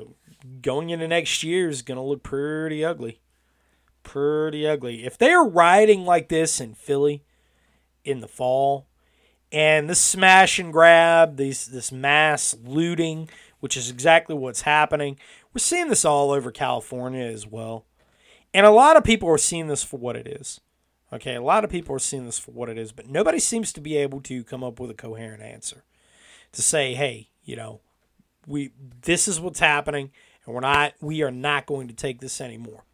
going 0.61 0.91
into 0.91 1.09
next 1.09 1.43
year 1.43 1.69
is 1.69 1.83
going 1.83 1.97
to 1.97 2.03
look 2.03 2.23
pretty 2.23 2.85
ugly. 2.85 3.21
Pretty 4.03 4.67
ugly. 4.67 5.05
If 5.05 5.19
they 5.19 5.33
are 5.33 5.49
riding 5.49 6.05
like 6.05 6.29
this 6.29 6.61
in 6.61 6.75
Philly 6.75 7.23
in 8.05 8.21
the 8.21 8.29
fall, 8.29 8.87
and 9.53 9.89
this 9.89 10.01
smash 10.01 10.59
and 10.59 10.73
grab, 10.73 11.37
these 11.37 11.67
this 11.67 11.93
mass 11.93 12.57
looting, 12.65 13.29
which 13.61 13.77
is 13.77 13.91
exactly 13.91 14.35
what's 14.35 14.63
happening, 14.63 15.19
we're 15.53 15.59
seeing 15.59 15.89
this 15.89 16.05
all 16.05 16.31
over 16.31 16.51
California 16.51 17.25
as 17.25 17.47
well. 17.47 17.87
And 18.55 18.67
a 18.67 18.71
lot 18.71 18.97
of 18.97 19.05
people 19.05 19.29
are 19.31 19.39
seeing 19.39 19.69
this 19.69 19.83
for 19.83 19.99
what 19.99 20.17
it 20.17 20.27
is. 20.27 20.61
Okay, 21.13 21.35
a 21.35 21.43
lot 21.43 21.65
of 21.65 21.71
people 21.71 21.95
are 21.95 22.01
seeing 22.01 22.25
this 22.25 22.39
for 22.39 22.53
what 22.53 22.71
it 22.71 22.79
is, 22.79 22.91
but 22.91 23.09
nobody 23.09 23.39
seems 23.39 23.73
to 23.75 23.83
be 23.83 23.97
able 23.97 24.21
to 24.23 24.43
come 24.45 24.65
up 24.65 24.81
with 24.81 24.91
a 24.91 24.95
coherent 24.95 25.43
answer 25.43 25.85
to 26.53 26.63
say, 26.63 26.95
hey, 26.95 27.29
you 27.45 27.55
know, 27.55 27.81
we 28.47 28.73
this 29.03 29.29
is 29.29 29.41
what's 29.41 29.61
happening 29.61 30.11
and 30.45 30.55
we're 30.55 30.61
not 30.61 30.95
we 31.01 31.23
are 31.23 31.31
not 31.31 31.67
going 31.67 31.89
to 31.89 31.95
take 31.95 32.21
this 32.21 32.41
anymore 32.41 32.85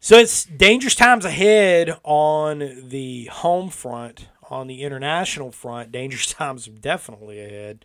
so 0.00 0.16
it's 0.16 0.44
dangerous 0.44 0.94
times 0.94 1.24
ahead 1.24 1.98
on 2.04 2.88
the 2.88 3.26
home 3.26 3.68
front 3.68 4.28
on 4.50 4.66
the 4.66 4.82
international 4.82 5.52
front 5.52 5.92
dangerous 5.92 6.26
times 6.34 6.68
are 6.68 6.72
definitely 6.72 7.40
ahead 7.40 7.84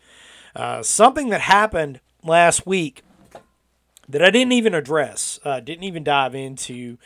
uh, 0.55 0.83
something 0.83 1.29
that 1.29 1.41
happened 1.41 1.99
last 2.23 2.65
week 2.65 3.03
that 4.07 4.23
i 4.23 4.29
didn't 4.29 4.53
even 4.53 4.73
address 4.73 5.39
uh, 5.45 5.59
didn't 5.59 5.83
even 5.83 6.03
dive 6.03 6.35
into 6.35 6.97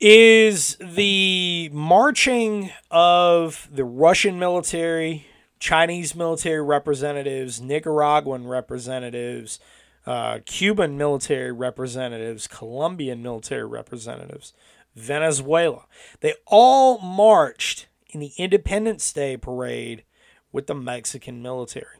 is 0.00 0.76
the 0.80 1.68
marching 1.72 2.70
of 2.90 3.68
the 3.70 3.84
russian 3.84 4.38
military 4.38 5.26
Chinese 5.60 6.16
military 6.16 6.62
representatives, 6.62 7.60
Nicaraguan 7.60 8.46
representatives, 8.46 9.60
uh, 10.06 10.38
Cuban 10.46 10.96
military 10.96 11.52
representatives, 11.52 12.46
Colombian 12.46 13.22
military 13.22 13.66
representatives, 13.66 14.54
Venezuela. 14.96 15.84
They 16.20 16.34
all 16.46 16.98
marched 16.98 17.88
in 18.08 18.20
the 18.20 18.32
Independence 18.38 19.12
Day 19.12 19.36
parade 19.36 20.04
with 20.50 20.66
the 20.66 20.74
Mexican 20.74 21.42
military. 21.42 21.98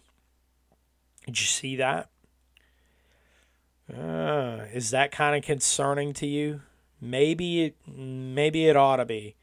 Did 1.27 1.39
you 1.39 1.47
see 1.47 1.77
that? 1.77 2.09
Uh, 3.97 4.67
is 4.73 4.91
that 4.91 5.11
kind 5.11 5.37
of 5.37 5.43
concerning 5.43 6.13
to 6.15 6.27
you? 6.27 6.63
Maybe 7.01 7.65
it, 7.65 7.77
maybe 7.87 8.67
it 8.67 8.77
ought 8.77 8.97
to 8.97 9.05
be. 9.05 9.37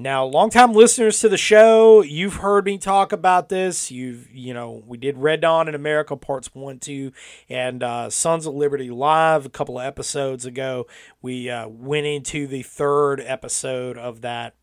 Now, 0.00 0.24
longtime 0.24 0.74
listeners 0.74 1.18
to 1.20 1.28
the 1.28 1.36
show, 1.36 2.02
you've 2.02 2.36
heard 2.36 2.64
me 2.64 2.78
talk 2.78 3.10
about 3.10 3.48
this. 3.48 3.90
You've, 3.90 4.30
you 4.30 4.54
know, 4.54 4.80
we 4.86 4.96
did 4.96 5.18
Red 5.18 5.40
Dawn 5.40 5.66
in 5.66 5.74
America 5.74 6.16
parts 6.16 6.54
one, 6.54 6.78
two, 6.78 7.10
and 7.48 7.82
uh, 7.82 8.08
Sons 8.08 8.46
of 8.46 8.54
Liberty 8.54 8.90
live 8.90 9.44
a 9.44 9.50
couple 9.50 9.76
of 9.76 9.84
episodes 9.84 10.46
ago. 10.46 10.86
We 11.20 11.50
uh, 11.50 11.66
went 11.66 12.06
into 12.06 12.46
the 12.46 12.62
third 12.62 13.20
episode 13.20 13.98
of 13.98 14.20
that 14.20 14.54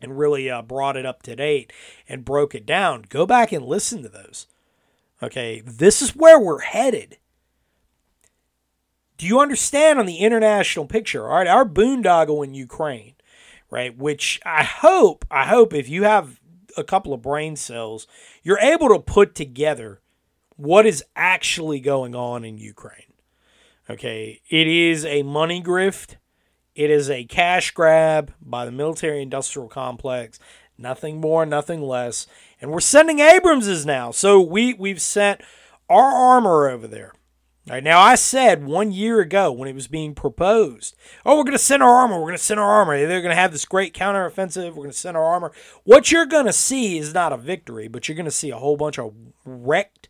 and 0.00 0.18
really 0.18 0.48
uh, 0.48 0.62
brought 0.62 0.96
it 0.96 1.04
up 1.04 1.22
to 1.24 1.36
date 1.36 1.70
and 2.08 2.24
broke 2.24 2.54
it 2.54 2.64
down. 2.64 3.04
Go 3.10 3.26
back 3.26 3.52
and 3.52 3.66
listen 3.66 4.02
to 4.02 4.08
those. 4.08 4.46
Okay, 5.22 5.60
this 5.60 6.00
is 6.00 6.16
where 6.16 6.40
we're 6.40 6.60
headed. 6.60 7.18
Do 9.18 9.26
you 9.26 9.40
understand 9.40 9.98
on 9.98 10.06
the 10.06 10.18
international 10.18 10.86
picture? 10.86 11.28
All 11.28 11.36
right, 11.36 11.46
our 11.46 11.66
boondoggle 11.66 12.44
in 12.44 12.54
Ukraine 12.54 13.14
right? 13.70 13.96
Which 13.96 14.40
I 14.44 14.62
hope, 14.64 15.24
I 15.30 15.46
hope 15.46 15.74
if 15.74 15.88
you 15.88 16.04
have 16.04 16.40
a 16.76 16.84
couple 16.84 17.12
of 17.12 17.22
brain 17.22 17.56
cells, 17.56 18.06
you're 18.42 18.58
able 18.58 18.88
to 18.88 18.98
put 18.98 19.34
together 19.34 20.00
what 20.56 20.86
is 20.86 21.04
actually 21.14 21.80
going 21.80 22.14
on 22.14 22.44
in 22.44 22.58
Ukraine. 22.58 23.12
Okay, 23.90 24.42
it 24.50 24.66
is 24.66 25.04
a 25.04 25.22
money 25.22 25.62
grift. 25.62 26.16
It 26.74 26.90
is 26.90 27.10
a 27.10 27.24
cash 27.24 27.70
grab 27.72 28.32
by 28.40 28.64
the 28.64 28.72
military 28.72 29.22
industrial 29.22 29.68
complex. 29.68 30.38
Nothing 30.76 31.20
more, 31.20 31.44
nothing 31.44 31.82
less. 31.82 32.26
And 32.60 32.70
we're 32.70 32.80
sending 32.80 33.18
Abramses 33.18 33.84
now. 33.84 34.10
So 34.10 34.40
we, 34.40 34.74
we've 34.74 35.00
sent 35.00 35.40
our 35.88 36.04
armor 36.04 36.68
over 36.68 36.86
there. 36.86 37.12
Now, 37.68 38.00
I 38.00 38.14
said 38.14 38.64
one 38.64 38.92
year 38.92 39.20
ago 39.20 39.52
when 39.52 39.68
it 39.68 39.74
was 39.74 39.88
being 39.88 40.14
proposed, 40.14 40.96
oh, 41.24 41.36
we're 41.36 41.44
going 41.44 41.52
to 41.52 41.58
send 41.58 41.82
our 41.82 41.94
armor. 41.94 42.16
We're 42.16 42.28
going 42.28 42.36
to 42.36 42.42
send 42.42 42.58
our 42.58 42.70
armor. 42.70 42.98
They're 42.98 43.20
going 43.20 43.34
to 43.34 43.40
have 43.40 43.52
this 43.52 43.66
great 43.66 43.94
counteroffensive. 43.94 44.70
We're 44.70 44.84
going 44.84 44.90
to 44.90 44.96
send 44.96 45.16
our 45.16 45.24
armor. 45.24 45.52
What 45.84 46.10
you're 46.10 46.26
going 46.26 46.46
to 46.46 46.52
see 46.52 46.98
is 46.98 47.12
not 47.12 47.32
a 47.32 47.36
victory, 47.36 47.88
but 47.88 48.08
you're 48.08 48.16
going 48.16 48.24
to 48.24 48.30
see 48.30 48.50
a 48.50 48.56
whole 48.56 48.76
bunch 48.76 48.98
of 48.98 49.12
wrecked 49.44 50.08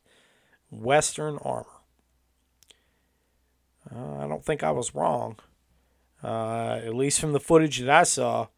Western 0.71 1.38
armor. 1.38 1.66
Uh, 3.94 4.18
I 4.18 4.29
don't 4.29 4.44
think 4.44 4.62
I 4.62 4.71
was 4.71 4.94
wrong. 4.94 5.37
Uh, 6.23 6.81
at 6.85 6.94
least 6.94 7.21
from 7.21 7.33
the 7.33 7.40
footage 7.40 7.79
that 7.79 7.90
I 7.90 8.03
saw, 8.03 8.49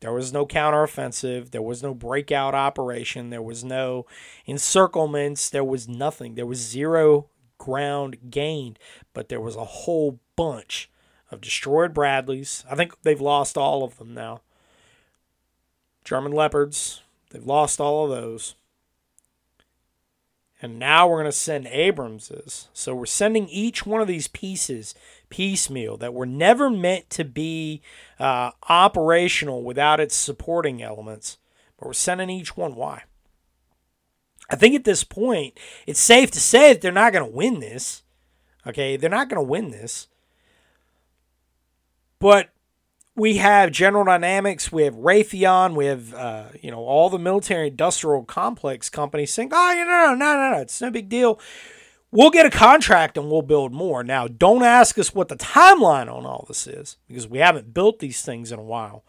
there 0.00 0.12
was 0.12 0.32
no 0.32 0.46
counteroffensive. 0.46 1.50
There 1.50 1.62
was 1.62 1.82
no 1.82 1.92
breakout 1.94 2.54
operation. 2.54 3.30
There 3.30 3.42
was 3.42 3.64
no 3.64 4.06
encirclements. 4.46 5.50
There 5.50 5.64
was 5.64 5.88
nothing. 5.88 6.34
There 6.34 6.46
was 6.46 6.58
zero 6.58 7.28
ground 7.58 8.30
gained, 8.30 8.78
but 9.12 9.28
there 9.28 9.40
was 9.40 9.56
a 9.56 9.64
whole 9.64 10.20
bunch 10.36 10.90
of 11.30 11.40
destroyed 11.40 11.92
Bradleys. 11.92 12.64
I 12.70 12.74
think 12.74 13.02
they've 13.02 13.20
lost 13.20 13.58
all 13.58 13.84
of 13.84 13.98
them 13.98 14.14
now. 14.14 14.40
German 16.04 16.32
Leopards, 16.32 17.02
they've 17.30 17.44
lost 17.44 17.80
all 17.80 18.04
of 18.04 18.10
those. 18.10 18.54
And 20.60 20.78
now 20.78 21.06
we're 21.06 21.20
going 21.20 21.26
to 21.26 21.32
send 21.32 21.66
Abramses. 21.66 22.66
So 22.72 22.94
we're 22.94 23.06
sending 23.06 23.48
each 23.48 23.86
one 23.86 24.00
of 24.00 24.08
these 24.08 24.26
pieces 24.26 24.94
piecemeal 25.30 25.96
that 25.98 26.14
were 26.14 26.26
never 26.26 26.68
meant 26.68 27.10
to 27.10 27.24
be 27.24 27.80
uh, 28.18 28.50
operational 28.68 29.62
without 29.62 30.00
its 30.00 30.16
supporting 30.16 30.82
elements. 30.82 31.38
But 31.78 31.86
we're 31.86 31.92
sending 31.92 32.30
each 32.30 32.56
one. 32.56 32.74
Why? 32.74 33.04
I 34.50 34.56
think 34.56 34.74
at 34.74 34.84
this 34.84 35.04
point, 35.04 35.58
it's 35.86 36.00
safe 36.00 36.30
to 36.32 36.40
say 36.40 36.72
that 36.72 36.80
they're 36.80 36.92
not 36.92 37.12
going 37.12 37.24
to 37.24 37.36
win 37.36 37.60
this. 37.60 38.02
Okay, 38.66 38.96
they're 38.96 39.10
not 39.10 39.28
going 39.28 39.40
to 39.40 39.48
win 39.48 39.70
this. 39.70 40.08
But 42.18 42.50
we 43.14 43.38
have 43.38 43.72
General 43.72 44.04
Dynamics, 44.04 44.72
we 44.72 44.84
have 44.84 44.94
Raytheon, 44.94 45.74
we 45.74 45.86
have 45.86 46.14
uh, 46.14 46.44
you 46.60 46.70
know 46.70 46.78
all 46.78 47.10
the 47.10 47.18
military 47.18 47.68
industrial 47.68 48.24
complex 48.24 48.88
companies 48.88 49.32
saying, 49.32 49.50
"Oh, 49.52 49.74
no, 49.76 49.84
no, 49.84 50.14
no, 50.14 50.36
no, 50.36 50.50
no, 50.52 50.58
it's 50.58 50.80
no 50.80 50.90
big 50.90 51.08
deal. 51.08 51.38
We'll 52.10 52.30
get 52.30 52.46
a 52.46 52.50
contract 52.50 53.18
and 53.18 53.30
we'll 53.30 53.42
build 53.42 53.72
more." 53.72 54.02
Now, 54.02 54.28
don't 54.28 54.62
ask 54.62 54.98
us 54.98 55.14
what 55.14 55.28
the 55.28 55.36
timeline 55.36 56.12
on 56.12 56.24
all 56.24 56.44
this 56.48 56.66
is 56.66 56.96
because 57.06 57.28
we 57.28 57.38
haven't 57.38 57.74
built 57.74 57.98
these 57.98 58.22
things 58.22 58.52
in 58.52 58.58
a 58.58 58.64
while. 58.64 59.04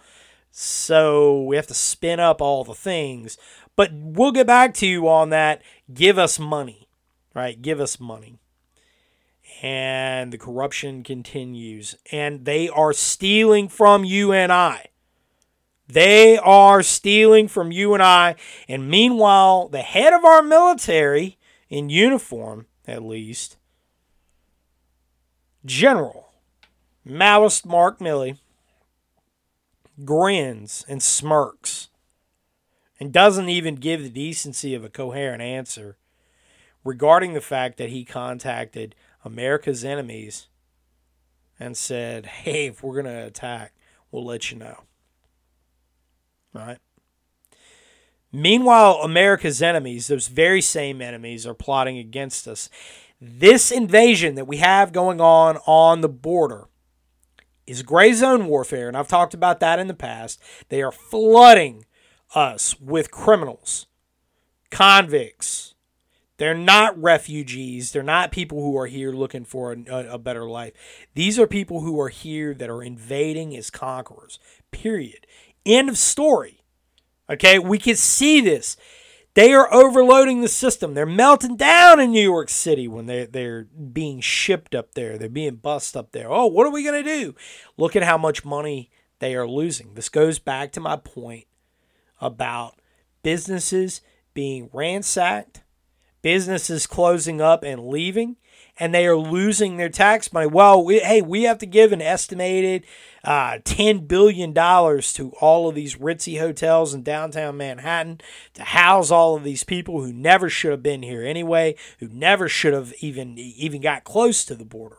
So 0.51 1.43
we 1.43 1.55
have 1.55 1.67
to 1.67 1.75
spin 1.75 2.19
up 2.19 2.41
all 2.41 2.63
the 2.63 2.73
things. 2.73 3.37
But 3.79 3.93
we'll 3.93 4.33
get 4.33 4.45
back 4.45 4.73
to 4.73 4.85
you 4.85 5.07
on 5.07 5.29
that. 5.29 5.61
Give 5.93 6.17
us 6.17 6.37
money, 6.37 6.89
right? 7.33 7.61
Give 7.61 7.79
us 7.79 7.97
money. 7.97 8.37
And 9.61 10.33
the 10.33 10.37
corruption 10.37 11.01
continues. 11.01 11.95
And 12.11 12.43
they 12.43 12.67
are 12.67 12.91
stealing 12.91 13.69
from 13.69 14.03
you 14.03 14.33
and 14.33 14.51
I. 14.51 14.87
They 15.87 16.37
are 16.37 16.83
stealing 16.83 17.47
from 17.47 17.71
you 17.71 17.93
and 17.93 18.03
I. 18.03 18.35
And 18.67 18.89
meanwhile, 18.89 19.69
the 19.69 19.81
head 19.81 20.11
of 20.11 20.25
our 20.25 20.41
military, 20.41 21.37
in 21.69 21.89
uniform 21.89 22.65
at 22.85 23.01
least, 23.01 23.55
General 25.63 26.33
Maoist 27.07 27.65
Mark 27.65 27.99
Milley, 27.99 28.39
grins 30.03 30.83
and 30.89 31.01
smirks 31.01 31.88
and 32.99 33.13
doesn't 33.13 33.49
even 33.49 33.75
give 33.75 34.03
the 34.03 34.09
decency 34.09 34.75
of 34.75 34.83
a 34.83 34.89
coherent 34.89 35.41
answer 35.41 35.97
regarding 36.83 37.33
the 37.33 37.41
fact 37.41 37.77
that 37.77 37.89
he 37.89 38.03
contacted 38.03 38.95
America's 39.23 39.83
enemies 39.85 40.47
and 41.59 41.75
said, 41.75 42.25
hey, 42.25 42.67
if 42.67 42.83
we're 42.83 43.01
going 43.01 43.05
to 43.05 43.25
attack, 43.25 43.73
we'll 44.11 44.25
let 44.25 44.51
you 44.51 44.57
know. 44.57 44.83
All 46.55 46.65
right. 46.65 46.79
Meanwhile, 48.31 48.99
America's 49.03 49.61
enemies, 49.61 50.07
those 50.07 50.27
very 50.27 50.61
same 50.61 51.01
enemies, 51.01 51.47
are 51.47 51.53
plotting 51.53 51.97
against 51.97 52.47
us. 52.47 52.69
This 53.19 53.71
invasion 53.71 54.35
that 54.35 54.47
we 54.47 54.57
have 54.57 54.93
going 54.93 55.19
on 55.19 55.57
on 55.65 56.01
the 56.01 56.09
border 56.09 56.67
is 57.65 57.81
gray 57.81 58.13
zone 58.13 58.47
warfare, 58.47 58.87
and 58.87 58.95
I've 58.95 59.07
talked 59.07 59.33
about 59.33 59.59
that 59.59 59.79
in 59.79 59.87
the 59.87 59.93
past. 59.93 60.41
They 60.69 60.81
are 60.81 60.91
flooding 60.91 61.85
us 62.35 62.79
with 62.79 63.11
criminals, 63.11 63.87
convicts. 64.69 65.73
They're 66.37 66.55
not 66.55 66.99
refugees. 67.01 67.91
They're 67.91 68.01
not 68.01 68.31
people 68.31 68.61
who 68.61 68.77
are 68.77 68.87
here 68.87 69.11
looking 69.11 69.43
for 69.43 69.73
a, 69.73 70.13
a, 70.13 70.17
better 70.17 70.49
life. 70.49 70.71
These 71.13 71.37
are 71.37 71.47
people 71.47 71.81
who 71.81 71.99
are 71.99 72.07
here 72.07 72.53
that 72.53 72.69
are 72.69 72.81
invading 72.81 73.57
as 73.57 73.69
conquerors. 73.69 74.39
Period. 74.71 75.27
End 75.65 75.89
of 75.89 75.97
story. 75.97 76.63
Okay, 77.29 77.59
we 77.59 77.77
can 77.77 77.97
see 77.97 78.39
this. 78.39 78.77
They 79.33 79.53
are 79.53 79.71
overloading 79.73 80.41
the 80.41 80.47
system. 80.47 80.93
They're 80.93 81.05
melting 81.05 81.57
down 81.57 81.99
in 81.99 82.11
New 82.11 82.23
York 82.23 82.49
City 82.49 82.87
when 82.87 83.05
they 83.05 83.25
they're 83.25 83.65
being 83.65 84.21
shipped 84.21 84.73
up 84.73 84.95
there. 84.95 85.17
They're 85.17 85.29
being 85.29 85.57
bussed 85.57 85.95
up 85.95 86.11
there. 86.11 86.31
Oh, 86.31 86.47
what 86.47 86.65
are 86.65 86.71
we 86.71 86.83
going 86.83 87.03
to 87.03 87.09
do? 87.09 87.35
Look 87.77 87.95
at 87.95 88.03
how 88.03 88.17
much 88.17 88.43
money 88.43 88.89
they 89.19 89.35
are 89.35 89.47
losing. 89.47 89.93
This 89.93 90.09
goes 90.09 90.39
back 90.39 90.71
to 90.71 90.79
my 90.79 90.95
point 90.95 91.45
about 92.21 92.79
businesses 93.23 94.01
being 94.33 94.69
ransacked, 94.73 95.61
businesses 96.21 96.87
closing 96.87 97.41
up 97.41 97.63
and 97.63 97.87
leaving, 97.87 98.37
and 98.79 98.93
they 98.93 99.05
are 99.05 99.17
losing 99.17 99.77
their 99.77 99.89
tax 99.89 100.31
money. 100.31 100.47
Well, 100.47 100.83
we, 100.83 100.99
hey, 100.99 101.21
we 101.21 101.43
have 101.43 101.57
to 101.59 101.65
give 101.65 101.91
an 101.91 102.01
estimated 102.01 102.85
uh, 103.23 103.59
$10 103.65 104.07
billion 104.07 104.53
to 104.53 105.33
all 105.41 105.67
of 105.67 105.75
these 105.75 105.95
ritzy 105.97 106.39
hotels 106.39 106.93
in 106.93 107.03
downtown 107.03 107.57
Manhattan 107.57 108.21
to 108.53 108.63
house 108.63 109.11
all 109.11 109.35
of 109.35 109.43
these 109.43 109.63
people 109.63 110.01
who 110.01 110.13
never 110.13 110.49
should 110.49 110.71
have 110.71 110.83
been 110.83 111.03
here 111.03 111.23
anyway, 111.23 111.75
who 111.99 112.07
never 112.07 112.47
should 112.47 112.73
have 112.73 112.93
even, 113.01 113.37
even 113.37 113.81
got 113.81 114.05
close 114.05 114.45
to 114.45 114.55
the 114.55 114.65
border. 114.65 114.97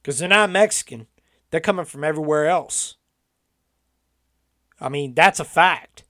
Because 0.00 0.20
they're 0.20 0.28
not 0.28 0.50
Mexican, 0.50 1.08
they're 1.50 1.60
coming 1.60 1.84
from 1.84 2.04
everywhere 2.04 2.46
else. 2.46 2.97
I 4.80 4.88
mean, 4.88 5.14
that's 5.14 5.40
a 5.40 5.44
fact. 5.44 6.04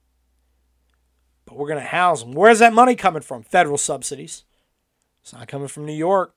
But 1.45 1.57
we're 1.57 1.69
going 1.69 1.81
to 1.81 1.87
house 1.87 2.23
them. 2.23 2.33
Where's 2.33 2.59
that 2.59 2.73
money 2.73 2.95
coming 2.95 3.23
from? 3.23 3.43
Federal 3.43 3.79
subsidies. 3.79 4.45
It's 5.23 5.33
not 5.33 5.49
coming 5.49 5.69
from 5.69 5.87
New 5.87 5.95
York. 5.95 6.35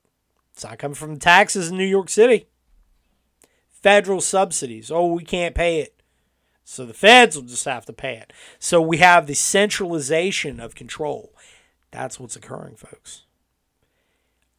It's 0.53 0.63
not 0.63 0.79
coming 0.79 0.95
from 0.95 1.17
taxes 1.17 1.69
in 1.69 1.77
New 1.77 1.85
York 1.85 2.09
City. 2.09 2.47
Federal 3.69 4.21
subsidies. 4.21 4.91
Oh, 4.91 5.13
we 5.13 5.23
can't 5.23 5.55
pay 5.55 5.79
it. 5.79 6.01
So 6.63 6.85
the 6.85 6.93
feds 6.93 7.35
will 7.35 7.43
just 7.43 7.65
have 7.65 7.85
to 7.85 7.93
pay 7.93 8.15
it. 8.15 8.31
So 8.59 8.81
we 8.81 8.97
have 8.97 9.27
the 9.27 9.33
centralization 9.33 10.59
of 10.59 10.75
control. 10.75 11.33
That's 11.91 12.19
what's 12.19 12.35
occurring, 12.35 12.75
folks. 12.75 13.23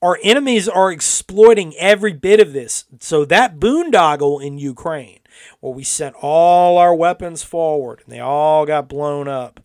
Our 0.02 0.18
enemies 0.22 0.68
are 0.68 0.90
exploiting 0.90 1.74
every 1.78 2.12
bit 2.12 2.40
of 2.40 2.52
this. 2.52 2.84
So 3.00 3.24
that 3.24 3.58
boondoggle 3.58 4.44
in 4.44 4.58
Ukraine, 4.58 5.20
where 5.60 5.72
we 5.72 5.84
sent 5.84 6.16
all 6.20 6.78
our 6.78 6.94
weapons 6.94 7.42
forward 7.42 8.02
and 8.04 8.12
they 8.12 8.20
all 8.20 8.66
got 8.66 8.88
blown 8.88 9.28
up. 9.28 9.60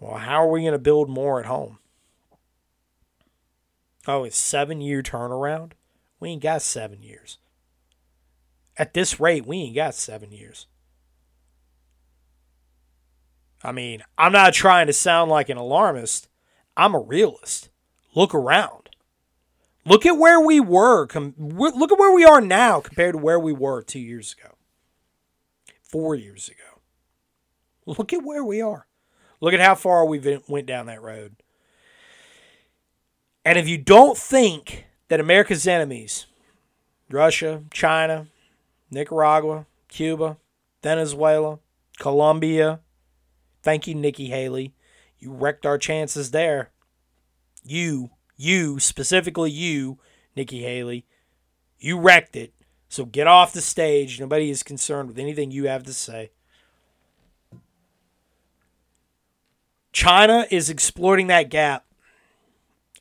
Well, 0.00 0.16
how 0.16 0.44
are 0.44 0.50
we 0.50 0.60
going 0.60 0.72
to 0.72 0.78
build 0.78 1.08
more 1.08 1.40
at 1.40 1.46
home? 1.46 1.78
Oh, 4.06 4.24
it's 4.24 4.36
seven 4.36 4.80
year 4.80 5.02
turnaround? 5.02 5.72
We 6.20 6.30
ain't 6.30 6.42
got 6.42 6.62
seven 6.62 7.02
years. 7.02 7.38
At 8.76 8.94
this 8.94 9.20
rate, 9.20 9.46
we 9.46 9.58
ain't 9.58 9.76
got 9.76 9.94
seven 9.94 10.32
years. 10.32 10.66
I 13.62 13.72
mean, 13.72 14.02
I'm 14.18 14.32
not 14.32 14.52
trying 14.52 14.88
to 14.88 14.92
sound 14.92 15.30
like 15.30 15.48
an 15.48 15.56
alarmist. 15.56 16.28
I'm 16.76 16.94
a 16.94 17.00
realist. 17.00 17.70
Look 18.14 18.34
around. 18.34 18.90
Look 19.86 20.06
at 20.06 20.18
where 20.18 20.40
we 20.40 20.60
were. 20.60 21.06
look 21.06 21.92
at 21.92 21.98
where 21.98 22.14
we 22.14 22.24
are 22.24 22.40
now 22.40 22.80
compared 22.80 23.14
to 23.14 23.18
where 23.18 23.40
we 23.40 23.52
were 23.52 23.82
two 23.82 24.00
years 24.00 24.34
ago, 24.38 24.53
four 25.94 26.16
years 26.16 26.48
ago. 26.48 26.80
Look 27.86 28.12
at 28.12 28.24
where 28.24 28.42
we 28.42 28.60
are. 28.60 28.88
Look 29.40 29.54
at 29.54 29.60
how 29.60 29.76
far 29.76 30.04
we 30.04 30.40
went 30.48 30.66
down 30.66 30.86
that 30.86 31.00
road. 31.00 31.36
And 33.44 33.56
if 33.56 33.68
you 33.68 33.78
don't 33.78 34.18
think 34.18 34.86
that 35.06 35.20
America's 35.20 35.68
enemies, 35.68 36.26
Russia, 37.08 37.62
China, 37.70 38.26
Nicaragua, 38.90 39.66
Cuba, 39.86 40.38
Venezuela, 40.82 41.60
Colombia, 42.00 42.80
thank 43.62 43.86
you, 43.86 43.94
Nikki 43.94 44.30
Haley. 44.30 44.74
You 45.20 45.30
wrecked 45.30 45.64
our 45.64 45.78
chances 45.78 46.32
there. 46.32 46.72
You, 47.62 48.10
you, 48.36 48.80
specifically 48.80 49.52
you, 49.52 50.00
Nikki 50.34 50.64
Haley, 50.64 51.06
you 51.78 52.00
wrecked 52.00 52.34
it. 52.34 52.52
So 52.94 53.04
get 53.04 53.26
off 53.26 53.52
the 53.52 53.60
stage. 53.60 54.20
Nobody 54.20 54.50
is 54.50 54.62
concerned 54.62 55.08
with 55.08 55.18
anything 55.18 55.50
you 55.50 55.66
have 55.66 55.82
to 55.82 55.92
say. 55.92 56.30
China 59.92 60.46
is 60.48 60.70
exploiting 60.70 61.26
that 61.26 61.50
gap 61.50 61.84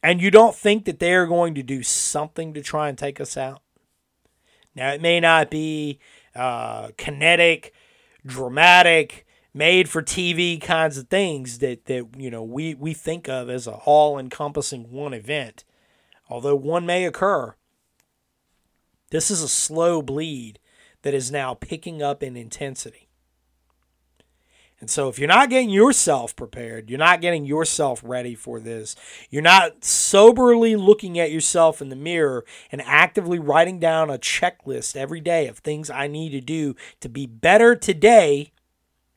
and 0.02 0.20
you 0.20 0.32
don't 0.32 0.56
think 0.56 0.86
that 0.86 0.98
they 0.98 1.14
are 1.14 1.28
going 1.28 1.54
to 1.54 1.62
do 1.62 1.84
something 1.84 2.56
to 2.56 2.62
try 2.64 2.90
and 2.90 2.98
take 2.98 3.22
us 3.22 3.38
out? 3.38 3.62
Now, 4.74 4.92
it 4.94 5.00
may 5.00 5.20
not 5.20 5.52
be 5.52 6.00
uh, 6.34 6.90
kinetic, 6.98 7.72
dramatic, 8.26 9.28
made 9.54 9.90
for 9.90 10.02
TV 10.02 10.60
kinds 10.60 10.98
of 10.98 11.08
things 11.08 11.60
that, 11.60 11.86
that 11.86 12.08
you 12.18 12.32
know 12.32 12.42
we, 12.42 12.74
we 12.74 12.96
think 12.96 13.30
of 13.30 13.48
as 13.48 13.68
a 13.68 13.74
all 13.86 14.18
encompassing 14.18 14.92
one 14.92 15.14
event, 15.14 15.64
although 16.32 16.56
one 16.56 16.88
may 16.88 17.06
occur. 17.06 17.54
This 19.14 19.30
is 19.30 19.44
a 19.44 19.48
slow 19.48 20.02
bleed 20.02 20.58
that 21.04 21.14
is 21.14 21.32
now 21.32 21.54
picking 21.54 22.02
up 22.02 22.24
in 22.24 22.36
intensity. 22.36 23.10
And 24.80 24.90
so, 24.90 25.08
if 25.08 25.20
you're 25.20 25.28
not 25.28 25.52
getting 25.52 25.70
yourself 25.70 26.36
prepared, 26.36 26.90
you're 26.90 26.98
not 26.98 27.22
getting 27.22 27.46
yourself 27.46 28.02
ready 28.04 28.34
for 28.34 28.60
this, 28.60 28.96
you're 29.30 29.44
not 29.44 29.86
soberly 29.86 30.76
looking 30.76 31.20
at 31.20 31.32
yourself 31.32 31.80
in 31.80 31.90
the 31.90 31.96
mirror 31.96 32.44
and 32.72 32.82
actively 32.82 33.38
writing 33.38 33.80
down 33.80 34.10
a 34.10 34.18
checklist 34.18 34.96
every 34.96 35.22
day 35.22 35.48
of 35.48 35.60
things 35.60 35.92
I 35.92 36.08
need 36.08 36.32
to 36.32 36.42
do 36.42 36.76
to 37.02 37.08
be 37.08 37.28
better 37.28 37.76
today 37.76 38.52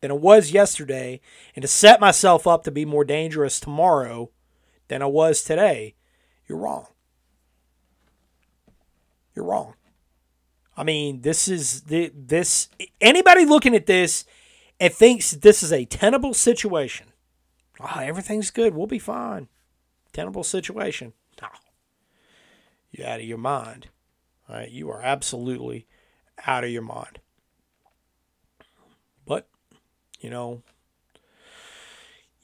than 0.02 0.10
I 0.10 0.14
was 0.14 0.52
yesterday 0.52 1.22
and 1.54 1.62
to 1.62 1.68
set 1.68 2.00
myself 2.00 2.46
up 2.46 2.64
to 2.64 2.70
be 2.70 2.84
more 2.84 3.04
dangerous 3.06 3.58
tomorrow 3.58 4.28
than 4.88 5.00
I 5.00 5.06
was 5.06 5.42
today, 5.42 5.94
you're 6.46 6.58
wrong. 6.58 6.86
You're 9.34 9.46
wrong. 9.46 9.72
I 10.76 10.84
mean, 10.84 11.22
this 11.22 11.48
is 11.48 11.82
the 11.82 12.12
this 12.14 12.68
anybody 13.00 13.44
looking 13.44 13.74
at 13.74 13.86
this 13.86 14.24
and 14.78 14.92
thinks 14.92 15.30
this 15.30 15.62
is 15.62 15.72
a 15.72 15.84
tenable 15.84 16.34
situation. 16.34 17.06
Oh, 17.80 18.00
everything's 18.00 18.50
good. 18.50 18.74
We'll 18.74 18.86
be 18.86 18.98
fine. 18.98 19.48
Tenable 20.12 20.44
situation. 20.44 21.12
No. 21.40 21.48
You're 22.90 23.06
out 23.06 23.20
of 23.20 23.26
your 23.26 23.38
mind. 23.38 23.88
All 24.48 24.56
right? 24.56 24.70
You 24.70 24.90
are 24.90 25.02
absolutely 25.02 25.86
out 26.46 26.64
of 26.64 26.70
your 26.70 26.82
mind. 26.82 27.20
But, 29.26 29.48
you 30.20 30.30
know, 30.30 30.62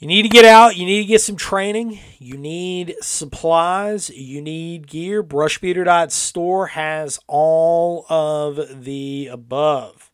you 0.03 0.09
need 0.09 0.23
to 0.23 0.29
get 0.29 0.45
out. 0.45 0.77
You 0.77 0.85
need 0.85 1.03
to 1.03 1.07
get 1.07 1.21
some 1.21 1.37
training. 1.37 2.01
You 2.19 2.37
need 2.37 2.97
supplies. 3.01 4.11
You 4.11 4.43
need 4.43 4.89
gear. 4.89 5.23
Brushbeater.store 5.23 6.67
has 6.67 7.21
all 7.29 8.05
of 8.09 8.83
the 8.85 9.29
above. 9.31 10.11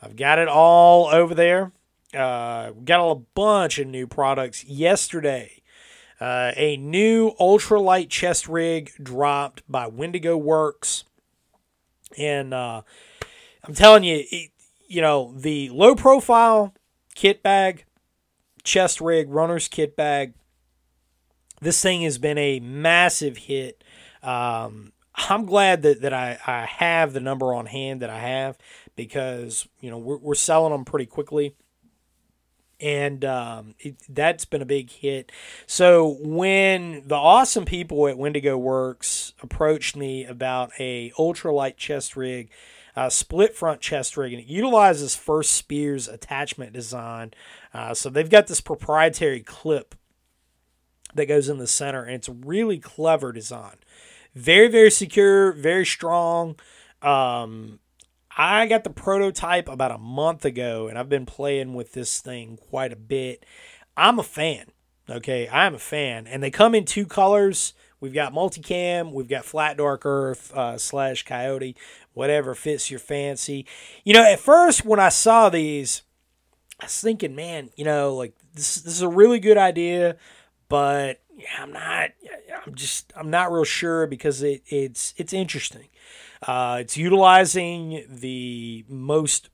I've 0.00 0.16
got 0.16 0.38
it 0.38 0.48
all 0.48 1.08
over 1.08 1.34
there. 1.34 1.72
Uh, 2.14 2.70
got 2.70 3.06
a 3.06 3.16
bunch 3.34 3.78
of 3.78 3.86
new 3.86 4.06
products 4.06 4.64
yesterday. 4.64 5.60
Uh, 6.18 6.52
a 6.56 6.78
new 6.78 7.32
ultralight 7.38 8.08
chest 8.08 8.48
rig 8.48 8.92
dropped 9.02 9.62
by 9.68 9.88
Wendigo 9.88 10.38
Works. 10.38 11.04
And 12.16 12.54
uh, 12.54 12.80
I'm 13.62 13.74
telling 13.74 14.04
you, 14.04 14.24
it, 14.30 14.52
you 14.86 15.02
know, 15.02 15.34
the 15.36 15.68
low 15.68 15.94
profile 15.94 16.72
kit 17.14 17.42
bag, 17.42 17.84
chest 18.68 19.00
rig, 19.00 19.30
runner's 19.30 19.66
kit 19.66 19.96
bag. 19.96 20.34
This 21.60 21.82
thing 21.82 22.02
has 22.02 22.18
been 22.18 22.38
a 22.38 22.60
massive 22.60 23.36
hit. 23.36 23.82
Um, 24.22 24.92
I'm 25.14 25.46
glad 25.46 25.82
that, 25.82 26.02
that 26.02 26.12
I, 26.12 26.38
I 26.46 26.66
have 26.66 27.12
the 27.12 27.20
number 27.20 27.52
on 27.52 27.66
hand 27.66 28.02
that 28.02 28.10
I 28.10 28.18
have 28.20 28.58
because, 28.94 29.66
you 29.80 29.90
know, 29.90 29.98
we're, 29.98 30.18
we're 30.18 30.34
selling 30.34 30.72
them 30.72 30.84
pretty 30.84 31.06
quickly. 31.06 31.56
And 32.78 33.24
um, 33.24 33.74
it, 33.80 33.96
that's 34.08 34.44
been 34.44 34.62
a 34.62 34.66
big 34.66 34.90
hit. 34.90 35.32
So 35.66 36.16
when 36.20 37.02
the 37.06 37.16
awesome 37.16 37.64
people 37.64 38.06
at 38.06 38.18
Wendigo 38.18 38.56
Works 38.56 39.32
approached 39.42 39.96
me 39.96 40.26
about 40.26 40.70
a 40.78 41.10
ultralight 41.18 41.76
chest 41.76 42.16
rig, 42.16 42.50
uh, 42.94 43.08
split 43.08 43.56
front 43.56 43.80
chest 43.80 44.16
rig, 44.16 44.32
and 44.32 44.42
it 44.42 44.48
utilizes 44.48 45.14
First 45.14 45.52
Spears 45.52 46.06
attachment 46.06 46.72
design. 46.72 47.32
Uh, 47.72 47.94
so 47.94 48.08
they've 48.08 48.30
got 48.30 48.46
this 48.46 48.60
proprietary 48.60 49.40
clip 49.40 49.94
that 51.14 51.26
goes 51.26 51.48
in 51.48 51.58
the 51.58 51.66
center, 51.66 52.04
and 52.04 52.14
it's 52.14 52.28
really 52.28 52.78
clever 52.78 53.32
design. 53.32 53.76
Very, 54.34 54.68
very 54.68 54.90
secure, 54.90 55.52
very 55.52 55.86
strong. 55.86 56.56
Um, 57.02 57.80
I 58.36 58.66
got 58.66 58.84
the 58.84 58.90
prototype 58.90 59.68
about 59.68 59.90
a 59.90 59.98
month 59.98 60.44
ago, 60.44 60.88
and 60.88 60.98
I've 60.98 61.08
been 61.08 61.26
playing 61.26 61.74
with 61.74 61.92
this 61.92 62.20
thing 62.20 62.58
quite 62.70 62.92
a 62.92 62.96
bit. 62.96 63.44
I'm 63.96 64.18
a 64.18 64.22
fan. 64.22 64.66
Okay, 65.10 65.48
I'm 65.48 65.74
a 65.74 65.78
fan, 65.78 66.26
and 66.26 66.42
they 66.42 66.50
come 66.50 66.74
in 66.74 66.84
two 66.84 67.06
colors. 67.06 67.72
We've 67.98 68.14
got 68.14 68.32
multicam, 68.32 69.12
we've 69.12 69.28
got 69.28 69.44
flat 69.44 69.78
dark 69.78 70.02
earth 70.04 70.54
uh, 70.54 70.78
slash 70.78 71.24
coyote, 71.24 71.76
whatever 72.12 72.54
fits 72.54 72.90
your 72.90 73.00
fancy. 73.00 73.66
You 74.04 74.14
know, 74.14 74.22
at 74.22 74.38
first 74.38 74.84
when 74.84 75.00
I 75.00 75.08
saw 75.08 75.48
these, 75.48 76.02
I 76.80 76.84
was 76.84 77.00
thinking, 77.00 77.34
man, 77.34 77.70
you 77.76 77.84
know, 77.84 78.14
like 78.14 78.34
this, 78.54 78.76
this 78.76 78.94
is 78.94 79.02
a 79.02 79.08
really 79.08 79.40
good 79.40 79.58
idea, 79.58 80.16
but 80.68 81.20
yeah, 81.36 81.46
I'm 81.60 81.72
not. 81.72 82.10
I'm 82.66 82.74
just. 82.74 83.12
I'm 83.16 83.30
not 83.30 83.52
real 83.52 83.64
sure 83.64 84.06
because 84.06 84.42
it, 84.42 84.62
it's 84.66 85.14
it's 85.16 85.32
interesting. 85.32 85.88
Uh, 86.42 86.78
it's 86.80 86.96
utilizing 86.96 88.04
the 88.08 88.84
most 88.88 89.50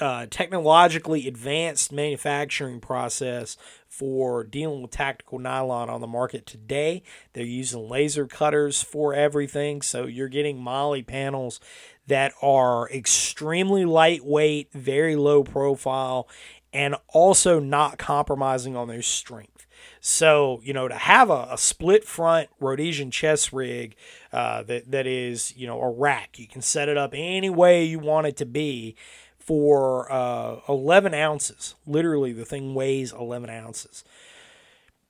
uh, 0.00 0.26
technologically 0.30 1.28
advanced 1.28 1.92
manufacturing 1.92 2.80
process 2.80 3.56
for 3.88 4.42
dealing 4.42 4.82
with 4.82 4.90
tactical 4.90 5.38
nylon 5.38 5.90
on 5.90 6.00
the 6.00 6.06
market 6.06 6.46
today. 6.46 7.02
They're 7.34 7.44
using 7.44 7.88
laser 7.88 8.26
cutters 8.26 8.82
for 8.82 9.14
everything, 9.14 9.82
so 9.82 10.06
you're 10.06 10.28
getting 10.28 10.58
MOLLE 10.60 11.02
panels 11.02 11.60
that 12.06 12.32
are 12.42 12.88
extremely 12.90 13.84
lightweight, 13.84 14.72
very 14.72 15.16
low 15.16 15.42
profile, 15.44 16.28
and 16.72 16.96
also 17.08 17.60
not 17.60 17.98
compromising 17.98 18.76
on 18.76 18.88
their 18.88 19.02
strength. 19.02 19.66
So, 20.00 20.60
you 20.64 20.72
know, 20.72 20.88
to 20.88 20.96
have 20.96 21.30
a, 21.30 21.48
a 21.52 21.58
split 21.58 22.04
front 22.04 22.48
Rhodesian 22.58 23.10
chest 23.10 23.52
rig 23.52 23.94
uh, 24.32 24.62
that, 24.64 24.90
that 24.90 25.06
is, 25.06 25.56
you 25.56 25.66
know, 25.66 25.80
a 25.80 25.90
rack, 25.90 26.38
you 26.38 26.48
can 26.48 26.60
set 26.60 26.88
it 26.88 26.96
up 26.96 27.12
any 27.14 27.50
way 27.50 27.84
you 27.84 27.98
want 27.98 28.26
it 28.26 28.36
to 28.38 28.46
be 28.46 28.96
for 29.38 30.10
uh, 30.10 30.56
11 30.68 31.14
ounces. 31.14 31.74
Literally, 31.86 32.32
the 32.32 32.44
thing 32.44 32.74
weighs 32.74 33.12
11 33.12 33.50
ounces. 33.50 34.04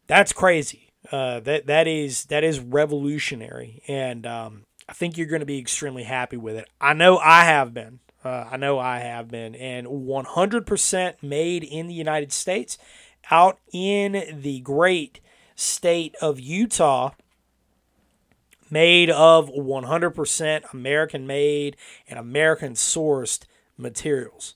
That's 0.07 0.33
crazy. 0.33 0.91
Uh, 1.11 1.41
that 1.41 1.67
that 1.67 1.89
is 1.89 2.27
that 2.27 2.45
is 2.45 2.61
revolutionary, 2.61 3.83
and 3.89 4.25
um, 4.25 4.67
I 4.89 4.93
think 4.93 5.17
you're 5.17 5.27
going 5.27 5.41
to 5.41 5.47
be 5.47 5.59
extremely 5.59 6.05
happy 6.05 6.37
with 6.37 6.57
it. 6.57 6.69
I 6.81 6.93
know 6.93 7.19
I 7.19 7.45
have 7.45 7.73
been. 7.73 8.01
Uh, 8.25 8.49
I 8.51 8.57
know 8.57 8.79
I 8.79 8.99
have 9.01 9.29
been, 9.29 9.55
and 9.57 9.87
100% 9.87 11.15
made 11.23 11.65
in 11.65 11.89
the 11.89 11.95
United 11.95 12.33
States, 12.33 12.79
out 13.31 13.59
in 13.73 14.41
the 14.43 14.61
great 14.61 15.21
state 15.57 16.15
of 16.21 16.39
Utah, 16.39 17.11
made 18.71 19.11
of 19.11 19.51
100% 19.51 20.73
American 20.73 21.27
made 21.27 21.77
and 22.09 22.19
American 22.19 22.75
sourced 22.75 23.45
materials. 23.77 24.55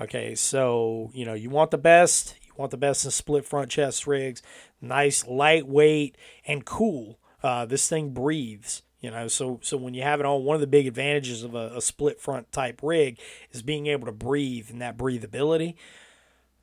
Okay, 0.00 0.34
so 0.36 1.10
you 1.12 1.24
know 1.24 1.34
you 1.34 1.50
want 1.50 1.72
the 1.72 1.78
best, 1.78 2.36
you 2.44 2.52
want 2.56 2.70
the 2.70 2.76
best 2.76 3.04
in 3.04 3.10
split 3.10 3.44
front 3.44 3.70
chest 3.70 4.06
rigs, 4.06 4.42
nice, 4.80 5.26
lightweight, 5.26 6.16
and 6.46 6.64
cool. 6.64 7.18
Uh, 7.42 7.66
this 7.66 7.88
thing 7.88 8.10
breathes. 8.10 8.82
You 9.00 9.12
know, 9.12 9.28
so 9.28 9.60
so 9.62 9.76
when 9.76 9.94
you 9.94 10.02
have 10.02 10.20
it 10.20 10.26
on, 10.26 10.44
one 10.44 10.56
of 10.56 10.60
the 10.60 10.66
big 10.66 10.86
advantages 10.86 11.44
of 11.44 11.54
a, 11.54 11.76
a 11.76 11.80
split 11.80 12.20
front 12.20 12.50
type 12.50 12.80
rig 12.82 13.20
is 13.52 13.62
being 13.62 13.86
able 13.86 14.06
to 14.06 14.12
breathe 14.12 14.70
and 14.70 14.82
that 14.82 14.98
breathability. 14.98 15.74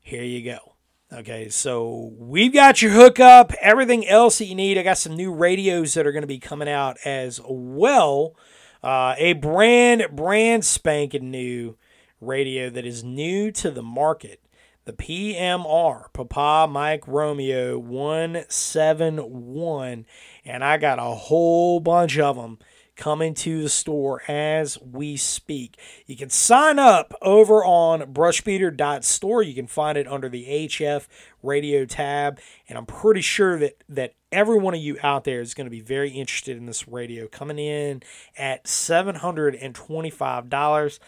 Here 0.01 0.23
you 0.23 0.43
go. 0.43 0.73
Okay, 1.13 1.49
so 1.49 2.13
we've 2.17 2.51
got 2.51 2.81
your 2.81 2.91
hookup, 2.91 3.53
everything 3.61 4.07
else 4.07 4.39
that 4.39 4.45
you 4.45 4.55
need. 4.55 4.77
I 4.77 4.83
got 4.83 4.97
some 4.97 5.15
new 5.15 5.31
radios 5.31 5.93
that 5.93 6.05
are 6.05 6.11
going 6.11 6.23
to 6.23 6.27
be 6.27 6.39
coming 6.39 6.67
out 6.67 6.97
as 7.05 7.39
well. 7.47 8.35
Uh, 8.83 9.15
a 9.17 9.33
brand, 9.33 10.07
brand 10.11 10.65
spanking 10.65 11.31
new 11.31 11.77
radio 12.19 12.69
that 12.69 12.85
is 12.85 13.03
new 13.03 13.51
to 13.51 13.71
the 13.71 13.83
market. 13.83 14.41
The 14.85 14.93
PMR, 14.93 16.13
Papa 16.13 16.71
Mike 16.71 17.07
Romeo 17.07 17.79
171. 17.79 20.05
And 20.45 20.63
I 20.63 20.77
got 20.77 20.99
a 20.99 21.03
whole 21.03 21.79
bunch 21.79 22.19
of 22.19 22.35
them 22.35 22.59
coming 22.95 23.33
to 23.33 23.63
the 23.63 23.69
store 23.69 24.21
as 24.27 24.77
we 24.81 25.15
speak. 25.17 25.77
You 26.05 26.15
can 26.15 26.29
sign 26.29 26.77
up 26.79 27.13
over 27.21 27.65
on 27.65 28.13
brushbeater.store. 28.13 29.43
You 29.43 29.53
can 29.53 29.67
find 29.67 29.97
it 29.97 30.07
under 30.07 30.29
the 30.29 30.45
HF 30.45 31.07
radio 31.43 31.83
tab. 31.85 32.39
And 32.69 32.77
I'm 32.77 32.85
pretty 32.85 33.19
sure 33.21 33.59
that, 33.59 33.83
that 33.89 34.13
every 34.31 34.57
one 34.57 34.73
of 34.73 34.79
you 34.79 34.97
out 35.03 35.25
there 35.25 35.41
is 35.41 35.53
going 35.53 35.65
to 35.65 35.71
be 35.71 35.81
very 35.81 36.11
interested 36.11 36.55
in 36.57 36.67
this 36.67 36.87
radio 36.87 37.27
coming 37.27 37.59
in 37.59 38.01
at 38.37 38.63
$725 38.65 40.99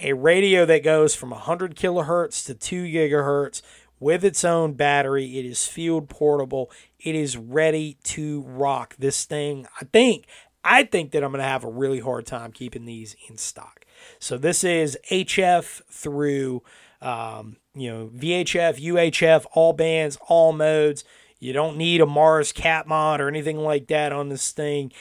a 0.00 0.12
radio 0.14 0.64
that 0.64 0.82
goes 0.82 1.14
from 1.14 1.30
100 1.30 1.76
kilohertz 1.76 2.46
to 2.46 2.54
2 2.54 2.84
gigahertz 2.84 3.62
with 4.00 4.24
its 4.24 4.44
own 4.44 4.72
battery. 4.72 5.38
It 5.38 5.44
is 5.44 5.66
field 5.66 6.08
portable. 6.08 6.70
It 7.02 7.14
is 7.14 7.36
ready 7.36 7.98
to 8.04 8.42
rock. 8.42 8.94
This 8.98 9.24
thing, 9.24 9.66
I 9.80 9.84
think, 9.86 10.26
I 10.64 10.84
think 10.84 11.10
that 11.12 11.24
I'm 11.24 11.32
going 11.32 11.42
to 11.42 11.48
have 11.48 11.64
a 11.64 11.70
really 11.70 12.00
hard 12.00 12.26
time 12.26 12.52
keeping 12.52 12.84
these 12.84 13.16
in 13.28 13.36
stock. 13.36 13.84
So 14.18 14.38
this 14.38 14.62
is 14.64 14.96
HF 15.10 15.82
through, 15.90 16.62
um, 17.00 17.56
you 17.74 17.90
know, 17.90 18.10
VHF, 18.14 18.80
UHF, 18.80 19.46
all 19.52 19.72
bands, 19.72 20.18
all 20.28 20.52
modes. 20.52 21.04
You 21.40 21.52
don't 21.52 21.76
need 21.76 22.00
a 22.00 22.06
MARS/CAP 22.06 22.86
mod 22.86 23.20
or 23.20 23.28
anything 23.28 23.58
like 23.58 23.88
that 23.88 24.12
on 24.12 24.28
this 24.28 24.52
thing 24.52 24.92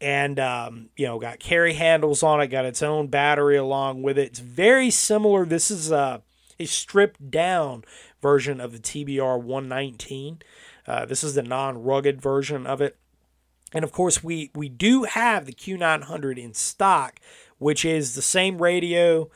and 0.00 0.38
um, 0.38 0.90
you 0.96 1.06
know 1.06 1.18
got 1.18 1.38
carry 1.38 1.74
handles 1.74 2.22
on 2.22 2.40
it 2.40 2.48
got 2.48 2.64
its 2.64 2.82
own 2.82 3.06
battery 3.06 3.56
along 3.56 4.02
with 4.02 4.18
it 4.18 4.26
it's 4.26 4.38
very 4.38 4.90
similar 4.90 5.46
this 5.46 5.70
is 5.70 5.90
a, 5.90 6.22
a 6.58 6.64
stripped 6.66 7.30
down 7.30 7.84
version 8.20 8.60
of 8.60 8.72
the 8.72 8.78
tbr 8.78 9.40
119 9.40 10.40
uh, 10.86 11.04
this 11.04 11.24
is 11.24 11.34
the 11.34 11.42
non-rugged 11.42 12.20
version 12.20 12.66
of 12.66 12.80
it. 12.80 12.96
And 13.72 13.84
of 13.84 13.92
course 13.92 14.22
we 14.22 14.50
we 14.54 14.68
do 14.68 15.04
have 15.04 15.46
the 15.46 15.52
q900 15.52 16.38
in 16.38 16.54
stock 16.54 17.18
which 17.58 17.84
is 17.84 18.14
the 18.14 18.22
same 18.22 18.60
radio 18.60 19.30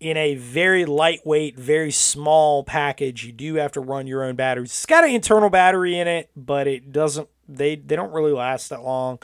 in 0.00 0.16
a 0.16 0.34
very 0.34 0.84
lightweight 0.84 1.58
very 1.58 1.90
small 1.90 2.62
package. 2.62 3.24
You 3.24 3.32
do 3.32 3.54
have 3.54 3.72
to 3.72 3.80
run 3.80 4.06
your 4.06 4.22
own 4.22 4.36
batteries. 4.36 4.70
It's 4.70 4.86
got 4.86 5.04
an 5.04 5.10
internal 5.10 5.50
battery 5.50 5.98
in 5.98 6.08
it 6.08 6.30
but 6.36 6.66
it 6.66 6.92
doesn't 6.92 7.28
they 7.48 7.76
they 7.76 7.96
don't 7.96 8.12
really 8.12 8.32
last 8.32 8.68
that 8.70 8.82
long 8.82 9.18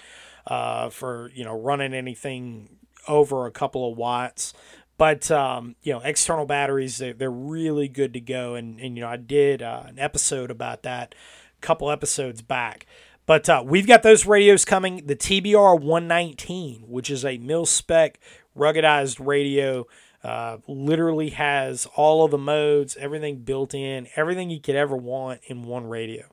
uh, 0.46 0.90
for 0.90 1.30
you 1.34 1.44
know 1.44 1.58
running 1.58 1.94
anything 1.94 2.68
over 3.08 3.46
a 3.46 3.50
couple 3.50 3.90
of 3.90 3.96
watts. 3.96 4.52
But 4.98 5.30
um, 5.30 5.76
you 5.82 5.92
know, 5.92 6.00
external 6.00 6.44
batteries 6.44 6.98
they're, 6.98 7.14
they're 7.14 7.30
really 7.30 7.88
good 7.88 8.12
to 8.14 8.20
go, 8.20 8.54
and 8.54 8.78
and 8.80 8.96
you 8.96 9.02
know 9.02 9.08
I 9.08 9.16
did 9.16 9.62
uh, 9.62 9.84
an 9.86 9.98
episode 9.98 10.50
about 10.50 10.82
that 10.82 11.14
couple 11.60 11.90
episodes 11.90 12.42
back. 12.42 12.86
But 13.26 13.48
uh, 13.48 13.62
we've 13.64 13.86
got 13.86 14.02
those 14.02 14.26
radios 14.26 14.64
coming. 14.64 15.06
The 15.06 15.14
TBR 15.14 15.80
119, 15.80 16.84
which 16.88 17.10
is 17.10 17.24
a 17.24 17.38
mil 17.38 17.64
spec 17.64 18.18
ruggedized 18.56 19.24
radio, 19.24 19.86
uh, 20.24 20.58
literally 20.66 21.30
has 21.30 21.86
all 21.96 22.24
of 22.24 22.30
the 22.30 22.38
modes, 22.38 22.96
everything 22.96 23.38
built 23.38 23.72
in, 23.74 24.08
everything 24.16 24.50
you 24.50 24.60
could 24.60 24.74
ever 24.74 24.96
want 24.96 25.40
in 25.46 25.62
one 25.62 25.86
radio. 25.86 26.24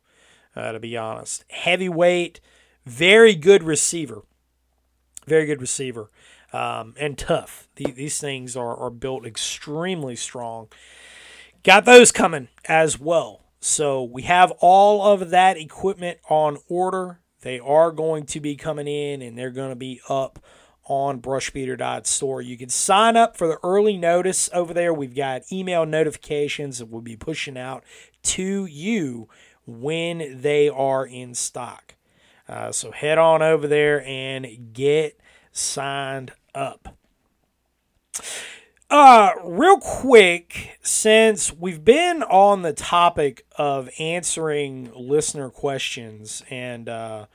Uh, 0.55 0.71
to 0.71 0.79
be 0.79 0.97
honest, 0.97 1.45
heavyweight, 1.51 2.39
very 2.85 3.35
good 3.35 3.63
receiver. 3.63 4.23
Very 5.27 5.45
good 5.45 5.61
receiver. 5.61 6.09
Um, 6.51 6.95
and 6.97 7.17
tough. 7.17 7.67
The, 7.75 7.91
these 7.91 8.17
things 8.17 8.55
are, 8.55 8.75
are 8.75 8.89
built 8.89 9.25
extremely 9.25 10.15
strong. 10.15 10.69
Got 11.63 11.85
those 11.85 12.11
coming 12.11 12.47
as 12.65 12.99
well. 12.99 13.41
So 13.67 14.01
we 14.01 14.21
have 14.21 14.51
all 14.59 15.11
of 15.11 15.29
that 15.31 15.57
equipment 15.57 16.19
on 16.29 16.57
order. 16.69 17.19
They 17.41 17.59
are 17.59 17.91
going 17.91 18.25
to 18.27 18.39
be 18.39 18.55
coming 18.55 18.87
in 18.87 19.21
and 19.21 19.37
they're 19.37 19.51
going 19.51 19.71
to 19.71 19.75
be 19.75 19.99
up 20.07 20.39
on 20.85 21.21
brushbeater.store. 21.21 22.41
You 22.41 22.57
can 22.57 22.69
sign 22.69 23.17
up 23.17 23.35
for 23.35 23.45
the 23.45 23.59
early 23.63 23.97
notice 23.97 24.49
over 24.53 24.73
there. 24.73 24.93
We've 24.93 25.13
got 25.13 25.51
email 25.51 25.85
notifications 25.85 26.77
that 26.77 26.85
we'll 26.85 27.01
be 27.01 27.17
pushing 27.17 27.57
out 27.57 27.83
to 28.23 28.65
you 28.67 29.27
when 29.65 30.41
they 30.41 30.69
are 30.69 31.05
in 31.05 31.33
stock. 31.33 31.95
Uh, 32.47 32.71
so 32.71 32.91
head 32.91 33.17
on 33.17 33.41
over 33.41 33.67
there 33.67 34.01
and 34.07 34.71
get 34.71 35.19
signed 35.51 36.31
up. 36.55 36.95
Uh, 38.89 39.31
real 39.43 39.77
quick, 39.79 40.79
since 40.81 41.51
we've 41.51 41.83
been 41.83 42.23
on 42.23 42.61
the 42.61 42.71
topic 42.71 43.45
of 43.57 43.89
answering 43.99 44.89
listener 44.95 45.49
questions, 45.49 46.41
and 46.49 46.87
uh, 46.87 47.25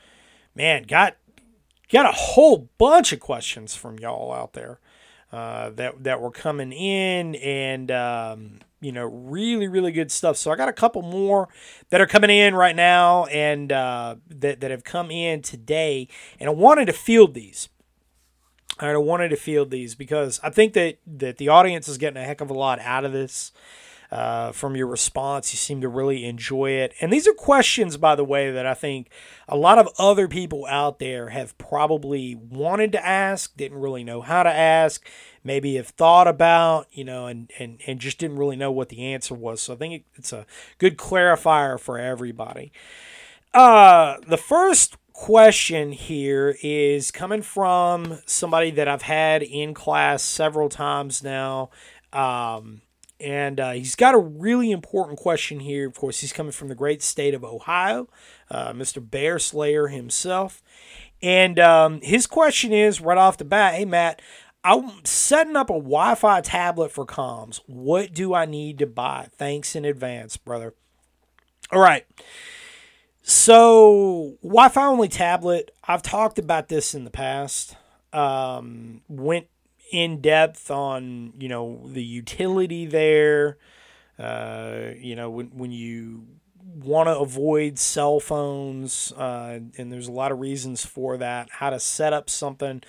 man, 0.55 0.85
got 0.85 1.17
got 1.91 2.07
a 2.07 2.13
whole 2.13 2.71
bunch 2.79 3.13
of 3.13 3.21
questions 3.21 3.75
from 3.75 3.99
y'all 3.99 4.33
out 4.33 4.55
there 4.55 4.81
uh, 5.31 5.69
that 5.71 6.03
that 6.03 6.23
were 6.23 6.31
coming 6.31 6.73
in, 6.73 7.35
and 7.35 7.91
um, 7.91 8.61
you 8.81 8.91
know, 8.91 9.05
really, 9.05 9.69
really 9.69 9.93
good 9.93 10.11
stuff. 10.11 10.39
So 10.39 10.51
I 10.51 10.57
got 10.57 10.71
a 10.71 10.73
couple 10.73 11.03
more 11.03 11.49
that 11.91 12.01
are 12.01 12.07
coming 12.07 12.31
in 12.31 12.55
right 12.55 12.75
now, 12.75 13.27
and 13.27 13.71
uh, 13.71 14.17
that 14.29 14.61
that 14.61 14.71
have 14.71 14.85
come 14.85 15.11
in 15.11 15.43
today, 15.43 16.09
and 16.41 16.49
I 16.49 16.53
wanted 16.53 16.87
to 16.87 16.95
field 16.95 17.35
these. 17.35 17.69
I 18.79 18.97
wanted 18.97 19.29
to 19.29 19.37
field 19.37 19.71
these 19.71 19.95
because 19.95 20.41
I 20.43 20.51
think 20.51 20.73
that, 20.75 20.99
that 21.07 21.37
the 21.37 21.49
audience 21.49 21.89
is 21.89 21.99
getting 21.99 22.23
a 22.23 22.25
heck 22.25 22.41
of 22.41 22.51
a 22.51 22.55
lot 22.55 22.81
out 22.81 23.05
of 23.05 23.13
this 23.13 23.53
uh, 24.13 24.53
from 24.53 24.77
your 24.77 24.87
response. 24.87 25.53
You 25.53 25.57
seem 25.57 25.81
to 25.81 25.89
really 25.89 26.27
enjoy 26.27 26.73
it. 26.73 26.93
And 27.01 27.11
these 27.11 27.27
are 27.27 27.33
questions, 27.33 27.97
by 27.97 28.15
the 28.15 28.25
way, 28.25 28.51
that 28.51 28.67
I 28.67 28.75
think 28.75 29.09
a 29.49 29.57
lot 29.57 29.79
of 29.79 29.89
other 29.99 30.29
people 30.29 30.67
out 30.67 30.99
there 30.99 31.31
have 31.31 31.57
probably 31.57 32.35
wanted 32.35 32.93
to 32.93 33.05
ask, 33.05 33.57
didn't 33.57 33.79
really 33.79 34.05
know 34.05 34.21
how 34.21 34.43
to 34.43 34.53
ask, 34.53 35.07
maybe 35.43 35.77
have 35.77 35.89
thought 35.89 36.29
about, 36.29 36.89
you 36.93 37.05
know, 37.05 37.27
and, 37.27 37.51
and, 37.59 37.81
and 37.87 38.01
just 38.01 38.19
didn't 38.19 38.37
really 38.39 38.57
know 38.57 38.71
what 38.71 38.91
the 38.91 39.03
answer 39.15 39.35
was. 39.35 39.63
So 39.63 39.73
I 39.73 39.77
think 39.77 40.05
it's 40.15 40.33
a 40.33 40.45
good 40.77 40.99
clarifier 40.99 41.81
for 41.81 41.99
everybody. 41.99 42.71
Uh, 43.55 44.17
the 44.27 44.37
first 44.37 44.97
question 45.13 45.93
here 45.93 46.57
is 46.63 47.11
coming 47.11 47.43
from 47.43 48.19
somebody 48.27 48.71
that 48.73 48.89
I've 48.89 49.03
had 49.03 49.43
in 49.43 49.75
class 49.75 50.23
several 50.23 50.69
times 50.69 51.23
now. 51.23 51.71
Um, 52.13 52.83
and 53.21 53.61
uh, 53.61 53.71
he's 53.73 53.95
got 53.95 54.15
a 54.15 54.19
really 54.19 54.73
important 54.73 55.19
question 55.19 55.61
here. 55.61 55.87
Of 55.87 55.95
course, 55.95 56.21
he's 56.21 56.33
coming 56.33 56.53
from 56.53 56.69
the 56.69 56.75
great 56.75 57.03
state 57.03 57.35
of 57.35 57.45
Ohio, 57.45 58.09
uh, 58.51 58.73
Mr. 58.73 59.09
Bear 59.09 59.39
Slayer 59.39 59.89
himself. 59.89 60.63
And 61.23 61.59
um, 61.61 62.01
his 62.01 62.27
question 62.27 62.73
is 62.73 63.01
right 63.01 63.17
off 63.17 63.39
the 63.39 63.45
bat 63.45 63.75
Hey, 63.75 63.85
Matt, 63.85 64.21
I'm 64.65 65.05
setting 65.05 65.57
up 65.57 65.71
a 65.71 65.75
Wi 65.75 66.17
Fi 66.17 66.41
tablet 66.41 66.91
for 66.91 67.07
comms. 67.07 67.61
What 67.67 68.13
do 68.13 68.35
I 68.35 68.45
need 68.45 68.79
to 68.81 68.87
buy? 68.87 69.29
Thanks 69.37 69.77
in 69.77 69.85
advance, 69.85 70.37
brother. 70.37 70.75
All 71.71 71.81
right. 71.81 72.05
So, 73.23 74.37
Wi 74.43 74.69
Fi 74.69 74.87
only 74.87 75.09
tablet, 75.09 75.71
I've 75.85 76.03
talked 76.03 76.39
about 76.39 76.69
this 76.69 76.95
in 76.95 77.05
the 77.05 77.11
past. 77.11 77.77
Um, 78.13 79.03
went 79.09 79.47
in 79.93 80.21
depth 80.21 80.71
on, 80.71 81.33
you 81.39 81.49
know, 81.49 81.83
the 81.87 82.03
utility 82.03 82.87
there. 82.87 83.59
Uh, 84.19 84.91
you 84.99 85.15
know, 85.15 85.31
when, 85.31 85.47
when 85.49 85.71
you 85.71 86.27
want 86.75 87.09
to 87.09 87.19
avoid 87.19 87.79
cell 87.79 88.19
phones, 88.21 89.13
uh, 89.13 89.61
and 89.79 89.93
there's 89.93 90.09
a 90.09 90.13
lot 90.13 90.33
of 90.33 90.41
reasons 90.41 90.85
for 90.85 91.17
that, 91.17 91.49
how 91.51 91.71
to 91.71 91.79
set 91.79 92.13
up 92.13 92.29
something 92.29 92.83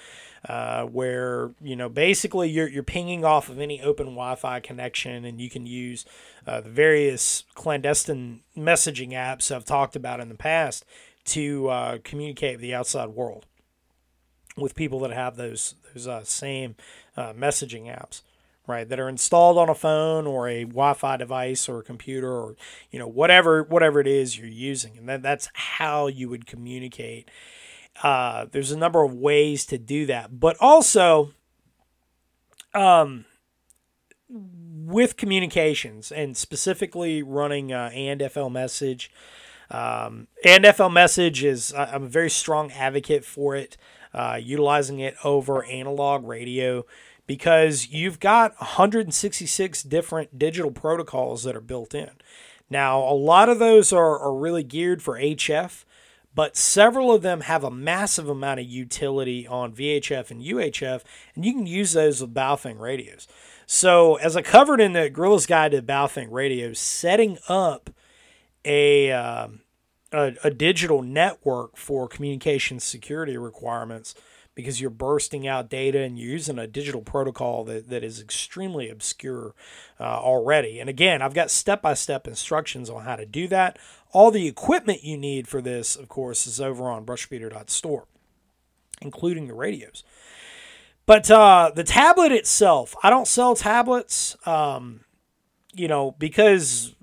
uh, 0.48 0.84
where 0.86 1.52
you 1.62 1.76
know 1.76 1.90
basically 1.90 2.50
you're 2.50 2.68
you're 2.68 2.84
pinging 2.84 3.24
off 3.24 3.50
of 3.50 3.60
any 3.60 3.82
open 3.82 4.08
Wi-Fi 4.08 4.60
connection, 4.60 5.26
and 5.26 5.40
you 5.40 5.50
can 5.50 5.66
use 5.66 6.06
uh, 6.46 6.62
the 6.62 6.70
various 6.70 7.44
clandestine 7.54 8.42
messaging 8.58 9.12
apps 9.12 9.54
I've 9.54 9.66
talked 9.66 9.96
about 9.96 10.20
in 10.20 10.30
the 10.30 10.36
past 10.36 10.86
to 11.26 11.70
uh, 11.70 11.98
communicate 12.04 12.56
with 12.56 12.62
the 12.62 12.74
outside 12.74 13.10
world 13.10 13.46
with 14.58 14.76
people 14.76 15.00
that 15.00 15.12
have 15.12 15.36
those 15.36 15.76
those 15.94 16.08
uh, 16.08 16.24
same 16.24 16.76
uh, 17.16 17.34
messaging 17.34 17.86
apps 17.86 18.22
right 18.68 18.88
that 18.90 19.00
are 19.00 19.10
installed 19.10 19.58
on 19.58 19.70
a 19.70 19.76
phone 19.76 20.26
or 20.26 20.48
a 20.48 20.64
wi-fi 20.64 21.18
device 21.18 21.68
or 21.68 21.80
a 21.80 21.84
computer 21.84 22.32
or 22.32 22.56
you 22.92 23.00
know 23.00 23.08
whatever 23.08 23.64
whatever 23.64 24.00
it 24.00 24.08
is 24.08 24.38
you're 24.38 24.48
using. 24.48 24.98
And 24.98 25.10
that, 25.10 25.22
that's 25.22 25.50
how 25.54 26.08
you 26.08 26.30
would 26.30 26.46
communicate 26.46 27.30
uh, 28.02 28.48
there's 28.52 28.72
a 28.72 28.78
number 28.78 29.04
of 29.04 29.14
ways 29.14 29.66
to 29.68 29.78
do 29.78 30.06
that, 30.08 30.40
but 30.40 30.58
also, 30.60 31.32
um, 32.74 33.26
with 34.30 35.16
communications 35.16 36.12
and 36.12 36.36
specifically 36.36 37.22
running 37.24 37.72
uh, 37.72 37.92
and 37.94 38.22
FL 38.32 38.50
message. 38.50 39.12
Um, 39.70 40.28
and 40.44 40.66
FL 40.66 40.90
message 40.90 41.44
is 41.44 41.74
I'm 41.74 42.04
a 42.04 42.08
very 42.08 42.30
strong 42.30 42.72
advocate 42.72 43.24
for 43.26 43.56
it, 43.56 43.78
uh, 44.14 44.40
utilizing 44.42 45.00
it 45.00 45.16
over 45.24 45.64
analog 45.66 46.28
radio 46.28 46.86
because 47.26 47.88
you've 47.88 48.20
got 48.20 48.60
166 48.60 49.84
different 49.84 50.38
digital 50.38 50.72
protocols 50.72 51.44
that 51.44 51.56
are 51.56 51.62
built 51.62 51.96
in. 51.96 52.12
Now, 52.70 53.02
a 53.02 53.14
lot 53.14 53.50
of 53.50 53.60
those 53.60 53.94
are, 53.94 54.20
are 54.20 54.34
really 54.34 54.64
geared 54.64 55.02
for 55.02 55.18
HF, 55.18 55.86
but 56.36 56.58
several 56.58 57.12
of 57.12 57.22
them 57.22 57.42
have 57.42 57.64
a 57.64 57.72
massive 57.72 58.28
amount 58.28 58.60
of 58.60 58.66
utility 58.66 59.48
on 59.48 59.74
VHF 59.74 60.32
and 60.32 60.42
UHF, 60.42 61.02
and 61.36 61.46
you 61.46 61.54
can 61.54 61.66
use 61.66 61.94
those 61.94 62.22
with 62.22 62.34
Baofeng 62.34 62.80
radios. 62.80 63.28
So, 63.66 64.16
as 64.16 64.36
I 64.36 64.42
covered 64.42 64.82
in 64.82 64.94
the 64.94 65.10
Guerrilla's 65.10 65.46
Guide 65.46 65.72
to 65.72 65.82
Baofeng 65.82 66.32
radios, 66.32 66.80
setting 66.80 67.38
up 67.48 67.90
a, 68.66 69.12
uh, 69.12 69.48
a, 70.12 70.34
a 70.44 70.52
digital 70.52 71.02
network 71.02 71.78
for 71.78 72.08
communication 72.08 72.80
security 72.80 73.38
requirements 73.38 74.16
because 74.56 74.80
you're 74.80 74.90
bursting 74.90 75.48
out 75.48 75.70
data 75.70 76.00
and 76.00 76.18
you're 76.18 76.32
using 76.32 76.60
a 76.60 76.68
digital 76.68 77.02
protocol 77.02 77.64
that, 77.66 77.90
that 77.90 78.04
is 78.04 78.22
extremely 78.22 78.90
obscure 78.90 79.56
uh, 80.00 80.04
already. 80.04 80.80
And 80.80 80.90
again, 80.90 81.22
I've 81.22 81.34
got 81.34 81.50
step 81.50 81.82
by 81.82 81.96
step 81.96 82.28
instructions 82.28 82.90
on 82.90 83.04
how 83.04 83.16
to 83.16 83.26
do 83.26 83.48
that. 83.48 83.80
All 84.12 84.30
the 84.30 84.48
equipment 84.48 85.04
you 85.04 85.18
need 85.18 85.48
for 85.48 85.62
this, 85.62 85.96
of 85.96 86.08
course, 86.08 86.46
is 86.46 86.62
over 86.62 86.90
on 86.90 87.06
brushbeater.store, 87.06 88.06
including 89.02 89.48
the 89.48 89.56
radios. 89.56 90.04
But 91.06 91.30
uh, 91.30 91.72
the 91.76 91.84
tablet 91.84 92.32
itself, 92.32 92.96
I 93.04 93.10
don't 93.10 93.28
sell 93.28 93.56
tablets, 93.56 94.38
um, 94.46 95.02
you 95.74 95.88
know, 95.88 96.16
because 96.18 96.96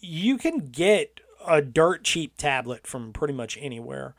you 0.00 0.38
can 0.38 0.70
get 0.70 1.20
a 1.46 1.62
dirt 1.62 2.02
cheap 2.02 2.36
tablet 2.36 2.86
from 2.86 3.12
pretty 3.12 3.34
much 3.34 3.56
anywhere. 3.60 4.14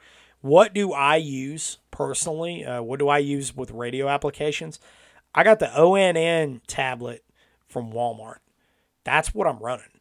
What 0.47 0.73
do 0.73 0.93
I 0.93 1.17
use 1.17 1.79
personally? 1.91 2.63
Uh, 2.63 2.81
what 2.81 2.99
do 2.99 3.09
I 3.09 3.17
use 3.17 3.53
with 3.53 3.69
radio 3.71 4.07
applications? 4.07 4.79
I 5.35 5.43
got 5.43 5.59
the 5.59 5.67
ONN 5.67 6.61
tablet 6.67 7.25
from 7.67 7.91
Walmart. 7.91 8.37
That's 9.03 9.33
what 9.35 9.45
I'm 9.45 9.59
running. 9.59 9.99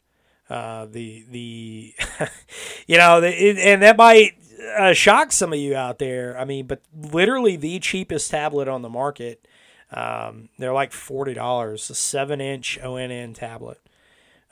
Uh, 0.48 0.86
the 0.86 1.24
the 1.28 1.94
you 2.86 2.96
know 2.96 3.20
the, 3.20 3.28
it, 3.28 3.58
and 3.58 3.82
that 3.82 3.96
might 3.96 4.36
uh, 4.78 4.92
shock 4.92 5.32
some 5.32 5.52
of 5.52 5.58
you 5.58 5.74
out 5.74 5.98
there. 5.98 6.38
I 6.38 6.44
mean, 6.44 6.66
but 6.66 6.80
literally 6.94 7.56
the 7.56 7.80
cheapest 7.80 8.30
tablet 8.30 8.68
on 8.68 8.82
the 8.82 8.88
market. 8.88 9.48
Um, 9.90 10.48
they're 10.58 10.72
like 10.72 10.92
forty 10.92 11.34
dollars. 11.34 11.90
A 11.90 11.94
seven 11.96 12.40
inch 12.40 12.78
ONN 12.80 13.34
tablet. 13.34 13.80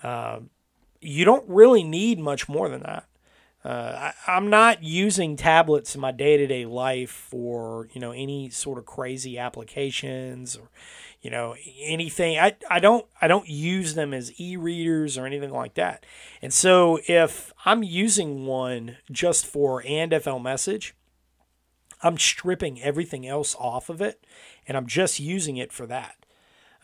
Um, 0.03 0.51
you 1.01 1.24
don't 1.24 1.49
really 1.49 1.84
need 1.84 2.18
much 2.18 2.49
more 2.49 2.68
than 2.68 2.82
that. 2.82 3.07
Uh, 3.64 4.12
I, 4.26 4.36
am 4.36 4.50
not 4.50 4.82
using 4.82 5.36
tablets 5.36 5.94
in 5.94 6.00
my 6.02 6.12
day 6.12 6.36
to 6.36 6.46
day 6.46 6.66
life 6.66 7.10
for 7.10 7.88
you 7.94 8.00
know 8.00 8.10
any 8.10 8.50
sort 8.50 8.76
of 8.78 8.84
crazy 8.84 9.38
applications 9.38 10.54
or 10.54 10.68
you 11.22 11.30
know 11.30 11.56
anything. 11.80 12.38
I, 12.38 12.56
I 12.70 12.78
don't 12.78 13.06
I 13.22 13.26
don't 13.26 13.48
use 13.48 13.94
them 13.94 14.12
as 14.12 14.38
e-readers 14.38 15.16
or 15.16 15.24
anything 15.24 15.50
like 15.50 15.74
that. 15.74 16.04
And 16.42 16.52
so 16.52 17.00
if 17.08 17.54
I'm 17.64 17.82
using 17.82 18.44
one 18.44 18.98
just 19.10 19.46
for 19.46 19.82
and 19.86 20.14
FL 20.22 20.38
message, 20.38 20.94
I'm 22.02 22.18
stripping 22.18 22.82
everything 22.82 23.26
else 23.26 23.56
off 23.58 23.88
of 23.88 24.02
it, 24.02 24.26
and 24.68 24.76
I'm 24.76 24.86
just 24.86 25.18
using 25.18 25.56
it 25.56 25.72
for 25.72 25.86
that. 25.86 26.24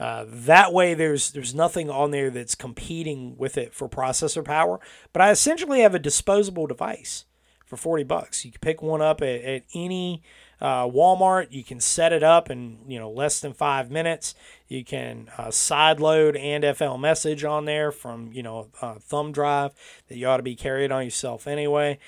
Uh, 0.00 0.24
that 0.26 0.72
way, 0.72 0.94
there's 0.94 1.30
there's 1.32 1.54
nothing 1.54 1.90
on 1.90 2.10
there 2.10 2.30
that's 2.30 2.54
competing 2.54 3.36
with 3.36 3.58
it 3.58 3.74
for 3.74 3.86
processor 3.86 4.42
power. 4.42 4.80
But 5.12 5.20
I 5.20 5.30
essentially 5.30 5.82
have 5.82 5.94
a 5.94 5.98
disposable 5.98 6.66
device 6.66 7.26
for 7.66 7.76
40 7.76 8.04
bucks. 8.04 8.44
You 8.44 8.50
can 8.50 8.60
pick 8.60 8.80
one 8.80 9.02
up 9.02 9.20
at, 9.20 9.42
at 9.42 9.62
any 9.74 10.22
uh, 10.58 10.84
Walmart. 10.84 11.48
You 11.50 11.62
can 11.62 11.80
set 11.80 12.14
it 12.14 12.22
up 12.22 12.50
in 12.50 12.78
you 12.88 12.98
know 12.98 13.10
less 13.10 13.40
than 13.40 13.52
five 13.52 13.90
minutes. 13.90 14.34
You 14.68 14.84
can 14.84 15.28
uh, 15.36 15.52
and 15.70 16.76
FL 16.76 16.96
message 16.96 17.44
on 17.44 17.66
there 17.66 17.92
from 17.92 18.32
you 18.32 18.42
know 18.42 18.68
thumb 19.00 19.32
drive 19.32 19.72
that 20.08 20.16
you 20.16 20.26
ought 20.26 20.38
to 20.38 20.42
be 20.42 20.56
carrying 20.56 20.92
on 20.92 21.04
yourself 21.04 21.46
anyway, 21.46 21.98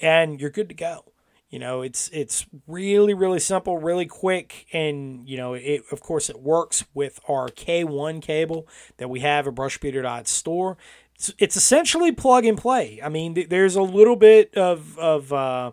and 0.00 0.40
you're 0.40 0.50
good 0.50 0.68
to 0.68 0.74
go. 0.74 1.04
You 1.50 1.60
know, 1.60 1.82
it's 1.82 2.08
it's 2.12 2.44
really 2.66 3.14
really 3.14 3.38
simple, 3.38 3.78
really 3.78 4.06
quick, 4.06 4.66
and 4.72 5.28
you 5.28 5.36
know, 5.36 5.54
it 5.54 5.84
of 5.92 6.00
course 6.00 6.28
it 6.28 6.40
works 6.40 6.84
with 6.92 7.20
our 7.28 7.48
K1 7.48 8.20
cable 8.20 8.66
that 8.96 9.08
we 9.08 9.20
have 9.20 9.46
at 9.46 9.54
brushbeater.store. 9.54 10.76
It's, 11.14 11.32
it's 11.38 11.56
essentially 11.56 12.10
plug 12.10 12.44
and 12.44 12.58
play. 12.58 13.00
I 13.02 13.08
mean, 13.08 13.34
th- 13.36 13.48
there's 13.48 13.76
a 13.76 13.82
little 13.82 14.16
bit 14.16 14.54
of 14.56 14.98
of 14.98 15.32
uh, 15.32 15.70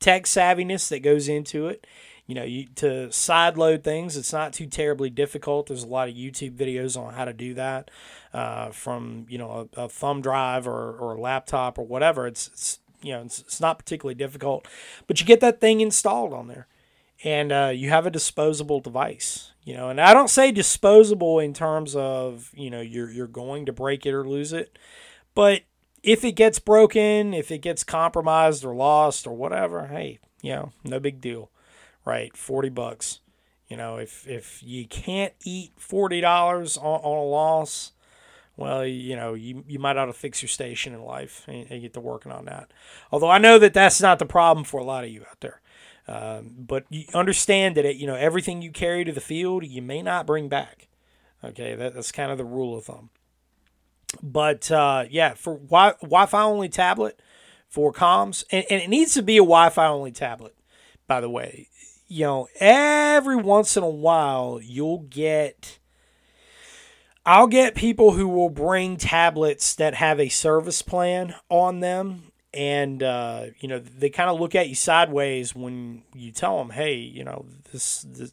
tech 0.00 0.24
savviness 0.24 0.88
that 0.88 1.00
goes 1.00 1.28
into 1.28 1.68
it. 1.68 1.86
You 2.26 2.34
know, 2.34 2.44
you, 2.44 2.66
to 2.76 3.10
side 3.12 3.56
load 3.56 3.84
things, 3.84 4.16
it's 4.16 4.32
not 4.32 4.52
too 4.52 4.66
terribly 4.66 5.10
difficult. 5.10 5.68
There's 5.68 5.84
a 5.84 5.88
lot 5.88 6.08
of 6.08 6.14
YouTube 6.14 6.56
videos 6.56 7.00
on 7.00 7.14
how 7.14 7.24
to 7.24 7.32
do 7.32 7.54
that 7.54 7.90
uh, 8.34 8.70
from 8.70 9.26
you 9.28 9.38
know 9.38 9.68
a, 9.76 9.84
a 9.84 9.88
thumb 9.88 10.22
drive 10.22 10.66
or, 10.66 10.92
or 10.98 11.14
a 11.14 11.20
laptop 11.20 11.78
or 11.78 11.86
whatever. 11.86 12.26
It's, 12.26 12.48
it's 12.48 12.80
you 13.02 13.12
know 13.12 13.22
it's, 13.22 13.40
it's 13.40 13.60
not 13.60 13.78
particularly 13.78 14.14
difficult, 14.14 14.66
but 15.06 15.20
you 15.20 15.26
get 15.26 15.40
that 15.40 15.60
thing 15.60 15.80
installed 15.80 16.32
on 16.32 16.48
there, 16.48 16.66
and 17.24 17.52
uh, 17.52 17.72
you 17.74 17.90
have 17.90 18.06
a 18.06 18.10
disposable 18.10 18.80
device. 18.80 19.52
You 19.64 19.74
know, 19.74 19.90
and 19.90 20.00
I 20.00 20.14
don't 20.14 20.30
say 20.30 20.50
disposable 20.50 21.38
in 21.38 21.52
terms 21.52 21.94
of 21.94 22.50
you 22.54 22.70
know 22.70 22.80
you're 22.80 23.10
you're 23.10 23.26
going 23.26 23.66
to 23.66 23.72
break 23.72 24.06
it 24.06 24.14
or 24.14 24.26
lose 24.26 24.52
it, 24.52 24.78
but 25.34 25.62
if 26.02 26.24
it 26.24 26.32
gets 26.32 26.58
broken, 26.58 27.34
if 27.34 27.50
it 27.50 27.58
gets 27.58 27.84
compromised 27.84 28.64
or 28.64 28.74
lost 28.74 29.26
or 29.26 29.36
whatever, 29.36 29.88
hey, 29.88 30.20
you 30.42 30.52
know, 30.52 30.72
no 30.84 31.00
big 31.00 31.20
deal, 31.20 31.50
right? 32.04 32.36
Forty 32.36 32.68
bucks. 32.68 33.20
You 33.68 33.76
know, 33.76 33.96
if 33.98 34.26
if 34.26 34.62
you 34.62 34.86
can't 34.86 35.34
eat 35.44 35.72
forty 35.76 36.20
dollars 36.20 36.76
on, 36.76 37.00
on 37.02 37.18
a 37.18 37.24
loss, 37.24 37.92
well, 38.58 38.84
you 38.84 39.14
know, 39.14 39.34
you, 39.34 39.62
you 39.68 39.78
might 39.78 39.96
ought 39.96 40.06
to 40.06 40.12
fix 40.12 40.42
your 40.42 40.48
station 40.48 40.92
in 40.92 41.00
life 41.02 41.44
and, 41.46 41.70
and, 41.70 41.80
get 41.80 41.94
to 41.94 42.00
working 42.00 42.32
on 42.32 42.46
that. 42.46 42.72
Although 43.12 43.30
I 43.30 43.38
know 43.38 43.56
that 43.60 43.72
that's 43.72 44.00
not 44.00 44.18
the 44.18 44.26
problem 44.26 44.64
for 44.64 44.80
a 44.80 44.84
lot 44.84 45.04
of 45.04 45.10
you 45.10 45.20
out 45.20 45.40
there. 45.40 45.60
Um, 46.08 46.54
but 46.58 46.84
you 46.90 47.04
understand 47.14 47.76
that, 47.76 47.84
it, 47.84 47.96
you 47.96 48.06
know, 48.08 48.16
everything 48.16 48.60
you 48.60 48.72
carry 48.72 49.04
to 49.04 49.12
the 49.12 49.20
field, 49.20 49.64
you 49.64 49.80
may 49.80 50.02
not 50.02 50.26
bring 50.26 50.48
back. 50.48 50.88
Okay, 51.44 51.76
that, 51.76 51.94
that's 51.94 52.10
kind 52.10 52.32
of 52.32 52.38
the 52.38 52.44
rule 52.44 52.76
of 52.76 52.86
thumb. 52.86 53.10
But 54.22 54.70
uh, 54.72 55.04
yeah, 55.08 55.34
for 55.34 55.54
wi- 55.58 55.94
Wi-Fi 56.02 56.42
only 56.42 56.68
tablet 56.68 57.20
for 57.68 57.92
comms, 57.92 58.42
and, 58.50 58.64
and 58.68 58.82
it 58.82 58.88
needs 58.88 59.14
to 59.14 59.22
be 59.22 59.36
a 59.36 59.40
Wi-Fi 59.40 59.86
only 59.86 60.10
tablet, 60.10 60.56
by 61.06 61.20
the 61.20 61.30
way. 61.30 61.68
You 62.08 62.24
know, 62.24 62.48
every 62.58 63.36
once 63.36 63.76
in 63.76 63.84
a 63.84 63.88
while, 63.88 64.58
you'll 64.60 65.06
get 65.10 65.78
I'll 67.28 67.46
get 67.46 67.74
people 67.74 68.12
who 68.12 68.26
will 68.26 68.48
bring 68.48 68.96
tablets 68.96 69.74
that 69.74 69.92
have 69.92 70.18
a 70.18 70.30
service 70.30 70.80
plan 70.80 71.34
on 71.50 71.80
them. 71.80 72.32
And, 72.54 73.02
uh, 73.02 73.48
you 73.60 73.68
know, 73.68 73.80
they 73.80 74.08
kind 74.08 74.30
of 74.30 74.40
look 74.40 74.54
at 74.54 74.70
you 74.70 74.74
sideways 74.74 75.54
when 75.54 76.04
you 76.14 76.32
tell 76.32 76.56
them, 76.56 76.70
hey, 76.70 76.94
you 76.94 77.24
know, 77.24 77.44
this, 77.70 78.00
this 78.08 78.32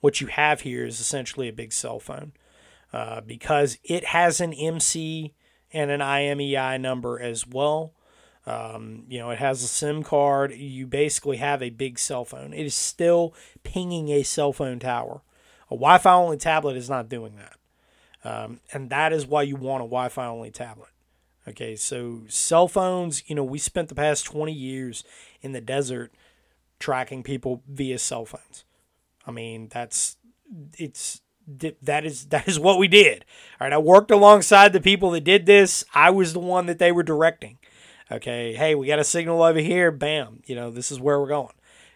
what 0.00 0.22
you 0.22 0.28
have 0.28 0.62
here 0.62 0.86
is 0.86 1.00
essentially 1.00 1.48
a 1.48 1.52
big 1.52 1.70
cell 1.70 2.00
phone 2.00 2.32
uh, 2.94 3.20
because 3.20 3.76
it 3.84 4.06
has 4.06 4.40
an 4.40 4.54
MC 4.54 5.34
and 5.70 5.90
an 5.90 6.00
IMEI 6.00 6.80
number 6.80 7.20
as 7.20 7.46
well. 7.46 7.92
Um, 8.46 9.04
you 9.06 9.18
know, 9.18 9.28
it 9.28 9.38
has 9.38 9.62
a 9.62 9.68
SIM 9.68 10.02
card. 10.02 10.52
You 10.52 10.86
basically 10.86 11.36
have 11.36 11.62
a 11.62 11.68
big 11.68 11.98
cell 11.98 12.24
phone. 12.24 12.54
It 12.54 12.64
is 12.64 12.74
still 12.74 13.34
pinging 13.64 14.08
a 14.08 14.22
cell 14.22 14.54
phone 14.54 14.78
tower. 14.78 15.20
A 15.66 15.74
Wi 15.74 15.98
Fi 15.98 16.14
only 16.14 16.38
tablet 16.38 16.78
is 16.78 16.88
not 16.88 17.10
doing 17.10 17.36
that. 17.36 17.59
Um, 18.24 18.60
and 18.72 18.90
that 18.90 19.12
is 19.12 19.26
why 19.26 19.42
you 19.42 19.56
want 19.56 19.82
a 19.82 19.86
Wi 19.86 20.08
Fi 20.08 20.26
only 20.26 20.50
tablet. 20.50 20.90
Okay, 21.48 21.74
so 21.74 22.22
cell 22.28 22.68
phones, 22.68 23.28
you 23.28 23.34
know, 23.34 23.44
we 23.44 23.58
spent 23.58 23.88
the 23.88 23.94
past 23.94 24.24
20 24.26 24.52
years 24.52 25.04
in 25.40 25.52
the 25.52 25.60
desert 25.60 26.12
tracking 26.78 27.22
people 27.22 27.62
via 27.68 27.98
cell 27.98 28.24
phones. 28.24 28.64
I 29.26 29.30
mean, 29.30 29.68
that's 29.72 30.16
it's 30.78 31.22
that 31.46 32.04
is 32.04 32.26
that 32.28 32.46
is 32.46 32.60
what 32.60 32.78
we 32.78 32.88
did. 32.88 33.24
All 33.60 33.66
right, 33.66 33.72
I 33.72 33.78
worked 33.78 34.10
alongside 34.10 34.72
the 34.72 34.80
people 34.80 35.10
that 35.12 35.24
did 35.24 35.46
this. 35.46 35.84
I 35.94 36.10
was 36.10 36.32
the 36.32 36.40
one 36.40 36.66
that 36.66 36.78
they 36.78 36.92
were 36.92 37.02
directing. 37.02 37.58
Okay, 38.12 38.54
hey, 38.54 38.74
we 38.74 38.88
got 38.88 38.98
a 38.98 39.04
signal 39.04 39.42
over 39.42 39.60
here. 39.60 39.90
Bam, 39.90 40.42
you 40.46 40.56
know, 40.56 40.70
this 40.70 40.90
is 40.90 41.00
where 41.00 41.20
we're 41.20 41.28
going. 41.28 41.54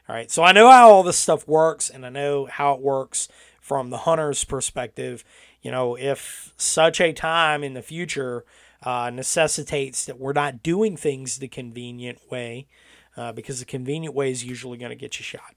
All 0.09 0.15
right, 0.15 0.31
so 0.31 0.43
I 0.43 0.53
know 0.53 0.71
how 0.71 0.91
all 0.91 1.03
this 1.03 1.19
stuff 1.19 1.49
works, 1.49 1.91
and 1.91 2.05
I 2.05 2.11
know 2.11 2.45
how 2.47 2.75
it 2.75 2.81
works 2.81 3.29
from 3.61 3.89
the 3.89 3.99
hunter's 3.99 4.45
perspective 4.45 5.25
you 5.65 5.71
know, 5.71 5.97
if 5.97 6.53
such 6.59 7.01
a 7.01 7.13
time 7.15 7.65
in 7.65 7.73
the 7.73 7.83
future 7.83 8.45
uh, 8.83 9.11
necessitates 9.11 10.05
that 10.05 10.21
we're 10.21 10.35
not 10.35 10.63
doing 10.63 10.95
things 10.95 11.39
the 11.39 11.49
convenient 11.49 12.21
way, 12.31 12.67
uh, 13.17 13.33
because 13.33 13.61
the 13.61 13.65
convenient 13.65 14.15
way 14.15 14.31
is 14.31 14.45
usually 14.45 14.77
going 14.77 14.91
to 14.91 14.97
get 14.97 15.19
you 15.19 15.25
shot. 15.25 15.55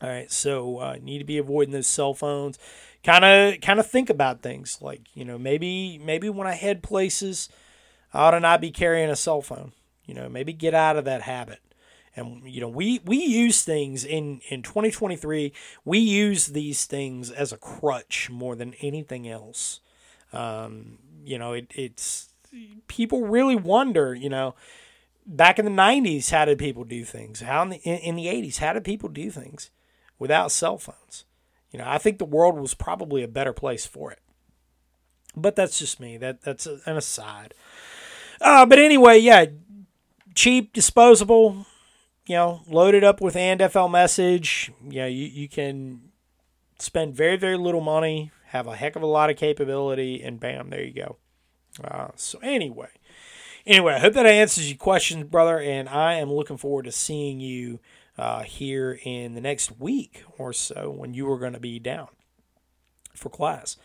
All 0.00 0.08
right, 0.08 0.30
so 0.30 0.78
uh, 0.78 0.96
need 1.02 1.18
to 1.18 1.24
be 1.24 1.36
avoiding 1.36 1.72
those 1.72 1.88
cell 1.88 2.14
phones. 2.14 2.58
Kind 3.02 3.24
of, 3.24 3.60
kind 3.60 3.80
of 3.80 3.86
think 3.86 4.08
about 4.08 4.40
things 4.40 4.78
like 4.80 5.00
you 5.14 5.24
know 5.24 5.36
maybe 5.36 5.98
maybe 5.98 6.30
when 6.30 6.46
I 6.46 6.54
head 6.54 6.82
places, 6.82 7.48
I 8.14 8.20
ought 8.20 8.30
to 8.32 8.40
not 8.40 8.60
be 8.60 8.70
carrying 8.70 9.10
a 9.10 9.16
cell 9.16 9.42
phone. 9.42 9.72
You 10.06 10.14
know, 10.14 10.28
maybe 10.28 10.52
get 10.52 10.74
out 10.74 10.96
of 10.96 11.04
that 11.06 11.22
habit 11.22 11.58
and 12.14 12.42
you 12.44 12.60
know 12.60 12.68
we 12.68 13.00
we 13.04 13.16
use 13.24 13.62
things 13.62 14.04
in 14.04 14.40
in 14.50 14.62
2023 14.62 15.52
we 15.84 15.98
use 15.98 16.48
these 16.48 16.84
things 16.84 17.30
as 17.30 17.52
a 17.52 17.56
crutch 17.56 18.28
more 18.30 18.54
than 18.54 18.74
anything 18.80 19.28
else. 19.28 19.80
Um, 20.32 20.98
you 21.24 21.38
know 21.38 21.52
it, 21.52 21.70
it's 21.74 22.28
people 22.86 23.26
really 23.26 23.56
wonder 23.56 24.14
you 24.14 24.28
know 24.28 24.54
back 25.24 25.58
in 25.58 25.64
the 25.64 25.70
90s 25.70 26.30
how 26.30 26.44
did 26.44 26.58
people 26.58 26.84
do 26.84 27.04
things? 27.04 27.40
How 27.40 27.62
in 27.62 27.70
the 27.70 27.76
in, 27.78 27.98
in 27.98 28.16
the 28.16 28.26
80s 28.26 28.58
how 28.58 28.72
did 28.72 28.84
people 28.84 29.08
do 29.08 29.30
things 29.30 29.70
without 30.18 30.52
cell 30.52 30.78
phones? 30.78 31.24
You 31.70 31.78
know 31.78 31.86
i 31.88 31.96
think 31.96 32.18
the 32.18 32.24
world 32.26 32.58
was 32.58 32.74
probably 32.74 33.22
a 33.22 33.28
better 33.28 33.52
place 33.52 33.86
for 33.86 34.12
it. 34.12 34.18
But 35.34 35.56
that's 35.56 35.78
just 35.78 35.98
me. 35.98 36.18
That 36.18 36.42
that's 36.42 36.66
an 36.66 36.96
aside. 36.96 37.54
Uh, 38.38 38.66
but 38.66 38.78
anyway 38.78 39.18
yeah 39.18 39.46
cheap 40.34 40.72
disposable 40.72 41.66
you 42.32 42.38
know, 42.38 42.62
load 42.66 42.94
it 42.94 43.04
up 43.04 43.20
with 43.20 43.34
AndFL 43.34 43.90
message. 43.90 44.72
You 44.88 45.02
know, 45.02 45.06
you, 45.06 45.26
you 45.26 45.50
can 45.50 46.00
spend 46.78 47.14
very, 47.14 47.36
very 47.36 47.58
little 47.58 47.82
money, 47.82 48.30
have 48.46 48.66
a 48.66 48.74
heck 48.74 48.96
of 48.96 49.02
a 49.02 49.06
lot 49.06 49.28
of 49.28 49.36
capability, 49.36 50.22
and 50.22 50.40
bam, 50.40 50.70
there 50.70 50.82
you 50.82 50.94
go. 50.94 51.16
Uh, 51.84 52.08
so 52.16 52.38
anyway, 52.38 52.88
anyway, 53.66 53.92
I 53.92 53.98
hope 53.98 54.14
that 54.14 54.24
answers 54.24 54.70
your 54.70 54.78
questions, 54.78 55.24
brother, 55.24 55.60
and 55.60 55.90
I 55.90 56.14
am 56.14 56.32
looking 56.32 56.56
forward 56.56 56.86
to 56.86 56.92
seeing 56.92 57.38
you 57.38 57.80
uh, 58.16 58.44
here 58.44 58.98
in 59.04 59.34
the 59.34 59.42
next 59.42 59.78
week 59.78 60.24
or 60.38 60.54
so 60.54 60.90
when 60.90 61.12
you 61.12 61.30
are 61.30 61.38
going 61.38 61.52
to 61.52 61.60
be 61.60 61.78
down 61.78 62.08
for 63.14 63.28
class. 63.28 63.76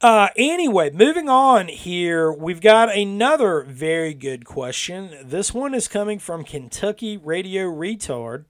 Uh, 0.00 0.28
anyway, 0.36 0.90
moving 0.90 1.28
on 1.28 1.66
here, 1.66 2.30
we've 2.32 2.60
got 2.60 2.96
another 2.96 3.62
very 3.62 4.14
good 4.14 4.44
question. 4.44 5.10
This 5.24 5.52
one 5.52 5.74
is 5.74 5.88
coming 5.88 6.20
from 6.20 6.44
Kentucky 6.44 7.16
Radio 7.16 7.64
Retard. 7.64 8.44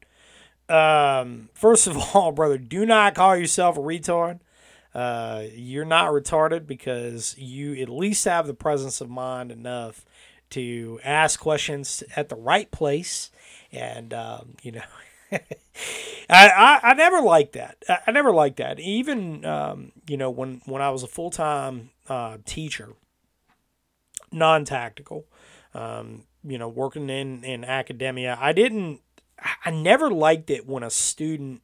Um, 0.69 1.49
first 1.55 1.87
of 1.87 1.97
all, 2.15 2.33
brother, 2.33 2.59
do 2.59 2.85
not 2.85 3.15
call 3.15 3.35
yourself 3.35 3.79
a 3.79 3.81
retard. 3.81 4.41
Uh, 4.95 5.45
you're 5.55 5.87
not 5.87 6.11
retarded 6.13 6.67
because 6.67 7.35
you 7.39 7.81
at 7.81 7.89
least 7.89 8.27
have 8.27 8.47
the 8.47 8.53
presence 8.53 9.01
of 9.01 9.09
mind 9.09 9.51
enough 9.51 10.05
to 10.51 11.01
ask 11.03 11.41
questions 11.41 12.03
at 12.15 12.29
the 12.29 12.37
right 12.37 12.71
place 12.71 13.31
and, 13.73 14.13
um, 14.13 14.57
you 14.63 14.73
know, 14.73 14.83
I, 16.31 16.49
I, 16.49 16.81
I 16.91 16.95
never 16.95 17.21
liked 17.21 17.55
that. 17.55 17.83
I, 17.89 17.99
I 18.07 18.11
never 18.11 18.33
liked 18.33 18.59
that. 18.59 18.81
Even 18.81 19.45
um, 19.45 19.93
you 20.07 20.17
know 20.17 20.31
when 20.31 20.61
when 20.67 20.83
I 20.83 20.91
was 20.91 21.03
a 21.03 21.09
full 21.09 21.31
time 21.31 21.91
uh, 22.09 22.39
teacher, 22.45 22.95
non 24.33 24.65
tactical, 24.65 25.27
um, 25.75 26.25
you 26.45 26.59
know 26.59 26.69
working 26.69 27.09
in 27.11 27.45
in 27.45 27.65
academia, 27.65 28.37
I 28.41 28.53
didn't. 28.53 29.01
I 29.65 29.71
never 29.71 30.11
liked 30.11 30.51
it 30.51 30.67
when 30.67 30.83
a 30.83 30.91
student 30.91 31.63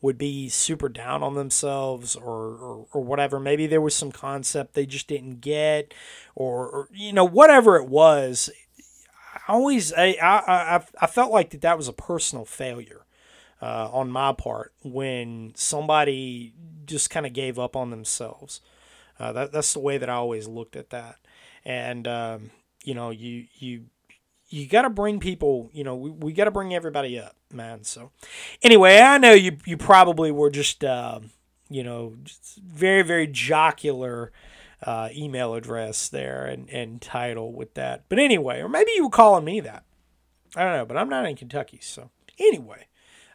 would 0.00 0.16
be 0.16 0.48
super 0.48 0.88
down 0.88 1.24
on 1.24 1.34
themselves 1.34 2.14
or, 2.14 2.54
or, 2.54 2.86
or, 2.92 3.00
whatever. 3.00 3.40
Maybe 3.40 3.66
there 3.66 3.80
was 3.80 3.96
some 3.96 4.12
concept 4.12 4.74
they 4.74 4.86
just 4.86 5.08
didn't 5.08 5.40
get 5.40 5.92
or, 6.36 6.68
or 6.68 6.88
you 6.92 7.12
know, 7.12 7.24
whatever 7.24 7.76
it 7.76 7.88
was. 7.88 8.48
I 9.48 9.52
always, 9.52 9.92
I, 9.92 10.16
I, 10.22 10.84
I 11.00 11.06
felt 11.08 11.32
like 11.32 11.50
that 11.50 11.62
that 11.62 11.76
was 11.76 11.88
a 11.88 11.92
personal 11.92 12.44
failure 12.44 13.05
uh, 13.60 13.90
on 13.92 14.10
my 14.10 14.32
part 14.32 14.72
when 14.82 15.52
somebody 15.54 16.52
just 16.84 17.10
kind 17.10 17.26
of 17.26 17.32
gave 17.32 17.58
up 17.58 17.76
on 17.76 17.90
themselves. 17.90 18.60
Uh, 19.18 19.32
that, 19.32 19.52
that's 19.52 19.72
the 19.72 19.80
way 19.80 19.98
that 19.98 20.10
I 20.10 20.14
always 20.14 20.46
looked 20.46 20.76
at 20.76 20.90
that. 20.90 21.16
And, 21.64 22.06
um, 22.06 22.50
you 22.84 22.94
know, 22.94 23.10
you, 23.10 23.46
you, 23.54 23.86
you 24.48 24.66
got 24.66 24.82
to 24.82 24.90
bring 24.90 25.18
people, 25.18 25.70
you 25.72 25.84
know, 25.84 25.96
we, 25.96 26.10
we 26.10 26.32
got 26.32 26.44
to 26.44 26.50
bring 26.50 26.74
everybody 26.74 27.18
up, 27.18 27.34
man. 27.52 27.82
So 27.82 28.12
anyway, 28.62 29.00
I 29.00 29.18
know 29.18 29.32
you, 29.32 29.56
you 29.64 29.76
probably 29.76 30.30
were 30.30 30.50
just, 30.50 30.84
uh, 30.84 31.20
you 31.68 31.82
know, 31.82 32.14
just 32.22 32.58
very, 32.58 33.02
very 33.02 33.26
jocular, 33.26 34.32
uh, 34.82 35.08
email 35.12 35.54
address 35.54 36.08
there 36.08 36.44
and, 36.44 36.68
and 36.70 37.00
title 37.00 37.52
with 37.52 37.74
that. 37.74 38.04
But 38.08 38.18
anyway, 38.18 38.60
or 38.60 38.68
maybe 38.68 38.92
you 38.94 39.04
were 39.04 39.10
calling 39.10 39.44
me 39.44 39.60
that. 39.60 39.84
I 40.54 40.62
don't 40.62 40.72
know, 40.74 40.86
but 40.86 40.96
I'm 40.96 41.08
not 41.08 41.26
in 41.26 41.36
Kentucky, 41.36 41.80
so 41.82 42.10
Anyway, 42.38 42.86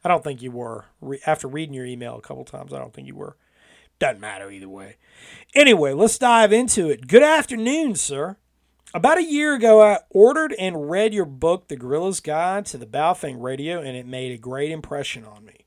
I 0.04 0.08
don't 0.10 0.24
think 0.24 0.42
you 0.42 0.52
were. 0.52 0.86
Re- 1.00 1.22
after 1.26 1.48
reading 1.48 1.74
your 1.74 1.86
email 1.86 2.18
a 2.18 2.22
couple 2.22 2.44
times, 2.46 2.74
I 2.74 2.80
don't 2.80 2.94
think 2.94 3.08
you 3.08 3.16
were. 3.16 3.38
Doesn't 4.00 4.20
matter 4.20 4.50
either 4.50 4.70
way. 4.70 4.98
Anyway, 5.54 5.94
let's 5.94 6.18
dive 6.18 6.52
into 6.52 6.90
it. 6.90 7.08
Good 7.08 7.24
afternoon, 7.24 7.96
sir. 7.96 8.38
About 8.94 9.20
a 9.20 9.24
year 9.24 9.54
ago, 9.54 9.82
I 9.82 10.00
ordered 10.10 10.54
and 10.60 10.90
read 10.90 11.14
your 11.14 11.26
book, 11.26 11.68
The 11.68 11.78
Guerrilla's 11.78 12.20
Guide 12.20 12.66
to 12.68 12.78
the 12.78 12.86
Baofeng 12.86 13.42
Radio, 13.42 13.80
and 13.80 13.96
it 13.96 14.06
made 14.06 14.32
a 14.34 14.38
great 14.38 14.72
impression 14.72 15.24
on 15.24 15.46
me. 15.46 15.66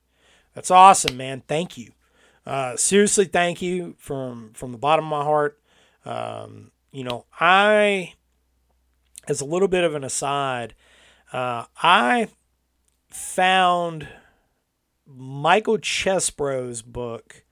That's 0.53 0.69
awesome, 0.69 1.17
man. 1.17 1.43
Thank 1.47 1.77
you. 1.77 1.93
Uh, 2.45 2.75
seriously, 2.75 3.25
thank 3.25 3.61
you 3.61 3.95
from 3.97 4.51
from 4.53 4.71
the 4.71 4.77
bottom 4.77 5.05
of 5.05 5.09
my 5.09 5.23
heart. 5.23 5.59
Um, 6.05 6.71
you 6.91 7.03
know, 7.03 7.25
I, 7.39 8.13
as 9.27 9.41
a 9.41 9.45
little 9.45 9.67
bit 9.67 9.83
of 9.83 9.95
an 9.95 10.03
aside, 10.03 10.75
uh, 11.33 11.65
I 11.81 12.27
found 13.09 14.07
Michael 15.07 15.77
Chesbro's 15.77 16.81
book, 16.81 17.43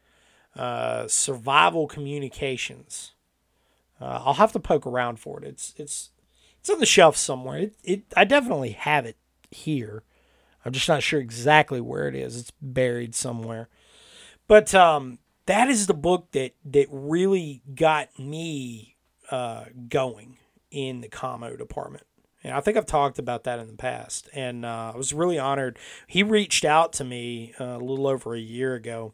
uh, 0.56 1.08
Survival 1.08 1.88
Communications. 1.88 3.14
Uh, 4.00 4.22
I'll 4.26 4.34
have 4.36 4.52
to 4.54 4.60
poke 4.60 4.86
around 4.86 5.20
for 5.20 5.40
it. 5.42 5.48
It's 5.48 5.74
it's 5.78 6.12
it's 6.60 6.70
on 6.70 6.80
the 6.80 6.86
shelf 6.86 7.16
somewhere. 7.16 7.58
It, 7.60 7.76
it 7.84 8.04
I 8.16 8.24
definitely 8.24 8.72
have 8.72 9.06
it 9.06 9.18
here. 9.52 10.04
I'm 10.66 10.72
just 10.72 10.88
not 10.88 11.04
sure 11.04 11.20
exactly 11.20 11.82
where 11.82 12.08
it 12.08 12.16
is. 12.16 12.40
It's 12.40 12.52
buried 12.62 13.16
somewhere. 13.16 13.70
But 14.48 14.74
um, 14.74 15.20
that 15.46 15.70
is 15.70 15.88
the 15.88 15.94
book 15.94 16.32
that 16.32 16.54
that 16.66 16.88
really 16.90 17.62
got 17.76 18.18
me 18.18 18.98
uh, 19.30 19.66
going 19.90 20.38
in 20.72 21.02
the 21.02 21.10
commo 21.10 21.58
department. 21.58 22.06
And 22.44 22.54
I 22.54 22.60
think 22.60 22.76
I've 22.76 22.86
talked 22.86 23.20
about 23.20 23.46
that 23.46 23.60
in 23.60 23.68
the 23.68 23.74
past. 23.74 24.30
And 24.34 24.66
uh, 24.66 24.92
I 24.94 24.98
was 24.98 25.14
really 25.14 25.40
honored. 25.40 25.80
He 26.08 26.24
reached 26.24 26.66
out 26.66 26.92
to 26.94 27.04
me 27.04 27.54
uh, 27.60 27.64
a 27.64 27.80
little 27.80 28.08
over 28.08 28.36
a 28.36 28.40
year 28.40 28.76
ago 28.76 29.14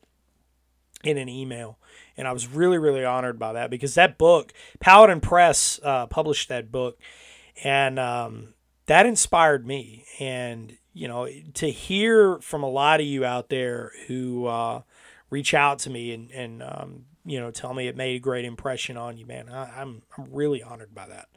in 1.04 1.18
an 1.18 1.30
email. 1.30 1.78
And 2.18 2.28
I 2.28 2.32
was 2.32 2.48
really, 2.48 2.78
really 2.78 3.06
honored 3.06 3.38
by 3.38 3.54
that 3.54 3.70
because 3.70 3.94
that 3.96 4.18
book, 4.18 4.52
Paladin 4.80 5.22
Press 5.22 5.80
uh, 5.84 6.08
published 6.08 6.50
that 6.50 6.72
book. 6.72 6.98
And 7.64 8.00
um, 8.00 8.56
that 8.88 9.06
inspired 9.06 9.66
me. 9.66 10.06
And, 10.20 10.78
you 10.94 11.08
know, 11.08 11.28
to 11.56 11.70
hear 11.70 12.40
from 12.40 12.64
a 12.64 12.70
lot 12.70 13.00
of 13.00 13.06
you 13.06 13.26
out 13.26 13.50
there 13.50 13.92
who 14.08 14.48
uh, 14.48 14.82
reach 15.30 15.54
out 15.54 15.80
to 15.80 15.92
me 15.92 16.14
and, 16.14 16.32
and 16.32 16.64
um, 16.64 17.06
you 17.26 17.40
know, 17.40 17.52
tell 17.52 17.76
me 17.76 17.88
it 17.88 17.96
made 17.96 18.16
a 18.16 18.20
great 18.20 18.44
impression 18.44 18.98
on 18.98 19.18
you, 19.18 19.26
man, 19.26 19.50
I, 19.50 19.82
I'm, 19.82 20.02
I'm 20.18 20.28
really 20.32 20.64
honored 20.64 20.96
by 20.96 21.08
that 21.08 21.28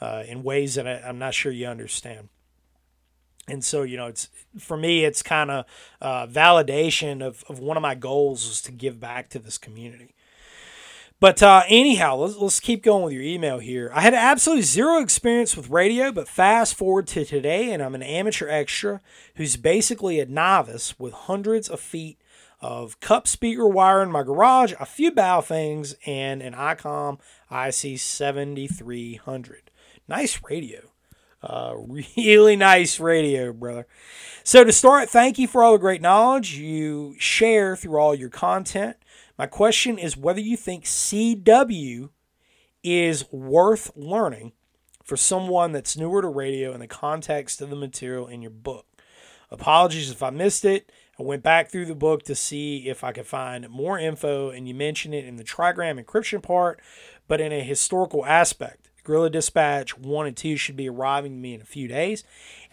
uh, 0.00 0.24
in 0.26 0.42
ways 0.42 0.74
that 0.74 0.86
I, 0.86 1.08
am 1.08 1.18
not 1.18 1.34
sure 1.34 1.52
you 1.52 1.66
understand. 1.66 2.28
And 3.48 3.64
so, 3.64 3.82
you 3.82 3.96
know, 3.96 4.06
it's 4.06 4.28
for 4.58 4.76
me, 4.76 5.04
it's 5.04 5.22
kind 5.22 5.50
of 5.50 5.66
uh, 6.00 6.26
validation 6.26 7.24
of, 7.24 7.44
of 7.48 7.58
one 7.60 7.76
of 7.76 7.82
my 7.82 7.94
goals 7.94 8.46
is 8.46 8.60
to 8.62 8.72
give 8.72 8.98
back 8.98 9.28
to 9.30 9.38
this 9.38 9.56
community. 9.56 10.14
But 11.18 11.42
uh, 11.42 11.62
anyhow, 11.68 12.16
let's, 12.16 12.36
let's 12.36 12.60
keep 12.60 12.82
going 12.82 13.04
with 13.04 13.14
your 13.14 13.22
email 13.22 13.58
here. 13.58 13.90
I 13.94 14.02
had 14.02 14.12
absolutely 14.12 14.64
zero 14.64 15.00
experience 15.00 15.56
with 15.56 15.70
radio, 15.70 16.12
but 16.12 16.28
fast 16.28 16.74
forward 16.74 17.06
to 17.08 17.24
today, 17.24 17.72
and 17.72 17.82
I'm 17.82 17.94
an 17.94 18.02
amateur 18.02 18.48
extra 18.48 19.00
who's 19.36 19.56
basically 19.56 20.20
a 20.20 20.26
novice 20.26 20.98
with 20.98 21.14
hundreds 21.14 21.70
of 21.70 21.80
feet 21.80 22.18
of 22.60 23.00
cup 23.00 23.26
speaker 23.26 23.66
wire 23.66 24.02
in 24.02 24.10
my 24.10 24.22
garage, 24.22 24.74
a 24.78 24.84
few 24.84 25.10
Baofengs, 25.10 25.94
and 26.06 26.42
an 26.42 26.52
ICOM 26.52 27.18
IC 27.50 27.98
7300. 27.98 29.65
Nice 30.08 30.40
radio. 30.48 30.92
Uh, 31.42 31.74
really 32.16 32.56
nice 32.56 32.98
radio, 33.00 33.52
brother. 33.52 33.86
So, 34.42 34.64
to 34.64 34.72
start, 34.72 35.10
thank 35.10 35.38
you 35.38 35.48
for 35.48 35.62
all 35.62 35.72
the 35.72 35.78
great 35.78 36.02
knowledge 36.02 36.56
you 36.56 37.14
share 37.18 37.76
through 37.76 37.98
all 37.98 38.14
your 38.14 38.30
content. 38.30 38.96
My 39.38 39.46
question 39.46 39.98
is 39.98 40.16
whether 40.16 40.40
you 40.40 40.56
think 40.56 40.84
CW 40.84 42.10
is 42.82 43.30
worth 43.32 43.90
learning 43.96 44.52
for 45.04 45.16
someone 45.16 45.72
that's 45.72 45.96
newer 45.96 46.22
to 46.22 46.28
radio 46.28 46.72
in 46.72 46.80
the 46.80 46.86
context 46.86 47.60
of 47.60 47.70
the 47.70 47.76
material 47.76 48.26
in 48.26 48.42
your 48.42 48.50
book. 48.50 48.86
Apologies 49.50 50.10
if 50.10 50.22
I 50.22 50.30
missed 50.30 50.64
it. 50.64 50.90
I 51.18 51.22
went 51.22 51.42
back 51.42 51.70
through 51.70 51.86
the 51.86 51.94
book 51.94 52.24
to 52.24 52.34
see 52.34 52.88
if 52.88 53.02
I 53.02 53.12
could 53.12 53.26
find 53.26 53.68
more 53.70 53.98
info, 53.98 54.50
and 54.50 54.68
you 54.68 54.74
mentioned 54.74 55.14
it 55.14 55.24
in 55.24 55.36
the 55.36 55.44
trigram 55.44 56.02
encryption 56.02 56.42
part, 56.42 56.80
but 57.26 57.40
in 57.40 57.52
a 57.52 57.62
historical 57.62 58.26
aspect. 58.26 58.85
Guerrilla 59.06 59.30
Dispatch 59.30 59.96
1 59.96 60.26
and 60.26 60.36
2 60.36 60.56
should 60.56 60.76
be 60.76 60.88
arriving 60.88 61.32
to 61.32 61.38
me 61.38 61.54
in 61.54 61.60
a 61.60 61.64
few 61.64 61.86
days. 61.86 62.24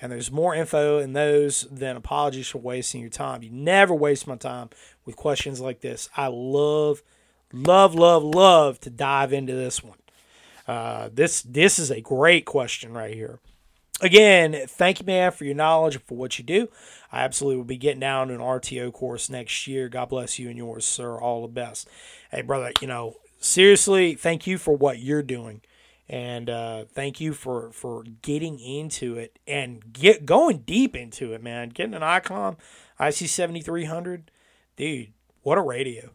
And 0.02 0.12
there's 0.12 0.32
more 0.32 0.56
info 0.56 0.98
in 0.98 1.14
those 1.14 1.68
than 1.72 1.96
apologies 1.96 2.48
for 2.48 2.58
wasting 2.58 3.02
your 3.02 3.12
time. 3.12 3.44
You 3.44 3.52
never 3.52 3.94
waste 3.94 4.26
my 4.26 4.36
time 4.36 4.70
with 5.06 5.16
questions 5.16 5.62
like 5.62 5.82
this. 5.82 6.10
I 6.18 6.28
love, 6.28 7.04
love, 7.54 7.94
love, 7.94 8.24
love 8.24 8.80
to 8.80 8.90
dive 8.90 9.32
into 9.32 9.54
this 9.54 9.84
one. 9.84 10.00
Uh, 10.68 11.10
this 11.14 11.44
this 11.44 11.78
is 11.78 11.92
a 11.92 12.02
great 12.02 12.46
question 12.46 12.94
right 12.94 13.14
here. 13.14 13.40
Again, 14.02 14.66
thank 14.68 15.00
you, 15.00 15.06
man, 15.06 15.32
for 15.32 15.46
your 15.46 15.54
knowledge 15.54 15.96
and 15.96 16.04
for 16.06 16.18
what 16.18 16.40
you 16.40 16.44
do. 16.44 16.68
I 17.12 17.22
absolutely 17.22 17.58
will 17.58 17.64
be 17.64 17.78
getting 17.78 18.00
down 18.00 18.30
to 18.30 18.34
an 18.34 18.40
RTO 18.40 18.92
course 18.92 19.30
next 19.30 19.68
year. 19.68 19.88
God 19.88 20.10
bless 20.10 20.40
you 20.40 20.50
and 20.50 20.58
yours, 20.58 20.84
sir. 20.84 21.20
All 21.20 21.44
the 21.44 21.48
best. 21.48 21.88
Hey, 22.32 22.42
brother, 22.42 22.72
you 22.82 22.88
know, 22.88 23.18
seriously, 23.40 24.16
thank 24.16 24.48
you 24.48 24.58
for 24.58 24.76
what 24.76 24.98
you're 24.98 25.22
doing 25.22 25.62
and 26.10 26.50
uh, 26.50 26.86
thank 26.86 27.22
you 27.22 27.34
for 27.34 27.72
for 27.72 28.04
getting 28.22 28.60
into 28.60 29.16
it 29.16 29.40
and 29.48 29.94
get 29.94 30.26
going 30.26 30.60
deep 30.60 30.96
into 30.96 31.34
it, 31.34 31.42
man. 31.42 31.70
Getting 31.70 31.94
an 31.94 32.02
ICOM 32.02 32.58
IC 33.00 33.30
seventy 33.30 33.62
three 33.62 33.86
hundred, 33.86 34.30
dude. 34.76 35.14
What 35.42 35.58
a 35.58 35.62
radio! 35.62 36.12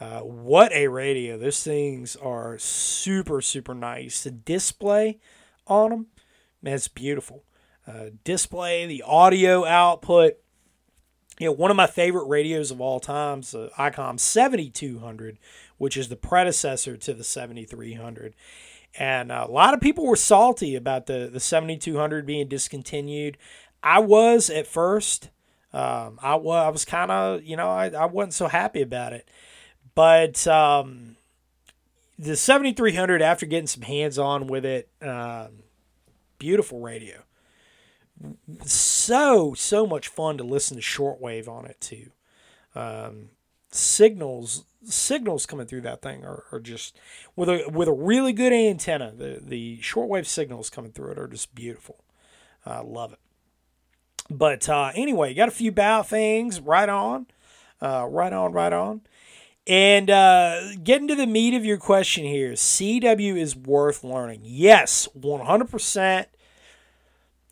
Uh, 0.00 0.20
what 0.20 0.72
a 0.72 0.88
radio! 0.88 1.36
Those 1.36 1.62
things 1.62 2.16
are 2.16 2.58
super 2.58 3.40
super 3.40 3.74
nice. 3.74 4.22
The 4.22 4.30
display 4.30 5.18
on 5.66 5.90
them, 5.90 6.06
man, 6.62 6.74
it's 6.74 6.88
beautiful. 6.88 7.44
Uh, 7.86 8.06
display, 8.22 8.86
the 8.86 9.02
audio 9.02 9.64
output. 9.66 10.34
You 11.40 11.46
know, 11.46 11.52
one 11.52 11.72
of 11.72 11.76
my 11.76 11.88
favorite 11.88 12.26
radios 12.26 12.70
of 12.70 12.80
all 12.80 13.00
time 13.00 13.42
ICOM 13.42 14.20
7200, 14.20 15.38
which 15.78 15.96
is 15.96 16.08
the 16.08 16.14
predecessor 16.14 16.96
to 16.96 17.12
the 17.12 17.24
7300 17.24 18.34
and 18.98 19.32
a 19.32 19.46
lot 19.46 19.74
of 19.74 19.80
people 19.80 20.06
were 20.06 20.16
salty 20.16 20.76
about 20.76 21.06
the 21.06 21.28
the 21.32 21.40
7200 21.40 22.26
being 22.26 22.48
discontinued. 22.48 23.36
I 23.82 23.98
was 23.98 24.50
at 24.50 24.66
first. 24.66 25.30
Um, 25.72 26.18
I 26.22 26.36
was 26.36 26.66
I 26.66 26.68
was 26.68 26.84
kind 26.84 27.10
of 27.10 27.42
you 27.42 27.56
know 27.56 27.68
I, 27.68 27.88
I 27.88 28.06
wasn't 28.06 28.34
so 28.34 28.48
happy 28.48 28.82
about 28.82 29.12
it, 29.12 29.28
but 29.94 30.46
um, 30.46 31.16
the 32.18 32.36
7300 32.36 33.20
after 33.22 33.46
getting 33.46 33.66
some 33.66 33.82
hands 33.82 34.18
on 34.18 34.46
with 34.46 34.64
it, 34.64 34.88
um, 35.02 35.64
beautiful 36.38 36.80
radio. 36.80 37.22
So 38.64 39.54
so 39.54 39.86
much 39.86 40.06
fun 40.08 40.38
to 40.38 40.44
listen 40.44 40.76
to 40.76 40.82
shortwave 40.82 41.48
on 41.48 41.66
it 41.66 41.80
too. 41.80 42.10
Signals 43.74 44.64
signals 44.86 45.46
coming 45.46 45.66
through 45.66 45.80
that 45.82 46.02
thing 46.02 46.24
are, 46.24 46.44
are 46.52 46.60
just 46.60 46.96
with 47.36 47.48
a 47.48 47.68
with 47.72 47.88
a 47.88 47.92
really 47.92 48.32
good 48.32 48.52
antenna. 48.52 49.12
The 49.16 49.40
the 49.42 49.78
shortwave 49.78 50.26
signals 50.26 50.70
coming 50.70 50.92
through 50.92 51.12
it 51.12 51.18
are 51.18 51.28
just 51.28 51.54
beautiful. 51.54 52.04
I 52.66 52.76
uh, 52.76 52.84
love 52.84 53.12
it. 53.12 53.18
But 54.30 54.68
uh, 54.68 54.92
anyway, 54.94 55.34
got 55.34 55.48
a 55.48 55.52
few 55.52 55.70
Baofengs 55.70 56.60
right 56.64 56.88
on, 56.88 57.26
uh, 57.82 58.06
right 58.08 58.32
on, 58.32 58.52
right 58.52 58.72
on. 58.72 59.02
And 59.66 60.10
uh, 60.10 60.76
getting 60.82 61.08
to 61.08 61.14
the 61.14 61.26
meat 61.26 61.54
of 61.54 61.64
your 61.64 61.76
question 61.76 62.24
here, 62.24 62.52
CW 62.52 63.36
is 63.36 63.56
worth 63.56 64.02
learning. 64.02 64.40
Yes, 64.44 65.08
100%. 65.18 66.26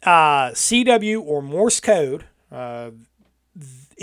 Uh, 0.02 0.50
CW 0.50 1.22
or 1.22 1.42
Morse 1.42 1.80
code. 1.80 2.24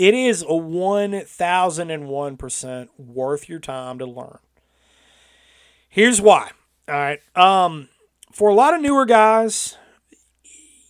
It 0.00 0.14
is 0.14 0.40
a 0.40 0.46
1001% 0.46 2.88
worth 2.96 3.48
your 3.50 3.58
time 3.58 3.98
to 3.98 4.06
learn. 4.06 4.38
Here's 5.90 6.22
why. 6.22 6.52
All 6.88 6.94
right. 6.94 7.20
Um, 7.36 7.90
for 8.32 8.48
a 8.48 8.54
lot 8.54 8.72
of 8.72 8.80
newer 8.80 9.04
guys, 9.04 9.76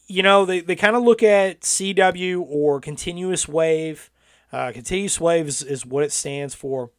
you 0.06 0.22
know, 0.22 0.44
they, 0.44 0.60
they 0.60 0.76
kind 0.76 0.94
of 0.94 1.02
look 1.02 1.24
at 1.24 1.62
CW 1.62 2.46
or 2.48 2.78
continuous 2.78 3.48
wave. 3.48 4.12
Uh, 4.52 4.70
continuous 4.70 5.20
wave 5.20 5.48
is, 5.48 5.60
is 5.60 5.84
what 5.84 6.04
it 6.04 6.12
stands 6.12 6.54
for. 6.54 6.92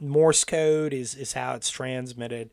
Morse 0.00 0.42
code 0.42 0.92
is, 0.92 1.14
is 1.14 1.34
how 1.34 1.54
it's 1.54 1.70
transmitted. 1.70 2.50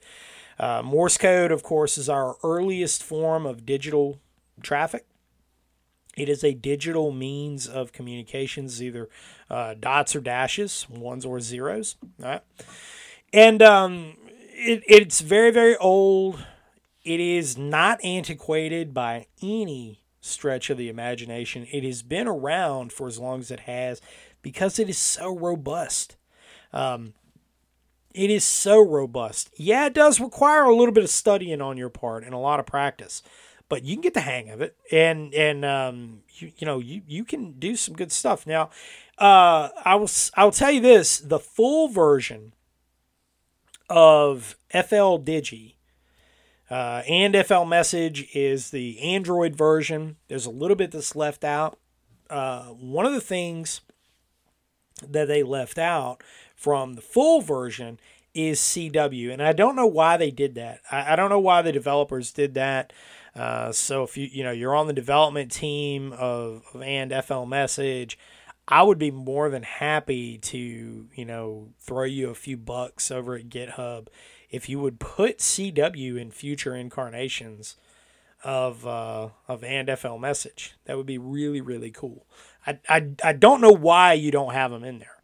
Uh, 0.59 0.83
Morse 0.83 1.17
code, 1.17 1.51
of 1.51 1.63
course, 1.63 1.97
is 1.97 2.09
our 2.09 2.35
earliest 2.43 3.01
form 3.01 3.47
of 3.47 3.65
digital 3.65 4.19
traffic. 4.61 5.07
It 6.19 6.27
is 6.27 6.43
a 6.43 6.53
digital 6.53 7.11
means 7.11 7.67
of 7.67 7.93
communications, 7.93 8.83
either 8.83 9.09
uh, 9.49 9.75
dots 9.79 10.15
or 10.15 10.19
dashes, 10.19 10.85
ones 10.89 11.25
or 11.25 11.39
zeros. 11.39 11.95
Right? 12.17 12.41
And 13.31 13.61
um, 13.61 14.17
it, 14.51 14.83
it's 14.87 15.21
very, 15.21 15.51
very 15.51 15.77
old. 15.77 16.43
It 17.03 17.21
is 17.21 17.57
not 17.57 18.03
antiquated 18.03 18.93
by 18.93 19.27
any 19.41 20.03
stretch 20.19 20.69
of 20.69 20.77
the 20.77 20.89
imagination. 20.89 21.65
It 21.71 21.83
has 21.85 22.03
been 22.03 22.27
around 22.27 22.91
for 22.91 23.07
as 23.07 23.17
long 23.17 23.39
as 23.39 23.49
it 23.49 23.61
has 23.61 24.01
because 24.41 24.77
it 24.77 24.89
is 24.89 24.97
so 24.97 25.35
robust. 25.35 26.17
Um, 26.73 27.13
it 28.13 28.29
is 28.29 28.43
so 28.43 28.81
robust. 28.81 29.51
Yeah, 29.55 29.85
it 29.85 29.93
does 29.93 30.19
require 30.19 30.63
a 30.63 30.75
little 30.75 30.93
bit 30.93 31.03
of 31.03 31.09
studying 31.09 31.61
on 31.61 31.77
your 31.77 31.89
part 31.89 32.23
and 32.23 32.33
a 32.33 32.37
lot 32.37 32.59
of 32.59 32.65
practice, 32.65 33.23
but 33.69 33.83
you 33.83 33.95
can 33.95 34.01
get 34.01 34.15
the 34.15 34.21
hang 34.21 34.49
of 34.49 34.61
it, 34.61 34.75
and 34.91 35.33
and 35.33 35.63
um, 35.63 36.23
you 36.33 36.51
you 36.57 36.65
know 36.65 36.79
you 36.79 37.01
you 37.07 37.23
can 37.23 37.53
do 37.53 37.75
some 37.75 37.95
good 37.95 38.11
stuff. 38.11 38.45
Now, 38.45 38.71
uh, 39.17 39.69
I 39.85 39.95
will 39.95 40.09
I 40.35 40.43
will 40.43 40.51
tell 40.51 40.71
you 40.71 40.81
this: 40.81 41.19
the 41.19 41.39
full 41.39 41.87
version 41.87 42.53
of 43.89 44.55
FL 44.71 45.17
Digi 45.17 45.75
uh, 46.69 47.03
and 47.07 47.35
FL 47.45 47.63
Message 47.63 48.27
is 48.35 48.71
the 48.71 48.99
Android 48.99 49.55
version. 49.55 50.17
There's 50.27 50.45
a 50.45 50.51
little 50.51 50.75
bit 50.75 50.91
that's 50.91 51.15
left 51.15 51.43
out. 51.43 51.79
Uh, 52.29 52.65
one 52.65 53.05
of 53.05 53.13
the 53.13 53.21
things 53.21 53.81
that 55.07 55.27
they 55.27 55.43
left 55.43 55.77
out 55.77 56.23
from 56.55 56.93
the 56.93 57.01
full 57.01 57.41
version 57.41 57.99
is 58.35 58.59
CW, 58.59 59.33
and 59.33 59.41
I 59.41 59.53
don't 59.53 59.75
know 59.75 59.87
why 59.87 60.17
they 60.17 60.29
did 60.29 60.55
that. 60.55 60.81
I, 60.91 61.13
I 61.13 61.15
don't 61.15 61.29
know 61.29 61.39
why 61.39 61.61
the 61.61 61.71
developers 61.71 62.31
did 62.31 62.53
that. 62.53 62.93
Uh, 63.35 63.71
so 63.71 64.03
if 64.03 64.17
you 64.17 64.27
you 64.31 64.43
know 64.43 64.51
you're 64.51 64.75
on 64.75 64.87
the 64.87 64.93
development 64.93 65.51
team 65.51 66.13
of, 66.13 66.63
of 66.73 66.81
and 66.81 67.13
FL 67.23 67.45
Message, 67.45 68.17
I 68.67 68.83
would 68.83 68.97
be 68.97 69.11
more 69.11 69.49
than 69.49 69.63
happy 69.63 70.37
to 70.37 71.07
you 71.13 71.25
know 71.25 71.69
throw 71.79 72.03
you 72.03 72.29
a 72.29 72.35
few 72.35 72.57
bucks 72.57 73.11
over 73.11 73.35
at 73.35 73.49
GitHub 73.49 74.07
if 74.49 74.67
you 74.67 74.79
would 74.79 74.99
put 74.99 75.39
CW 75.39 76.19
in 76.19 76.31
future 76.31 76.75
incarnations 76.75 77.75
of 78.43 78.85
uh, 78.87 79.29
of 79.47 79.63
and 79.63 79.89
FL 79.97 80.17
Message. 80.17 80.75
That 80.85 80.97
would 80.97 81.05
be 81.05 81.17
really 81.17 81.61
really 81.61 81.91
cool. 81.91 82.25
I, 82.65 82.79
I, 82.87 83.07
I 83.23 83.33
don't 83.33 83.61
know 83.61 83.71
why 83.71 84.13
you 84.13 84.31
don't 84.31 84.53
have 84.53 84.71
them 84.71 84.83
in 84.83 84.99
there. 84.99 85.15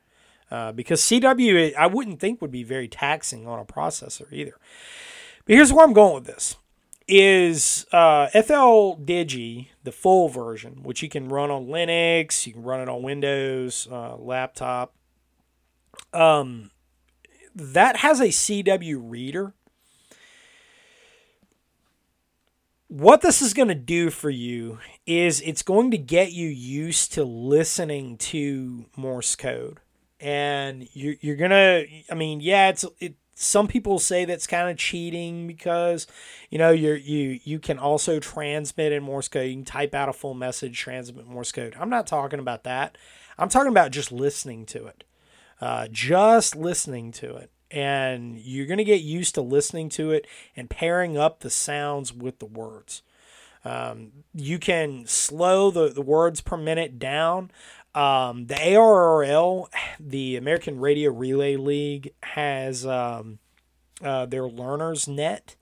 Uh, 0.51 0.71
because 0.71 1.01
CW, 1.01 1.75
I 1.75 1.87
wouldn't 1.87 2.19
think 2.19 2.41
would 2.41 2.51
be 2.51 2.63
very 2.63 2.87
taxing 2.87 3.47
on 3.47 3.59
a 3.59 3.65
processor 3.65 4.31
either. 4.31 4.55
But 5.45 5.55
here's 5.55 5.73
where 5.73 5.85
I'm 5.85 5.93
going 5.93 6.13
with 6.13 6.25
this: 6.25 6.57
is 7.07 7.85
uh, 7.91 8.27
FL 8.29 8.95
Digi 8.95 9.67
the 9.83 9.91
full 9.91 10.29
version, 10.29 10.81
which 10.83 11.03
you 11.03 11.09
can 11.09 11.29
run 11.29 11.51
on 11.51 11.67
Linux, 11.67 12.45
you 12.47 12.53
can 12.53 12.63
run 12.63 12.81
it 12.81 12.89
on 12.89 13.03
Windows, 13.03 13.87
uh, 13.91 14.15
laptop. 14.17 14.95
Um, 16.13 16.71
that 17.53 17.97
has 17.97 18.19
a 18.19 18.27
CW 18.27 18.99
reader. 18.99 19.53
What 22.87 23.21
this 23.21 23.41
is 23.41 23.53
going 23.53 23.67
to 23.67 23.75
do 23.75 24.09
for 24.09 24.29
you 24.29 24.79
is 25.05 25.41
it's 25.41 25.63
going 25.63 25.91
to 25.91 25.97
get 25.97 26.31
you 26.31 26.47
used 26.47 27.13
to 27.13 27.23
listening 27.23 28.17
to 28.17 28.85
Morse 28.95 29.35
code. 29.35 29.79
And 30.19 30.87
you're, 30.93 31.15
you're 31.19 31.35
going 31.35 31.51
to, 31.51 31.85
I 32.09 32.15
mean, 32.15 32.39
yeah, 32.41 32.69
it's, 32.69 32.85
it, 32.99 33.15
some 33.37 33.67
people 33.67 33.99
say 33.99 34.23
that's 34.23 34.47
kind 34.47 34.69
of 34.69 34.77
cheating 34.77 35.45
because 35.45 36.07
you 36.49 36.57
know 36.57 36.71
you're 36.71 36.95
you 36.95 37.39
you 37.43 37.59
can 37.59 37.77
also 37.77 38.19
transmit 38.19 38.93
in 38.93 39.03
Morse 39.03 39.27
code. 39.27 39.47
You 39.47 39.55
can 39.55 39.65
type 39.65 39.93
out 39.93 40.07
a 40.09 40.13
full 40.13 40.33
message, 40.33 40.79
transmit 40.79 41.27
Morse 41.27 41.51
code. 41.51 41.75
I'm 41.77 41.89
not 41.89 42.07
talking 42.07 42.39
about 42.39 42.63
that. 42.63 42.97
I'm 43.37 43.49
talking 43.49 43.71
about 43.71 43.91
just 43.91 44.11
listening 44.11 44.65
to 44.67 44.87
it, 44.87 45.03
uh, 45.59 45.89
just 45.91 46.55
listening 46.55 47.11
to 47.13 47.35
it, 47.35 47.51
and 47.69 48.37
you're 48.37 48.67
gonna 48.67 48.85
get 48.85 49.01
used 49.01 49.35
to 49.35 49.41
listening 49.41 49.89
to 49.89 50.11
it 50.11 50.25
and 50.55 50.69
pairing 50.69 51.17
up 51.17 51.41
the 51.41 51.49
sounds 51.49 52.13
with 52.13 52.39
the 52.39 52.45
words. 52.45 53.01
Um, 53.65 54.11
you 54.33 54.59
can 54.59 55.07
slow 55.07 55.71
the, 55.71 55.89
the 55.89 56.01
words 56.01 56.39
per 56.39 56.55
minute 56.55 56.99
down. 56.99 57.51
Um, 57.95 58.47
the 58.47 58.55
ARRL, 58.55 59.69
the 60.01 60.35
American 60.35 60.79
Radio 60.79 61.11
Relay 61.11 61.55
League, 61.55 62.13
has 62.23 62.85
um, 62.85 63.39
uh, 64.03 64.25
their 64.25 64.47
learners 64.47 65.07
net 65.07 65.55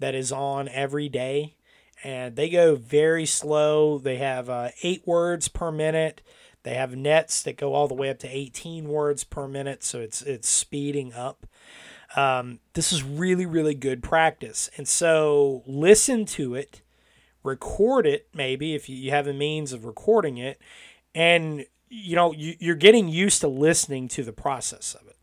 that 0.00 0.14
is 0.14 0.32
on 0.32 0.68
every 0.68 1.08
day, 1.08 1.54
and 2.02 2.34
they 2.34 2.50
go 2.50 2.74
very 2.74 3.24
slow. 3.24 3.98
They 3.98 4.16
have 4.16 4.50
uh, 4.50 4.70
eight 4.82 5.06
words 5.06 5.46
per 5.46 5.70
minute. 5.70 6.22
They 6.64 6.74
have 6.74 6.96
nets 6.96 7.40
that 7.44 7.56
go 7.56 7.72
all 7.72 7.86
the 7.86 7.94
way 7.94 8.10
up 8.10 8.18
to 8.18 8.28
18 8.28 8.88
words 8.88 9.22
per 9.22 9.46
minute, 9.46 9.84
so 9.84 10.00
it's 10.00 10.22
it's 10.22 10.48
speeding 10.48 11.14
up. 11.14 11.46
Um, 12.16 12.58
this 12.74 12.92
is 12.92 13.04
really 13.04 13.46
really 13.46 13.74
good 13.74 14.02
practice, 14.02 14.68
and 14.76 14.88
so 14.88 15.62
listen 15.66 16.24
to 16.26 16.56
it, 16.56 16.82
record 17.44 18.06
it 18.06 18.26
maybe 18.34 18.74
if 18.74 18.88
you 18.88 19.12
have 19.12 19.28
a 19.28 19.32
means 19.32 19.72
of 19.72 19.84
recording 19.84 20.36
it, 20.36 20.60
and 21.14 21.64
you 21.88 22.16
know 22.16 22.32
you, 22.32 22.54
you're 22.58 22.74
getting 22.74 23.08
used 23.08 23.40
to 23.40 23.48
listening 23.48 24.08
to 24.08 24.22
the 24.22 24.32
process 24.32 24.94
of 24.94 25.06
it. 25.08 25.16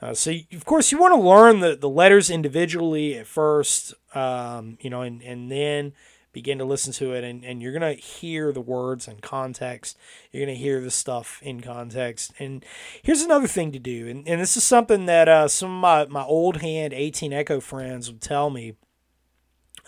Uh, 0.00 0.14
so 0.14 0.30
you, 0.30 0.44
of 0.52 0.64
course 0.64 0.92
you 0.92 0.98
want 0.98 1.14
to 1.14 1.20
learn 1.20 1.60
the, 1.60 1.76
the 1.76 1.88
letters 1.88 2.30
individually 2.30 3.16
at 3.16 3.26
first, 3.26 3.94
um, 4.14 4.76
you 4.80 4.90
know, 4.90 5.02
and, 5.02 5.22
and 5.22 5.50
then 5.50 5.92
begin 6.36 6.58
to 6.58 6.66
listen 6.66 6.92
to 6.92 7.14
it 7.14 7.24
and, 7.24 7.46
and 7.46 7.62
you're 7.62 7.72
going 7.72 7.96
to 7.96 8.00
hear 8.00 8.52
the 8.52 8.60
words 8.60 9.08
in 9.08 9.18
context. 9.20 9.96
You're 10.30 10.44
going 10.44 10.54
to 10.54 10.62
hear 10.62 10.82
the 10.82 10.90
stuff 10.90 11.40
in 11.42 11.62
context. 11.62 12.34
And 12.38 12.62
here's 13.02 13.22
another 13.22 13.46
thing 13.46 13.72
to 13.72 13.78
do. 13.78 14.06
And, 14.06 14.28
and 14.28 14.38
this 14.38 14.54
is 14.54 14.62
something 14.62 15.06
that 15.06 15.28
uh, 15.28 15.48
some 15.48 15.70
of 15.70 15.80
my, 15.80 16.04
my 16.20 16.26
old 16.26 16.58
hand 16.58 16.92
18 16.92 17.32
Echo 17.32 17.58
friends 17.58 18.10
would 18.10 18.20
tell 18.20 18.50
me. 18.50 18.74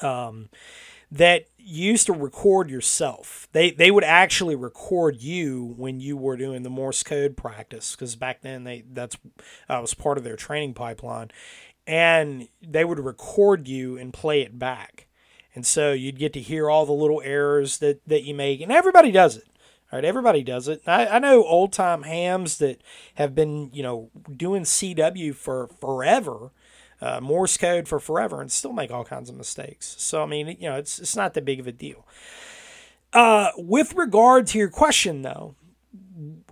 Um, 0.00 0.48
that 1.10 1.46
used 1.58 2.06
to 2.06 2.12
record 2.12 2.70
yourself. 2.70 3.48
They 3.52 3.70
they 3.70 3.90
would 3.90 4.04
actually 4.04 4.56
record 4.56 5.20
you 5.20 5.74
when 5.76 6.00
you 6.00 6.16
were 6.16 6.36
doing 6.36 6.62
the 6.62 6.70
Morse 6.70 7.02
code 7.02 7.36
practice 7.36 7.94
because 7.94 8.16
back 8.16 8.42
then 8.42 8.64
they 8.64 8.84
that's 8.90 9.16
uh, 9.68 9.78
was 9.80 9.94
part 9.94 10.18
of 10.18 10.24
their 10.24 10.36
training 10.36 10.74
pipeline, 10.74 11.30
and 11.86 12.48
they 12.66 12.84
would 12.84 12.98
record 12.98 13.68
you 13.68 13.96
and 13.96 14.12
play 14.12 14.42
it 14.42 14.58
back, 14.58 15.08
and 15.54 15.66
so 15.66 15.92
you'd 15.92 16.18
get 16.18 16.32
to 16.34 16.40
hear 16.40 16.70
all 16.70 16.86
the 16.86 16.92
little 16.92 17.22
errors 17.24 17.78
that 17.78 18.00
that 18.06 18.24
you 18.24 18.34
make, 18.34 18.60
and 18.60 18.72
everybody 18.72 19.10
does 19.10 19.36
it. 19.36 19.44
All 19.90 19.96
right, 19.96 20.04
everybody 20.04 20.42
does 20.42 20.68
it. 20.68 20.82
I, 20.86 21.06
I 21.06 21.18
know 21.18 21.44
old 21.44 21.72
time 21.72 22.02
hams 22.02 22.58
that 22.58 22.82
have 23.14 23.34
been, 23.34 23.70
you 23.72 23.82
know, 23.82 24.10
doing 24.36 24.64
CW 24.64 25.34
for 25.34 25.68
forever, 25.80 26.50
uh, 27.00 27.20
Morse 27.20 27.56
code 27.56 27.88
for 27.88 27.98
forever 27.98 28.40
and 28.40 28.50
still 28.50 28.72
make 28.72 28.90
all 28.90 29.04
kinds 29.04 29.30
of 29.30 29.36
mistakes. 29.36 29.94
So 29.98 30.22
I 30.22 30.26
mean, 30.26 30.56
you 30.60 30.68
know, 30.68 30.76
it's 30.76 30.98
it's 30.98 31.16
not 31.16 31.34
that 31.34 31.44
big 31.44 31.60
of 31.60 31.66
a 31.66 31.72
deal. 31.72 32.06
Uh, 33.12 33.50
with 33.56 33.94
regard 33.94 34.46
to 34.48 34.58
your 34.58 34.68
question, 34.68 35.22
though, 35.22 35.54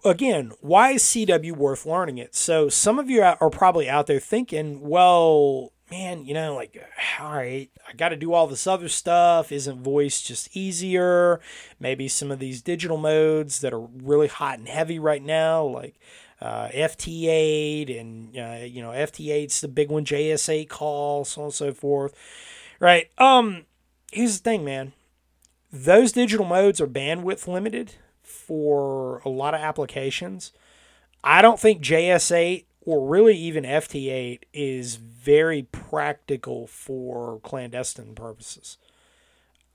again, 0.05 0.53
why 0.61 0.93
is 0.93 1.03
CW 1.03 1.53
worth 1.53 1.85
learning 1.85 2.19
it? 2.19 2.35
So 2.35 2.69
some 2.69 2.99
of 2.99 3.11
you 3.11 3.23
are 3.23 3.51
probably 3.51 3.89
out 3.89 4.07
there 4.07 4.21
thinking, 4.21 4.81
well, 4.81 5.73
man, 5.91 6.25
you 6.25 6.35
know, 6.35 6.55
like, 6.55 6.77
all 7.21 7.35
right, 7.35 7.71
I 7.89 7.93
got 7.93 8.11
to 8.11 8.17
do 8.17 8.33
all 8.33 8.47
this 8.47 8.67
other 8.67 8.89
stuff. 8.89 9.53
Isn't 9.53 9.83
voice 9.83 10.23
just 10.23 10.57
easier? 10.57 11.41
Maybe 11.79 12.09
some 12.09 12.31
of 12.31 12.39
these 12.39 12.63
digital 12.63 12.97
modes 12.97 13.61
that 13.61 13.73
are 13.73 13.81
really 13.81 14.29
hot 14.29 14.59
and 14.59 14.69
heavy 14.69 14.99
right 14.99 15.23
now, 15.23 15.65
like 15.65 15.99
uh, 16.41 16.69
FT8 16.69 17.99
and 17.99 18.37
uh, 18.37 18.65
you 18.65 18.83
know 18.83 18.91
FT8's 18.91 19.61
the 19.61 19.69
big 19.69 19.91
one, 19.91 20.05
JS8 20.05 20.69
call, 20.69 21.25
so 21.25 21.43
on 21.43 21.45
and 21.47 21.55
so 21.55 21.73
forth. 21.73 22.15
Right. 22.81 23.11
Um. 23.19 23.65
Here's 24.13 24.39
the 24.39 24.45
thing, 24.45 24.65
man. 24.65 24.93
Those 25.73 26.13
digital 26.13 26.47
modes 26.47 26.81
are 26.81 26.87
bandwidth 26.87 27.47
limited 27.47 27.95
for 28.23 29.21
a 29.25 29.29
lot 29.29 29.55
of 29.55 29.61
applications. 29.61 30.53
I 31.25 31.43
don't 31.43 31.59
think 31.59 31.83
JS8 31.83 32.67
or 32.83 33.07
really 33.07 33.37
even 33.37 33.65
FT8 33.65 34.43
is 34.53 34.97
very 34.97 35.65
practical 35.65 36.67
for 36.67 37.41
clandestine 37.41 38.15
purposes. 38.15 38.79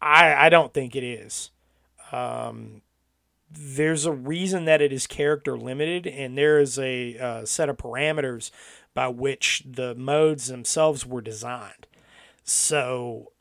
I 0.02 0.46
I 0.46 0.50
don't 0.50 0.74
think 0.74 0.96
it 0.96 1.04
is. 1.04 1.52
Um, 2.12 2.82
there's 3.54 4.06
a 4.06 4.12
reason 4.12 4.66
that 4.66 4.82
it 4.82 4.94
is 4.94 5.08
character 5.08 5.58
limited, 5.58 6.08
and 6.08 6.38
there 6.38 6.60
is 6.60 6.80
a 6.80 7.18
uh, 7.18 7.46
set 7.46 7.70
of 7.70 7.78
parameters 7.78 8.52
by 8.94 9.08
which 9.08 9.64
the 9.66 9.96
modes 9.96 10.48
themselves 10.48 11.06
were 11.06 11.22
designed. 11.22 11.88
So, 12.44 13.32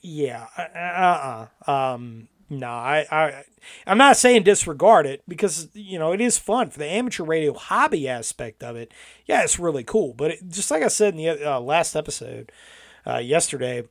yeah, 0.00 0.46
uh, 0.56 1.48
uh, 1.66 1.70
um, 1.70 2.28
no, 2.48 2.68
I, 2.68 3.06
I, 3.10 3.44
I'm 3.86 3.98
not 3.98 4.16
saying 4.16 4.42
disregard 4.42 5.06
it 5.06 5.22
because 5.26 5.68
you 5.74 5.98
know 5.98 6.12
it 6.12 6.20
is 6.20 6.38
fun 6.38 6.70
for 6.70 6.78
the 6.78 6.86
amateur 6.86 7.24
radio 7.24 7.54
hobby 7.54 8.08
aspect 8.08 8.62
of 8.62 8.76
it. 8.76 8.92
Yeah, 9.26 9.42
it's 9.42 9.58
really 9.58 9.84
cool, 9.84 10.12
but 10.14 10.32
it, 10.32 10.48
just 10.48 10.70
like 10.70 10.82
I 10.82 10.88
said 10.88 11.14
in 11.14 11.18
the 11.18 11.54
uh, 11.54 11.60
last 11.60 11.96
episode 11.96 12.52
uh, 13.06 13.18
yesterday, 13.18 13.84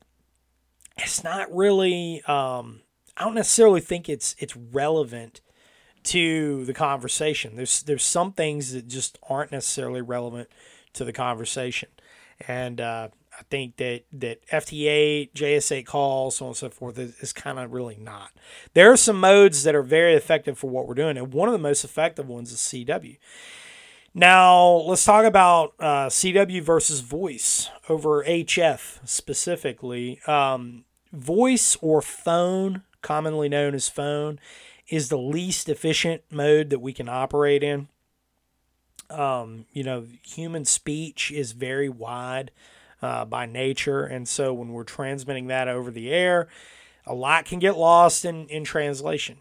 it's 0.98 1.24
not 1.24 1.54
really. 1.54 2.22
Um, 2.28 2.82
I 3.18 3.26
don't 3.26 3.36
necessarily 3.36 3.82
think 3.82 4.08
it's 4.10 4.36
it's 4.40 4.56
relevant 4.56 5.42
to 6.06 6.66
the 6.66 6.74
conversation. 6.74 7.56
There's 7.56 7.84
there's 7.84 8.04
some 8.04 8.34
things 8.34 8.74
that 8.74 8.88
just 8.88 9.20
aren't 9.30 9.52
necessarily 9.52 10.02
relevant 10.02 10.50
to 10.94 11.06
the 11.06 11.14
conversation, 11.14 11.90
and 12.48 12.82
uh, 12.82 13.10
I 13.38 13.44
think 13.50 13.78
that 13.78 14.04
that 14.14 14.46
FT8, 14.48 15.34
JS8 15.34 16.32
so 16.32 16.46
on 16.46 16.50
and 16.50 16.58
so 16.58 16.70
forth 16.70 17.00
is, 17.00 17.16
is 17.20 17.34
kind 17.34 17.58
of 17.60 17.72
really 17.72 17.98
not. 18.00 18.32
There 18.74 18.92
are 18.92 18.98
some 18.98 19.20
modes 19.20 19.64
that 19.64 19.76
are 19.76 19.84
very 19.84 20.14
effective 20.14 20.58
for 20.58 20.70
what 20.70 20.88
we're 20.88 20.94
doing, 20.94 21.18
and 21.18 21.34
one 21.34 21.48
of 21.50 21.54
the 21.54 21.60
most 21.60 21.84
effective 21.84 22.28
ones 22.28 22.52
is 22.52 22.60
CW. 22.60 23.18
Now 24.14 24.66
let's 24.68 25.06
talk 25.06 25.24
about 25.24 25.74
uh, 25.80 26.08
CW 26.08 26.62
versus 26.62 27.00
voice 27.00 27.70
over 27.88 28.24
HF 28.26 29.08
specifically. 29.08 30.20
Um, 30.28 30.84
voice 31.14 31.78
or 31.82 32.02
phone, 32.02 32.84
commonly 33.02 33.48
known 33.48 33.74
as 33.74 33.88
phone, 33.88 34.40
is 34.92 35.08
the 35.08 35.18
least 35.18 35.70
efficient 35.70 36.22
mode 36.30 36.70
that 36.70 36.80
we 36.80 36.92
can 36.92 37.08
operate 37.08 37.64
in. 37.64 37.88
Um, 39.10 39.66
you 39.72 39.84
know, 39.84 40.06
human 40.22 40.66
speech 40.66 41.32
is 41.32 41.54
very 41.54 41.88
wide 41.88 42.52
uh, 43.02 43.26
by 43.26 43.46
nature, 43.46 44.04
and 44.04 44.28
so 44.28 44.54
when 44.54 44.74
we're 44.74 44.84
transmitting 44.84 45.48
that 45.48 45.70
over 45.70 45.92
the 45.92 46.12
air, 46.12 46.50
a 47.06 47.16
lot 47.16 47.46
can 47.46 47.58
get 47.60 47.78
lost 47.78 48.26
in 48.26 48.48
in 48.48 48.64
translation. 48.64 49.38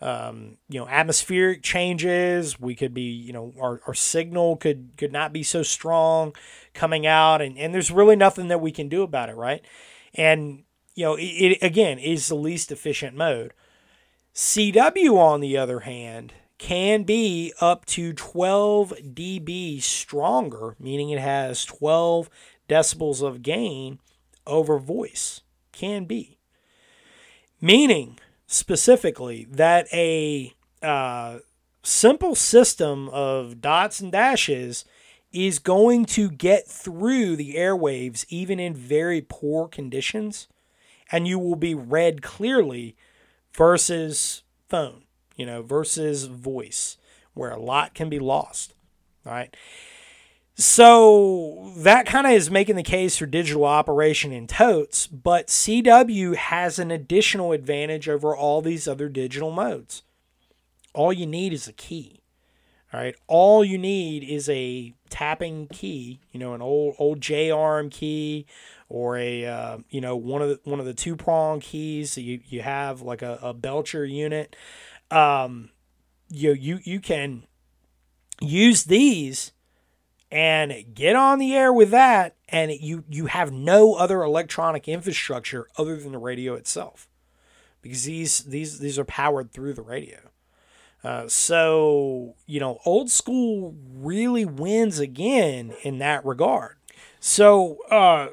Um, 0.00 0.58
you 0.68 0.78
know, 0.78 0.88
atmospheric 0.88 1.62
changes. 1.62 2.60
We 2.60 2.76
could 2.76 2.94
be, 2.94 3.02
you 3.02 3.32
know, 3.32 3.52
our, 3.60 3.80
our 3.86 3.94
signal 3.94 4.56
could 4.56 4.90
could 4.96 5.12
not 5.12 5.32
be 5.32 5.42
so 5.42 5.62
strong 5.62 6.34
coming 6.74 7.06
out, 7.06 7.40
and 7.40 7.56
and 7.56 7.72
there's 7.72 7.90
really 7.90 8.16
nothing 8.16 8.48
that 8.48 8.60
we 8.60 8.72
can 8.72 8.88
do 8.88 9.02
about 9.02 9.28
it, 9.28 9.36
right? 9.36 9.64
And 10.14 10.64
you 10.94 11.04
know, 11.04 11.14
it, 11.14 11.22
it 11.22 11.58
again 11.62 11.98
is 11.98 12.28
the 12.28 12.34
least 12.34 12.72
efficient 12.72 13.16
mode. 13.16 13.52
CW, 14.38 15.18
on 15.18 15.40
the 15.40 15.56
other 15.56 15.80
hand, 15.80 16.32
can 16.58 17.02
be 17.02 17.52
up 17.60 17.84
to 17.86 18.12
12 18.12 18.94
dB 19.12 19.82
stronger, 19.82 20.76
meaning 20.78 21.10
it 21.10 21.18
has 21.18 21.64
12 21.64 22.30
decibels 22.68 23.20
of 23.20 23.42
gain 23.42 23.98
over 24.46 24.78
voice. 24.78 25.40
Can 25.72 26.04
be. 26.04 26.38
Meaning, 27.60 28.20
specifically, 28.46 29.48
that 29.50 29.88
a 29.92 30.54
uh, 30.84 31.40
simple 31.82 32.36
system 32.36 33.08
of 33.08 33.60
dots 33.60 33.98
and 33.98 34.12
dashes 34.12 34.84
is 35.32 35.58
going 35.58 36.04
to 36.04 36.30
get 36.30 36.64
through 36.68 37.34
the 37.34 37.56
airwaves 37.56 38.24
even 38.28 38.60
in 38.60 38.72
very 38.72 39.20
poor 39.20 39.66
conditions, 39.66 40.46
and 41.10 41.26
you 41.26 41.40
will 41.40 41.56
be 41.56 41.74
read 41.74 42.22
clearly 42.22 42.94
versus 43.58 44.42
phone 44.68 45.02
you 45.38 45.46
know, 45.46 45.62
versus 45.62 46.24
voice, 46.24 46.98
where 47.32 47.50
a 47.50 47.60
lot 47.60 47.94
can 47.94 48.10
be 48.10 48.18
lost. 48.18 48.74
Right. 49.24 49.56
So 50.56 51.72
that 51.76 52.04
kind 52.04 52.26
of 52.26 52.32
is 52.32 52.50
making 52.50 52.74
the 52.74 52.82
case 52.82 53.16
for 53.16 53.26
digital 53.26 53.64
operation 53.64 54.32
in 54.32 54.48
totes, 54.48 55.06
but 55.06 55.46
CW 55.46 56.34
has 56.34 56.80
an 56.80 56.90
additional 56.90 57.52
advantage 57.52 58.08
over 58.08 58.36
all 58.36 58.60
these 58.60 58.88
other 58.88 59.08
digital 59.08 59.52
modes. 59.52 60.02
All 60.92 61.12
you 61.12 61.26
need 61.26 61.52
is 61.52 61.68
a 61.68 61.72
key. 61.72 62.20
All 62.92 63.00
right. 63.00 63.14
All 63.28 63.64
you 63.64 63.78
need 63.78 64.24
is 64.24 64.48
a 64.48 64.94
tapping 65.10 65.68
key, 65.68 66.20
you 66.32 66.40
know, 66.40 66.54
an 66.54 66.62
old 66.62 66.96
old 66.98 67.20
J 67.20 67.50
arm 67.50 67.90
key 67.90 68.46
or 68.88 69.16
a 69.18 69.44
uh, 69.44 69.78
you 69.90 70.00
know 70.00 70.16
one 70.16 70.42
of 70.42 70.48
the 70.48 70.60
one 70.64 70.80
of 70.80 70.86
the 70.86 70.94
two 70.94 71.16
prong 71.16 71.60
keys 71.60 72.14
that 72.14 72.22
you, 72.22 72.40
you 72.46 72.62
have 72.62 73.02
like 73.02 73.22
a, 73.22 73.38
a 73.42 73.54
Bencher 73.54 74.04
unit. 74.04 74.56
Um, 75.10 75.70
you 76.30 76.52
you 76.52 76.80
you 76.84 77.00
can 77.00 77.44
use 78.40 78.84
these 78.84 79.52
and 80.30 80.84
get 80.94 81.16
on 81.16 81.38
the 81.38 81.54
air 81.54 81.72
with 81.72 81.90
that 81.90 82.36
and 82.48 82.70
you 82.72 83.04
you 83.08 83.26
have 83.26 83.50
no 83.50 83.94
other 83.94 84.22
electronic 84.22 84.88
infrastructure 84.88 85.66
other 85.76 85.96
than 85.96 86.12
the 86.12 86.18
radio 86.18 86.54
itself 86.54 87.08
because 87.82 88.04
these 88.04 88.44
these 88.44 88.78
these 88.78 88.98
are 88.98 89.04
powered 89.04 89.52
through 89.52 89.72
the 89.72 89.82
radio. 89.82 90.18
Uh, 91.04 91.28
so 91.28 92.34
you 92.46 92.60
know 92.60 92.78
old 92.84 93.10
school 93.10 93.74
really 93.94 94.44
wins 94.44 94.98
again 94.98 95.74
in 95.82 95.98
that 95.98 96.24
regard. 96.24 96.76
So 97.20 97.78
uh, 97.90 98.28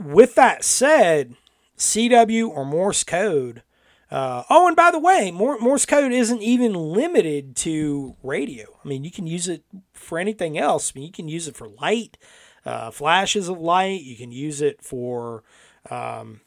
with 0.00 0.34
that 0.34 0.64
said 0.64 1.34
cw 1.78 2.48
or 2.48 2.64
morse 2.64 3.04
code 3.04 3.62
uh, 4.10 4.42
oh, 4.50 4.66
and 4.66 4.74
by 4.74 4.90
the 4.90 4.98
way, 4.98 5.30
Morse 5.30 5.86
code 5.86 6.12
isn't 6.12 6.42
even 6.42 6.74
limited 6.74 7.54
to 7.56 8.16
radio. 8.22 8.66
I 8.84 8.88
mean, 8.88 9.04
you 9.04 9.10
can 9.10 9.26
use 9.26 9.46
it 9.46 9.62
for 9.92 10.18
anything 10.18 10.58
else. 10.58 10.92
I 10.92 10.98
mean, 10.98 11.06
you 11.06 11.12
can 11.12 11.28
use 11.28 11.46
it 11.46 11.54
for 11.54 11.68
light, 11.68 12.18
uh, 12.66 12.90
flashes 12.90 13.48
of 13.48 13.60
light. 13.60 14.02
You 14.02 14.16
can 14.16 14.32
use 14.32 14.60
it 14.60 14.82
for, 14.82 15.44
um, 15.90 16.40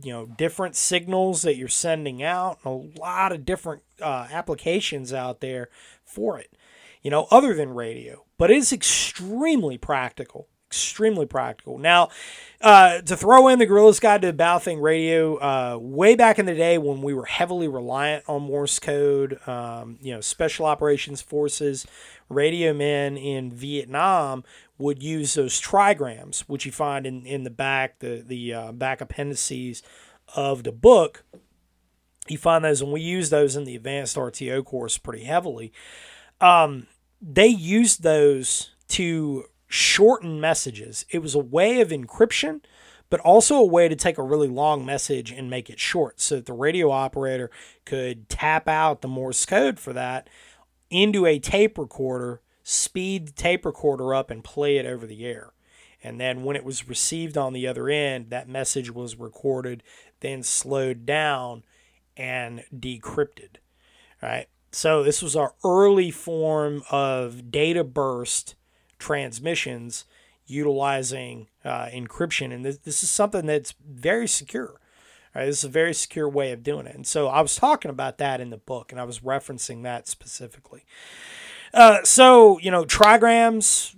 you 0.00 0.12
know, 0.12 0.26
different 0.26 0.76
signals 0.76 1.42
that 1.42 1.56
you're 1.56 1.66
sending 1.66 2.22
out. 2.22 2.60
A 2.64 2.70
lot 2.70 3.32
of 3.32 3.44
different 3.44 3.82
uh, 4.00 4.28
applications 4.30 5.12
out 5.12 5.40
there 5.40 5.68
for 6.04 6.38
it, 6.38 6.52
you 7.02 7.10
know, 7.10 7.26
other 7.32 7.54
than 7.54 7.74
radio. 7.74 8.24
But 8.38 8.52
it's 8.52 8.72
extremely 8.72 9.78
practical 9.78 10.46
extremely 10.70 11.26
practical. 11.26 11.78
Now, 11.78 12.10
uh, 12.60 13.00
to 13.00 13.16
throw 13.16 13.48
in 13.48 13.58
the 13.58 13.66
Guerrilla's 13.66 13.98
Guide 13.98 14.22
to 14.22 14.32
Baofeng 14.32 14.80
Radio, 14.80 15.34
uh, 15.38 15.78
way 15.80 16.14
back 16.14 16.38
in 16.38 16.46
the 16.46 16.54
day 16.54 16.78
when 16.78 17.02
we 17.02 17.12
were 17.12 17.24
heavily 17.24 17.66
reliant 17.66 18.22
on 18.28 18.42
Morse 18.42 18.78
code, 18.78 19.40
um, 19.48 19.98
you 20.00 20.14
know, 20.14 20.20
special 20.20 20.66
operations 20.66 21.20
forces, 21.20 21.88
radio 22.28 22.72
men 22.72 23.16
in 23.16 23.50
Vietnam 23.50 24.44
would 24.78 25.02
use 25.02 25.34
those 25.34 25.60
trigrams, 25.60 26.42
which 26.42 26.64
you 26.64 26.70
find 26.70 27.04
in, 27.04 27.26
in 27.26 27.42
the 27.42 27.50
back, 27.50 27.98
the, 27.98 28.22
the 28.24 28.54
uh, 28.54 28.72
back 28.72 29.00
appendices 29.00 29.82
of 30.36 30.62
the 30.62 30.72
book. 30.72 31.24
You 32.28 32.38
find 32.38 32.64
those, 32.64 32.80
and 32.80 32.92
we 32.92 33.00
use 33.00 33.30
those 33.30 33.56
in 33.56 33.64
the 33.64 33.74
advanced 33.74 34.16
RTO 34.16 34.64
course 34.64 34.98
pretty 34.98 35.24
heavily. 35.24 35.72
Um, 36.40 36.86
they 37.20 37.48
used 37.48 38.04
those 38.04 38.70
to 38.90 39.46
shorten 39.70 40.40
messages. 40.40 41.06
It 41.10 41.20
was 41.20 41.36
a 41.36 41.38
way 41.38 41.80
of 41.80 41.90
encryption, 41.90 42.60
but 43.08 43.20
also 43.20 43.54
a 43.54 43.64
way 43.64 43.88
to 43.88 43.94
take 43.94 44.18
a 44.18 44.22
really 44.22 44.48
long 44.48 44.84
message 44.84 45.30
and 45.30 45.48
make 45.48 45.70
it 45.70 45.78
short 45.78 46.20
so 46.20 46.34
that 46.36 46.46
the 46.46 46.52
radio 46.52 46.90
operator 46.90 47.52
could 47.84 48.28
tap 48.28 48.68
out 48.68 49.00
the 49.00 49.08
Morse 49.08 49.46
code 49.46 49.78
for 49.78 49.92
that 49.92 50.28
into 50.90 51.24
a 51.24 51.38
tape 51.38 51.78
recorder, 51.78 52.40
speed 52.64 53.28
the 53.28 53.32
tape 53.32 53.64
recorder 53.64 54.12
up, 54.12 54.28
and 54.28 54.42
play 54.42 54.76
it 54.76 54.86
over 54.86 55.06
the 55.06 55.24
air. 55.24 55.52
And 56.02 56.20
then 56.20 56.42
when 56.42 56.56
it 56.56 56.64
was 56.64 56.88
received 56.88 57.38
on 57.38 57.52
the 57.52 57.68
other 57.68 57.88
end, 57.88 58.30
that 58.30 58.48
message 58.48 58.90
was 58.92 59.20
recorded, 59.20 59.84
then 60.18 60.42
slowed 60.42 61.06
down 61.06 61.62
and 62.16 62.64
decrypted. 62.74 63.56
Right. 64.20 64.48
So 64.72 65.04
this 65.04 65.22
was 65.22 65.36
our 65.36 65.54
early 65.64 66.10
form 66.10 66.82
of 66.90 67.52
data 67.52 67.84
burst 67.84 68.56
transmissions 69.00 70.04
utilizing 70.46 71.48
uh, 71.64 71.86
encryption. 71.86 72.52
And 72.52 72.64
this, 72.64 72.78
this 72.78 73.02
is 73.02 73.10
something 73.10 73.46
that's 73.46 73.74
very 73.88 74.28
secure. 74.28 74.80
Right? 75.34 75.46
This 75.46 75.58
is 75.58 75.64
a 75.64 75.68
very 75.68 75.94
secure 75.94 76.28
way 76.28 76.52
of 76.52 76.62
doing 76.62 76.86
it. 76.86 76.94
And 76.94 77.06
so 77.06 77.28
I 77.28 77.40
was 77.40 77.56
talking 77.56 77.90
about 77.90 78.18
that 78.18 78.40
in 78.40 78.50
the 78.50 78.56
book, 78.56 78.90
and 78.90 79.00
I 79.00 79.04
was 79.04 79.20
referencing 79.20 79.84
that 79.84 80.08
specifically. 80.08 80.84
Uh, 81.72 82.02
so, 82.02 82.58
you 82.58 82.70
know, 82.70 82.84
trigrams, 82.84 83.94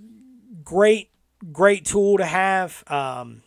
great, 0.63 1.11
great 1.53 1.87
tool 1.87 2.19
to 2.19 2.27
have. 2.27 2.85
Um, 2.87 3.43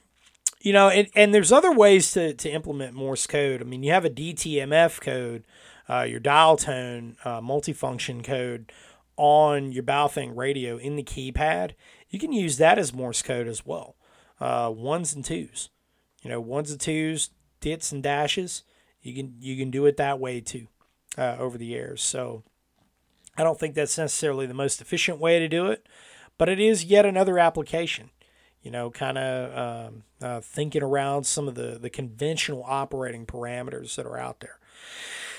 you 0.62 0.74
know, 0.74 0.90
and, 0.90 1.08
and 1.16 1.32
there's 1.32 1.52
other 1.52 1.72
ways 1.72 2.12
to, 2.14 2.34
to 2.34 2.50
implement 2.50 2.96
Morse 2.96 3.28
code. 3.28 3.62
I 3.62 3.66
mean, 3.66 3.84
you 3.84 3.92
have 3.92 4.04
a 4.04 4.10
DTMF 4.10 5.00
code, 5.00 5.44
uh, 5.88 6.02
your 6.02 6.20
dial 6.20 6.58
tone 6.58 7.18
uh, 7.24 7.40
multifunction 7.40 8.24
code 8.24 8.72
on 9.18 9.72
your 9.72 9.84
Baofeng 9.84 10.36
radio 10.36 10.78
in 10.78 10.96
the 10.96 11.04
keypad, 11.04 11.72
you 12.10 12.20
can 12.20 12.32
use 12.32 12.58
that 12.58 12.78
as 12.78 12.94
Morse 12.94 13.22
code 13.22 13.48
as 13.48 13.66
well. 13.66 13.96
Uh, 14.40 14.72
ones 14.76 15.14
and 15.14 15.24
twos, 15.24 15.70
you 16.22 16.30
know, 16.30 16.42
ones 16.42 16.72
and 16.72 16.80
twos, 16.80 17.30
dits 17.62 17.92
and 17.92 18.04
dashes. 18.04 18.64
You 19.02 19.14
can 19.14 19.36
you 19.40 19.56
can 19.58 19.72
do 19.72 19.86
it 19.86 19.98
that 19.98 20.20
way 20.20 20.42
too, 20.42 20.68
uh, 21.18 21.38
over 21.40 21.58
the 21.58 21.76
air. 21.76 21.96
So 21.96 22.44
I 23.38 23.44
don't 23.44 23.60
think 23.60 23.76
that's 23.76 23.98
necessarily 23.98 24.46
the 24.46 24.54
most 24.54 24.82
efficient 24.82 25.20
way 25.20 25.40
to 25.40 25.48
do 25.48 25.68
it, 25.68 25.88
but 26.38 26.50
it 26.50 26.60
is 26.60 26.86
yet 26.86 27.06
another 27.06 27.40
application. 27.40 28.12
You 28.62 28.72
know, 28.72 28.90
kind 28.90 29.18
of 29.18 29.88
um, 29.92 30.04
uh, 30.22 30.42
thinking 30.42 30.82
around 30.82 31.26
some 31.26 31.48
of 31.48 31.56
the 31.56 31.78
the 31.80 31.90
conventional 31.90 32.64
operating 32.68 33.26
parameters 33.26 33.96
that 33.96 34.06
are 34.06 34.18
out 34.18 34.40
there. 34.40 34.60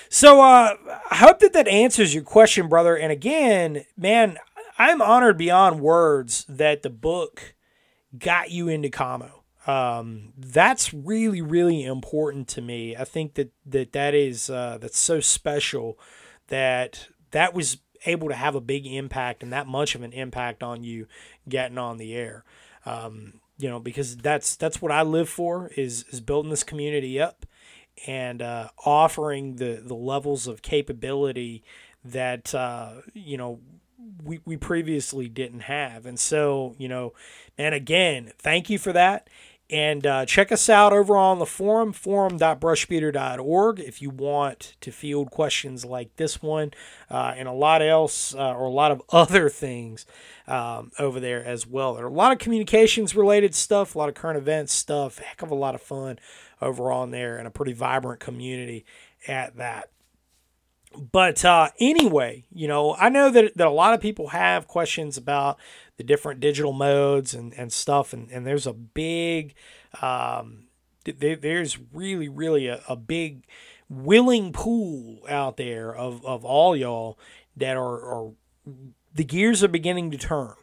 So 0.09 0.41
uh, 0.41 0.75
I 1.11 1.15
hope 1.15 1.39
that 1.39 1.53
that 1.53 1.67
answers 1.67 2.13
your 2.13 2.23
question, 2.23 2.67
brother. 2.67 2.95
And 2.95 3.11
again, 3.11 3.85
man, 3.97 4.37
I'm 4.77 5.01
honored 5.01 5.37
beyond 5.37 5.79
words 5.79 6.45
that 6.47 6.83
the 6.83 6.89
book 6.89 7.55
got 8.17 8.51
you 8.51 8.67
into 8.67 8.89
commo. 8.89 9.31
Um, 9.65 10.33
that's 10.37 10.93
really, 10.93 11.41
really 11.41 11.83
important 11.83 12.47
to 12.49 12.61
me. 12.61 12.95
I 12.95 13.03
think 13.03 13.33
that 13.33 13.51
that 13.65 13.91
that 13.91 14.13
is 14.13 14.49
uh, 14.49 14.77
that's 14.79 14.99
so 14.99 15.19
special 15.19 15.99
that 16.47 17.09
that 17.31 17.53
was 17.53 17.77
able 18.05 18.29
to 18.29 18.35
have 18.35 18.55
a 18.55 18.61
big 18.61 18.85
impact 18.85 19.43
and 19.43 19.51
that 19.51 19.67
much 19.67 19.93
of 19.93 20.03
an 20.03 20.13
impact 20.13 20.63
on 20.63 20.83
you 20.83 21.07
getting 21.49 21.77
on 21.77 21.97
the 21.97 22.15
air. 22.15 22.45
Um, 22.85 23.41
you 23.57 23.69
know, 23.69 23.79
because 23.79 24.15
that's 24.15 24.55
that's 24.55 24.81
what 24.81 24.91
I 24.91 25.01
live 25.01 25.27
for 25.27 25.69
is 25.75 26.05
is 26.11 26.21
building 26.21 26.51
this 26.51 26.63
community 26.63 27.19
up 27.19 27.45
and 28.05 28.41
uh, 28.41 28.69
offering 28.85 29.55
the 29.55 29.81
the 29.83 29.95
levels 29.95 30.47
of 30.47 30.61
capability 30.61 31.63
that 32.03 32.53
uh, 32.53 32.93
you 33.13 33.37
know 33.37 33.59
we, 34.23 34.39
we 34.45 34.57
previously 34.57 35.27
didn't 35.27 35.61
have. 35.61 36.05
And 36.05 36.19
so, 36.19 36.75
you 36.77 36.87
know, 36.87 37.13
and 37.57 37.73
again, 37.73 38.31
thank 38.37 38.69
you 38.69 38.77
for 38.77 38.93
that. 38.93 39.29
And 39.69 40.07
uh, 40.07 40.25
check 40.25 40.49
us 40.53 40.69
out 40.69 40.93
over 40.93 41.17
on 41.17 41.39
the 41.39 41.45
forum, 41.45 41.91
forum.brushbeater.org, 41.91 43.81
if 43.81 44.01
you 44.01 44.09
want 44.09 44.75
to 44.79 44.91
field 44.93 45.29
questions 45.29 45.83
like 45.83 46.15
this 46.15 46.41
one 46.41 46.71
uh, 47.11 47.33
and 47.35 47.49
a 47.49 47.51
lot 47.53 47.81
else, 47.81 48.33
uh, 48.33 48.53
or 48.53 48.65
a 48.65 48.71
lot 48.71 48.91
of 48.91 49.01
other 49.09 49.49
things 49.49 50.05
um, 50.47 50.91
over 50.99 51.19
there 51.19 51.43
as 51.43 51.67
well. 51.67 51.95
There 51.95 52.05
are 52.05 52.07
a 52.07 52.13
lot 52.13 52.31
of 52.31 52.37
communications 52.37 53.13
related 53.13 53.53
stuff, 53.53 53.93
a 53.93 53.97
lot 53.97 54.07
of 54.07 54.15
current 54.15 54.37
events 54.37 54.71
stuff, 54.71 55.19
heck 55.19 55.41
of 55.41 55.51
a 55.51 55.55
lot 55.55 55.75
of 55.75 55.81
fun 55.81 56.17
over 56.61 56.91
on 56.91 57.11
there, 57.11 57.37
and 57.37 57.47
a 57.47 57.51
pretty 57.51 57.73
vibrant 57.73 58.19
community 58.19 58.85
at 59.27 59.57
that. 59.57 59.89
But 60.97 61.43
uh, 61.45 61.69
anyway, 61.79 62.45
you 62.51 62.67
know, 62.67 62.95
I 62.95 63.09
know 63.09 63.29
that, 63.29 63.55
that 63.55 63.67
a 63.67 63.71
lot 63.71 63.93
of 63.93 64.01
people 64.01 64.29
have 64.29 64.67
questions 64.67 65.17
about 65.17 65.59
the 65.97 66.03
different 66.03 66.39
digital 66.39 66.73
modes 66.73 67.33
and, 67.33 67.53
and 67.53 67.71
stuff, 67.71 68.13
and, 68.13 68.29
and 68.31 68.47
there's 68.47 68.65
a 68.65 68.73
big, 68.73 69.53
um, 70.01 70.67
there, 71.03 71.35
there's 71.35 71.77
really, 71.93 72.29
really 72.29 72.67
a, 72.67 72.81
a 72.87 72.95
big 72.95 73.45
willing 73.89 74.51
pool 74.51 75.21
out 75.29 75.57
there 75.57 75.95
of, 75.95 76.25
of 76.25 76.43
all 76.43 76.75
y'all 76.75 77.17
that 77.55 77.77
are, 77.77 78.01
are 78.01 78.31
the 79.13 79.23
gears 79.23 79.63
are 79.63 79.69
beginning 79.69 80.11
to 80.11 80.17
turn 80.17 80.53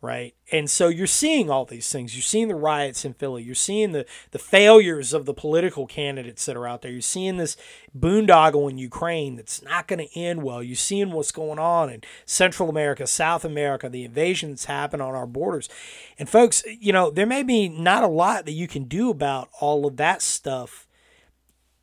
right? 0.00 0.34
And 0.52 0.70
so 0.70 0.88
you're 0.88 1.08
seeing 1.08 1.50
all 1.50 1.64
these 1.64 1.90
things. 1.90 2.14
You're 2.14 2.22
seeing 2.22 2.46
the 2.46 2.54
riots 2.54 3.04
in 3.04 3.14
Philly. 3.14 3.42
You're 3.42 3.56
seeing 3.56 3.90
the, 3.90 4.06
the 4.30 4.38
failures 4.38 5.12
of 5.12 5.26
the 5.26 5.34
political 5.34 5.86
candidates 5.86 6.46
that 6.46 6.56
are 6.56 6.68
out 6.68 6.82
there. 6.82 6.92
You're 6.92 7.00
seeing 7.00 7.36
this 7.36 7.56
boondoggle 7.98 8.70
in 8.70 8.78
Ukraine 8.78 9.34
that's 9.34 9.60
not 9.60 9.88
going 9.88 10.06
to 10.06 10.18
end 10.18 10.44
well. 10.44 10.62
You're 10.62 10.76
seeing 10.76 11.10
what's 11.10 11.32
going 11.32 11.58
on 11.58 11.90
in 11.90 12.02
Central 12.26 12.70
America, 12.70 13.08
South 13.08 13.44
America, 13.44 13.88
the 13.88 14.04
invasion 14.04 14.50
that's 14.50 14.66
happened 14.66 15.02
on 15.02 15.16
our 15.16 15.26
borders. 15.26 15.68
And 16.16 16.28
folks, 16.28 16.62
you 16.66 16.92
know, 16.92 17.10
there 17.10 17.26
may 17.26 17.42
be 17.42 17.68
not 17.68 18.04
a 18.04 18.08
lot 18.08 18.44
that 18.44 18.52
you 18.52 18.68
can 18.68 18.84
do 18.84 19.10
about 19.10 19.48
all 19.60 19.84
of 19.84 19.96
that 19.96 20.22
stuff, 20.22 20.86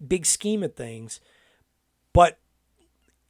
big 0.06 0.26
scheme 0.26 0.64
of 0.64 0.76
things, 0.76 1.20
but 2.14 2.40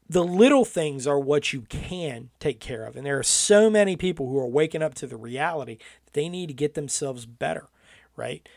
the 0.08 0.24
little 0.24 0.66
things 0.66 1.08
are 1.08 1.20
what 1.20 1.51
you 1.51 1.62
can 1.62 2.30
take 2.39 2.60
care 2.60 2.86
of. 2.86 2.95
And 2.95 3.06
there 3.06 3.18
are 3.18 3.24
so 3.24 3.70
many 3.70 3.95
people 3.95 4.30
who 4.30 4.38
are 4.38 4.47
waking 4.47 4.84
up 4.84 4.93
to 4.95 5.08
the 5.08 5.18
reality 5.18 5.78
that 6.06 6.14
they 6.14 6.30
need 6.30 6.47
to 6.47 6.53
get 6.53 6.76
themselves 6.76 7.26
better, 7.26 7.68
right? 8.16 8.47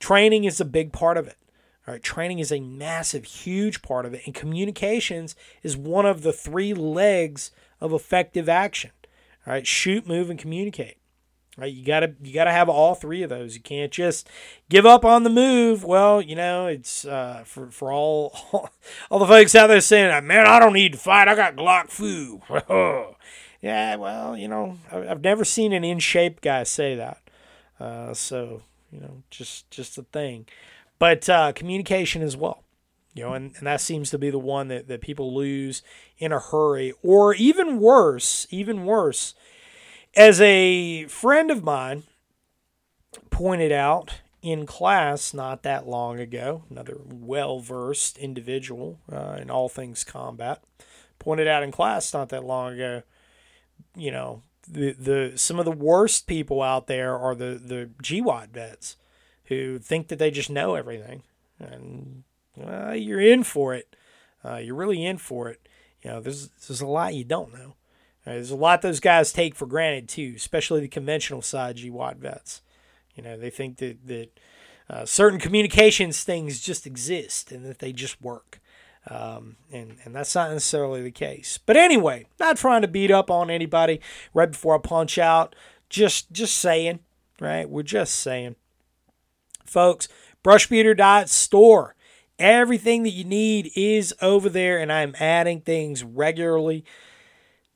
Training 0.00 0.44
is 0.44 0.60
a 0.60 0.64
big 0.64 0.92
part 0.92 1.16
of 1.16 1.26
it. 1.26 1.36
All 1.86 1.94
right, 1.94 2.02
training 2.02 2.38
is 2.38 2.52
a 2.52 2.60
massive, 2.60 3.24
huge 3.24 3.80
part 3.80 4.04
of 4.04 4.12
it. 4.14 4.22
And 4.26 4.34
communications 4.34 5.34
is 5.62 5.76
one 5.76 6.04
of 6.04 6.22
the 6.22 6.32
three 6.32 6.74
legs 6.74 7.50
of 7.80 7.92
effective 7.92 8.48
action. 8.48 8.90
All 9.46 9.54
right, 9.54 9.66
shoot, 9.66 10.06
move, 10.06 10.28
and 10.28 10.38
communicate. 10.38 10.98
Right, 11.58 11.72
you 11.72 11.84
gotta 11.84 12.14
you 12.22 12.32
gotta 12.32 12.52
have 12.52 12.68
all 12.68 12.94
three 12.94 13.24
of 13.24 13.30
those. 13.30 13.56
You 13.56 13.60
can't 13.60 13.90
just 13.90 14.28
give 14.68 14.86
up 14.86 15.04
on 15.04 15.24
the 15.24 15.30
move. 15.30 15.82
Well, 15.82 16.22
you 16.22 16.36
know 16.36 16.68
it's 16.68 17.04
uh, 17.04 17.42
for 17.44 17.68
for 17.72 17.92
all 17.92 18.32
all 19.10 19.18
the 19.18 19.26
folks 19.26 19.56
out 19.56 19.66
there 19.66 19.80
saying, 19.80 20.24
"Man, 20.24 20.46
I 20.46 20.60
don't 20.60 20.72
need 20.72 20.92
to 20.92 20.98
fight. 20.98 21.26
I 21.26 21.34
got 21.34 21.56
Glock 21.56 21.90
foo." 21.90 22.42
yeah, 23.60 23.96
well, 23.96 24.36
you 24.36 24.46
know 24.46 24.78
I've 24.92 25.24
never 25.24 25.44
seen 25.44 25.72
an 25.72 25.82
in 25.82 25.98
shape 25.98 26.42
guy 26.42 26.62
say 26.62 26.94
that. 26.94 27.22
Uh, 27.80 28.14
so 28.14 28.62
you 28.92 29.00
know, 29.00 29.24
just 29.28 29.68
just 29.68 29.98
a 29.98 30.02
thing. 30.02 30.46
But 31.00 31.28
uh, 31.28 31.50
communication 31.56 32.22
as 32.22 32.36
well. 32.36 32.62
You 33.14 33.24
know, 33.24 33.32
and, 33.32 33.52
and 33.58 33.66
that 33.66 33.80
seems 33.80 34.10
to 34.10 34.18
be 34.18 34.30
the 34.30 34.38
one 34.38 34.68
that, 34.68 34.86
that 34.86 35.00
people 35.00 35.34
lose 35.34 35.82
in 36.18 36.30
a 36.30 36.38
hurry, 36.38 36.92
or 37.02 37.34
even 37.34 37.80
worse, 37.80 38.46
even 38.50 38.84
worse 38.84 39.34
as 40.16 40.40
a 40.40 41.04
friend 41.06 41.50
of 41.50 41.62
mine 41.62 42.04
pointed 43.30 43.72
out 43.72 44.20
in 44.42 44.66
class 44.66 45.34
not 45.34 45.62
that 45.62 45.86
long 45.86 46.18
ago, 46.20 46.64
another 46.70 46.98
well 47.04 47.60
versed 47.60 48.18
individual 48.18 48.98
uh, 49.12 49.36
in 49.40 49.50
all 49.50 49.68
things 49.68 50.04
combat, 50.04 50.62
pointed 51.18 51.48
out 51.48 51.62
in 51.62 51.72
class 51.72 52.12
not 52.12 52.28
that 52.28 52.44
long 52.44 52.74
ago, 52.74 53.02
you 53.96 54.10
know, 54.10 54.42
the, 54.68 54.92
the 54.92 55.32
some 55.36 55.58
of 55.58 55.64
the 55.64 55.72
worst 55.72 56.26
people 56.26 56.62
out 56.62 56.86
there 56.86 57.16
are 57.16 57.34
the, 57.34 57.60
the 57.62 57.90
GWOT 58.02 58.50
vets 58.50 58.96
who 59.44 59.78
think 59.78 60.08
that 60.08 60.18
they 60.18 60.30
just 60.30 60.50
know 60.50 60.74
everything. 60.74 61.22
And 61.58 62.24
well, 62.56 62.94
you're 62.94 63.20
in 63.20 63.42
for 63.42 63.74
it. 63.74 63.96
Uh, 64.44 64.56
you're 64.56 64.74
really 64.74 65.04
in 65.04 65.18
for 65.18 65.48
it. 65.48 65.68
You 66.02 66.10
know, 66.10 66.20
there's, 66.20 66.48
there's 66.48 66.80
a 66.80 66.86
lot 66.86 67.14
you 67.14 67.24
don't 67.24 67.52
know. 67.52 67.74
There's 68.34 68.50
a 68.50 68.56
lot 68.56 68.82
those 68.82 69.00
guys 69.00 69.32
take 69.32 69.54
for 69.54 69.66
granted 69.66 70.08
too, 70.08 70.34
especially 70.36 70.80
the 70.80 70.88
conventional 70.88 71.42
side 71.42 71.76
GWOT 71.76 72.16
vets. 72.16 72.62
You 73.14 73.22
know, 73.22 73.36
they 73.36 73.50
think 73.50 73.78
that 73.78 74.06
that 74.06 74.40
uh, 74.90 75.04
certain 75.04 75.38
communications 75.38 76.24
things 76.24 76.60
just 76.60 76.86
exist 76.86 77.52
and 77.52 77.64
that 77.64 77.78
they 77.78 77.92
just 77.92 78.20
work. 78.22 78.60
Um, 79.10 79.56
and, 79.72 79.96
and 80.04 80.14
that's 80.14 80.34
not 80.34 80.50
necessarily 80.50 81.02
the 81.02 81.10
case. 81.10 81.58
But 81.64 81.76
anyway, 81.76 82.26
not 82.38 82.56
trying 82.56 82.82
to 82.82 82.88
beat 82.88 83.10
up 83.10 83.30
on 83.30 83.50
anybody 83.50 84.00
right 84.34 84.50
before 84.50 84.74
I 84.74 84.78
punch 84.78 85.18
out. 85.18 85.56
Just 85.88 86.30
just 86.30 86.56
saying, 86.58 87.00
right? 87.40 87.68
We're 87.68 87.82
just 87.82 88.16
saying. 88.16 88.56
Folks, 89.64 90.08
brushbeater.store. 90.44 91.94
Everything 92.38 93.02
that 93.02 93.10
you 93.10 93.24
need 93.24 93.72
is 93.74 94.14
over 94.22 94.48
there, 94.48 94.78
and 94.78 94.92
I'm 94.92 95.14
adding 95.18 95.60
things 95.60 96.04
regularly. 96.04 96.84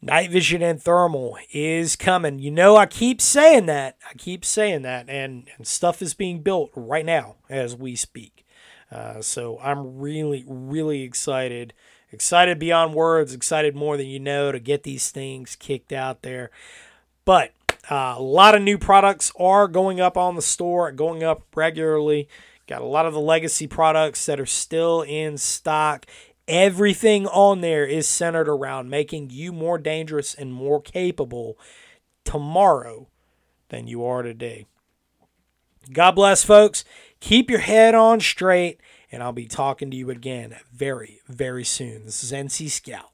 Night 0.05 0.31
vision 0.31 0.63
and 0.63 0.83
thermal 0.83 1.39
is 1.53 1.95
coming. 1.95 2.41
You 2.41 2.51
know, 2.51 2.77
I 2.77 2.87
keep 2.87 3.21
saying 3.21 3.67
that. 3.67 3.97
I 4.09 4.15
keep 4.15 4.45
saying 4.45 4.83
that. 4.83 5.09
And, 5.09 5.47
and 5.57 5.65
stuff 5.65 6.03
is 6.03 6.13
being 6.13 6.43
built 6.43 6.73
right 6.75 7.07
now 7.07 7.37
as 7.49 7.77
we 7.77 7.95
speak. 7.95 8.45
Uh, 8.91 9.23
so 9.23 9.61
I'm 9.61 9.99
really, 9.99 10.45
really 10.49 11.03
excited. 11.03 11.73
Excited 12.11 12.59
beyond 12.59 12.95
words. 12.95 13.33
Excited 13.33 13.77
more 13.77 13.97
than 13.97 14.07
you 14.07 14.19
know 14.19 14.51
to 14.51 14.59
get 14.59 14.83
these 14.83 15.11
things 15.11 15.55
kicked 15.55 15.93
out 15.93 16.23
there. 16.23 16.51
But 17.25 17.53
uh, 17.89 18.17
a 18.19 18.23
lot 18.23 18.57
of 18.57 18.63
new 18.63 18.79
products 18.79 19.31
are 19.39 19.69
going 19.69 20.01
up 20.01 20.17
on 20.17 20.35
the 20.35 20.43
store, 20.43 20.91
going 20.91 21.23
up 21.23 21.43
regularly. 21.55 22.29
Got 22.67 22.83
a 22.83 22.87
lot 22.87 23.07
of 23.07 23.15
the 23.15 23.21
legacy 23.21 23.69
products 23.69 24.27
that 24.27 24.41
are 24.41 24.47
still 24.47 25.03
in 25.03 25.39
stock 25.39 26.07
Everything 26.49 27.27
on 27.27 27.61
there 27.61 27.87
is 27.87 28.09
centered 28.09 28.49
around 28.49 28.91
making 28.91 29.31
you 29.31 29.53
more 29.53 29.79
dangerous 29.79 30.35
and 30.35 30.53
more 30.53 30.81
capable 30.81 31.57
tomorrow 32.25 33.09
than 33.69 33.87
you 33.87 34.05
are 34.05 34.23
today. 34.23 34.67
God 35.93 36.13
bless, 36.13 36.45
folks. 36.45 36.85
Keep 37.21 37.51
your 37.51 37.61
head 37.61 37.95
on 37.95 38.21
straight, 38.21 38.81
and 39.11 39.23
I'll 39.23 39.33
be 39.33 39.47
talking 39.47 39.91
to 39.91 39.97
you 39.97 40.11
again 40.11 40.57
very, 40.73 41.21
very 41.29 41.65
soon. 41.65 42.05
This 42.05 42.25
is 42.25 42.33
NC 42.33 42.71
Scout. 42.71 43.13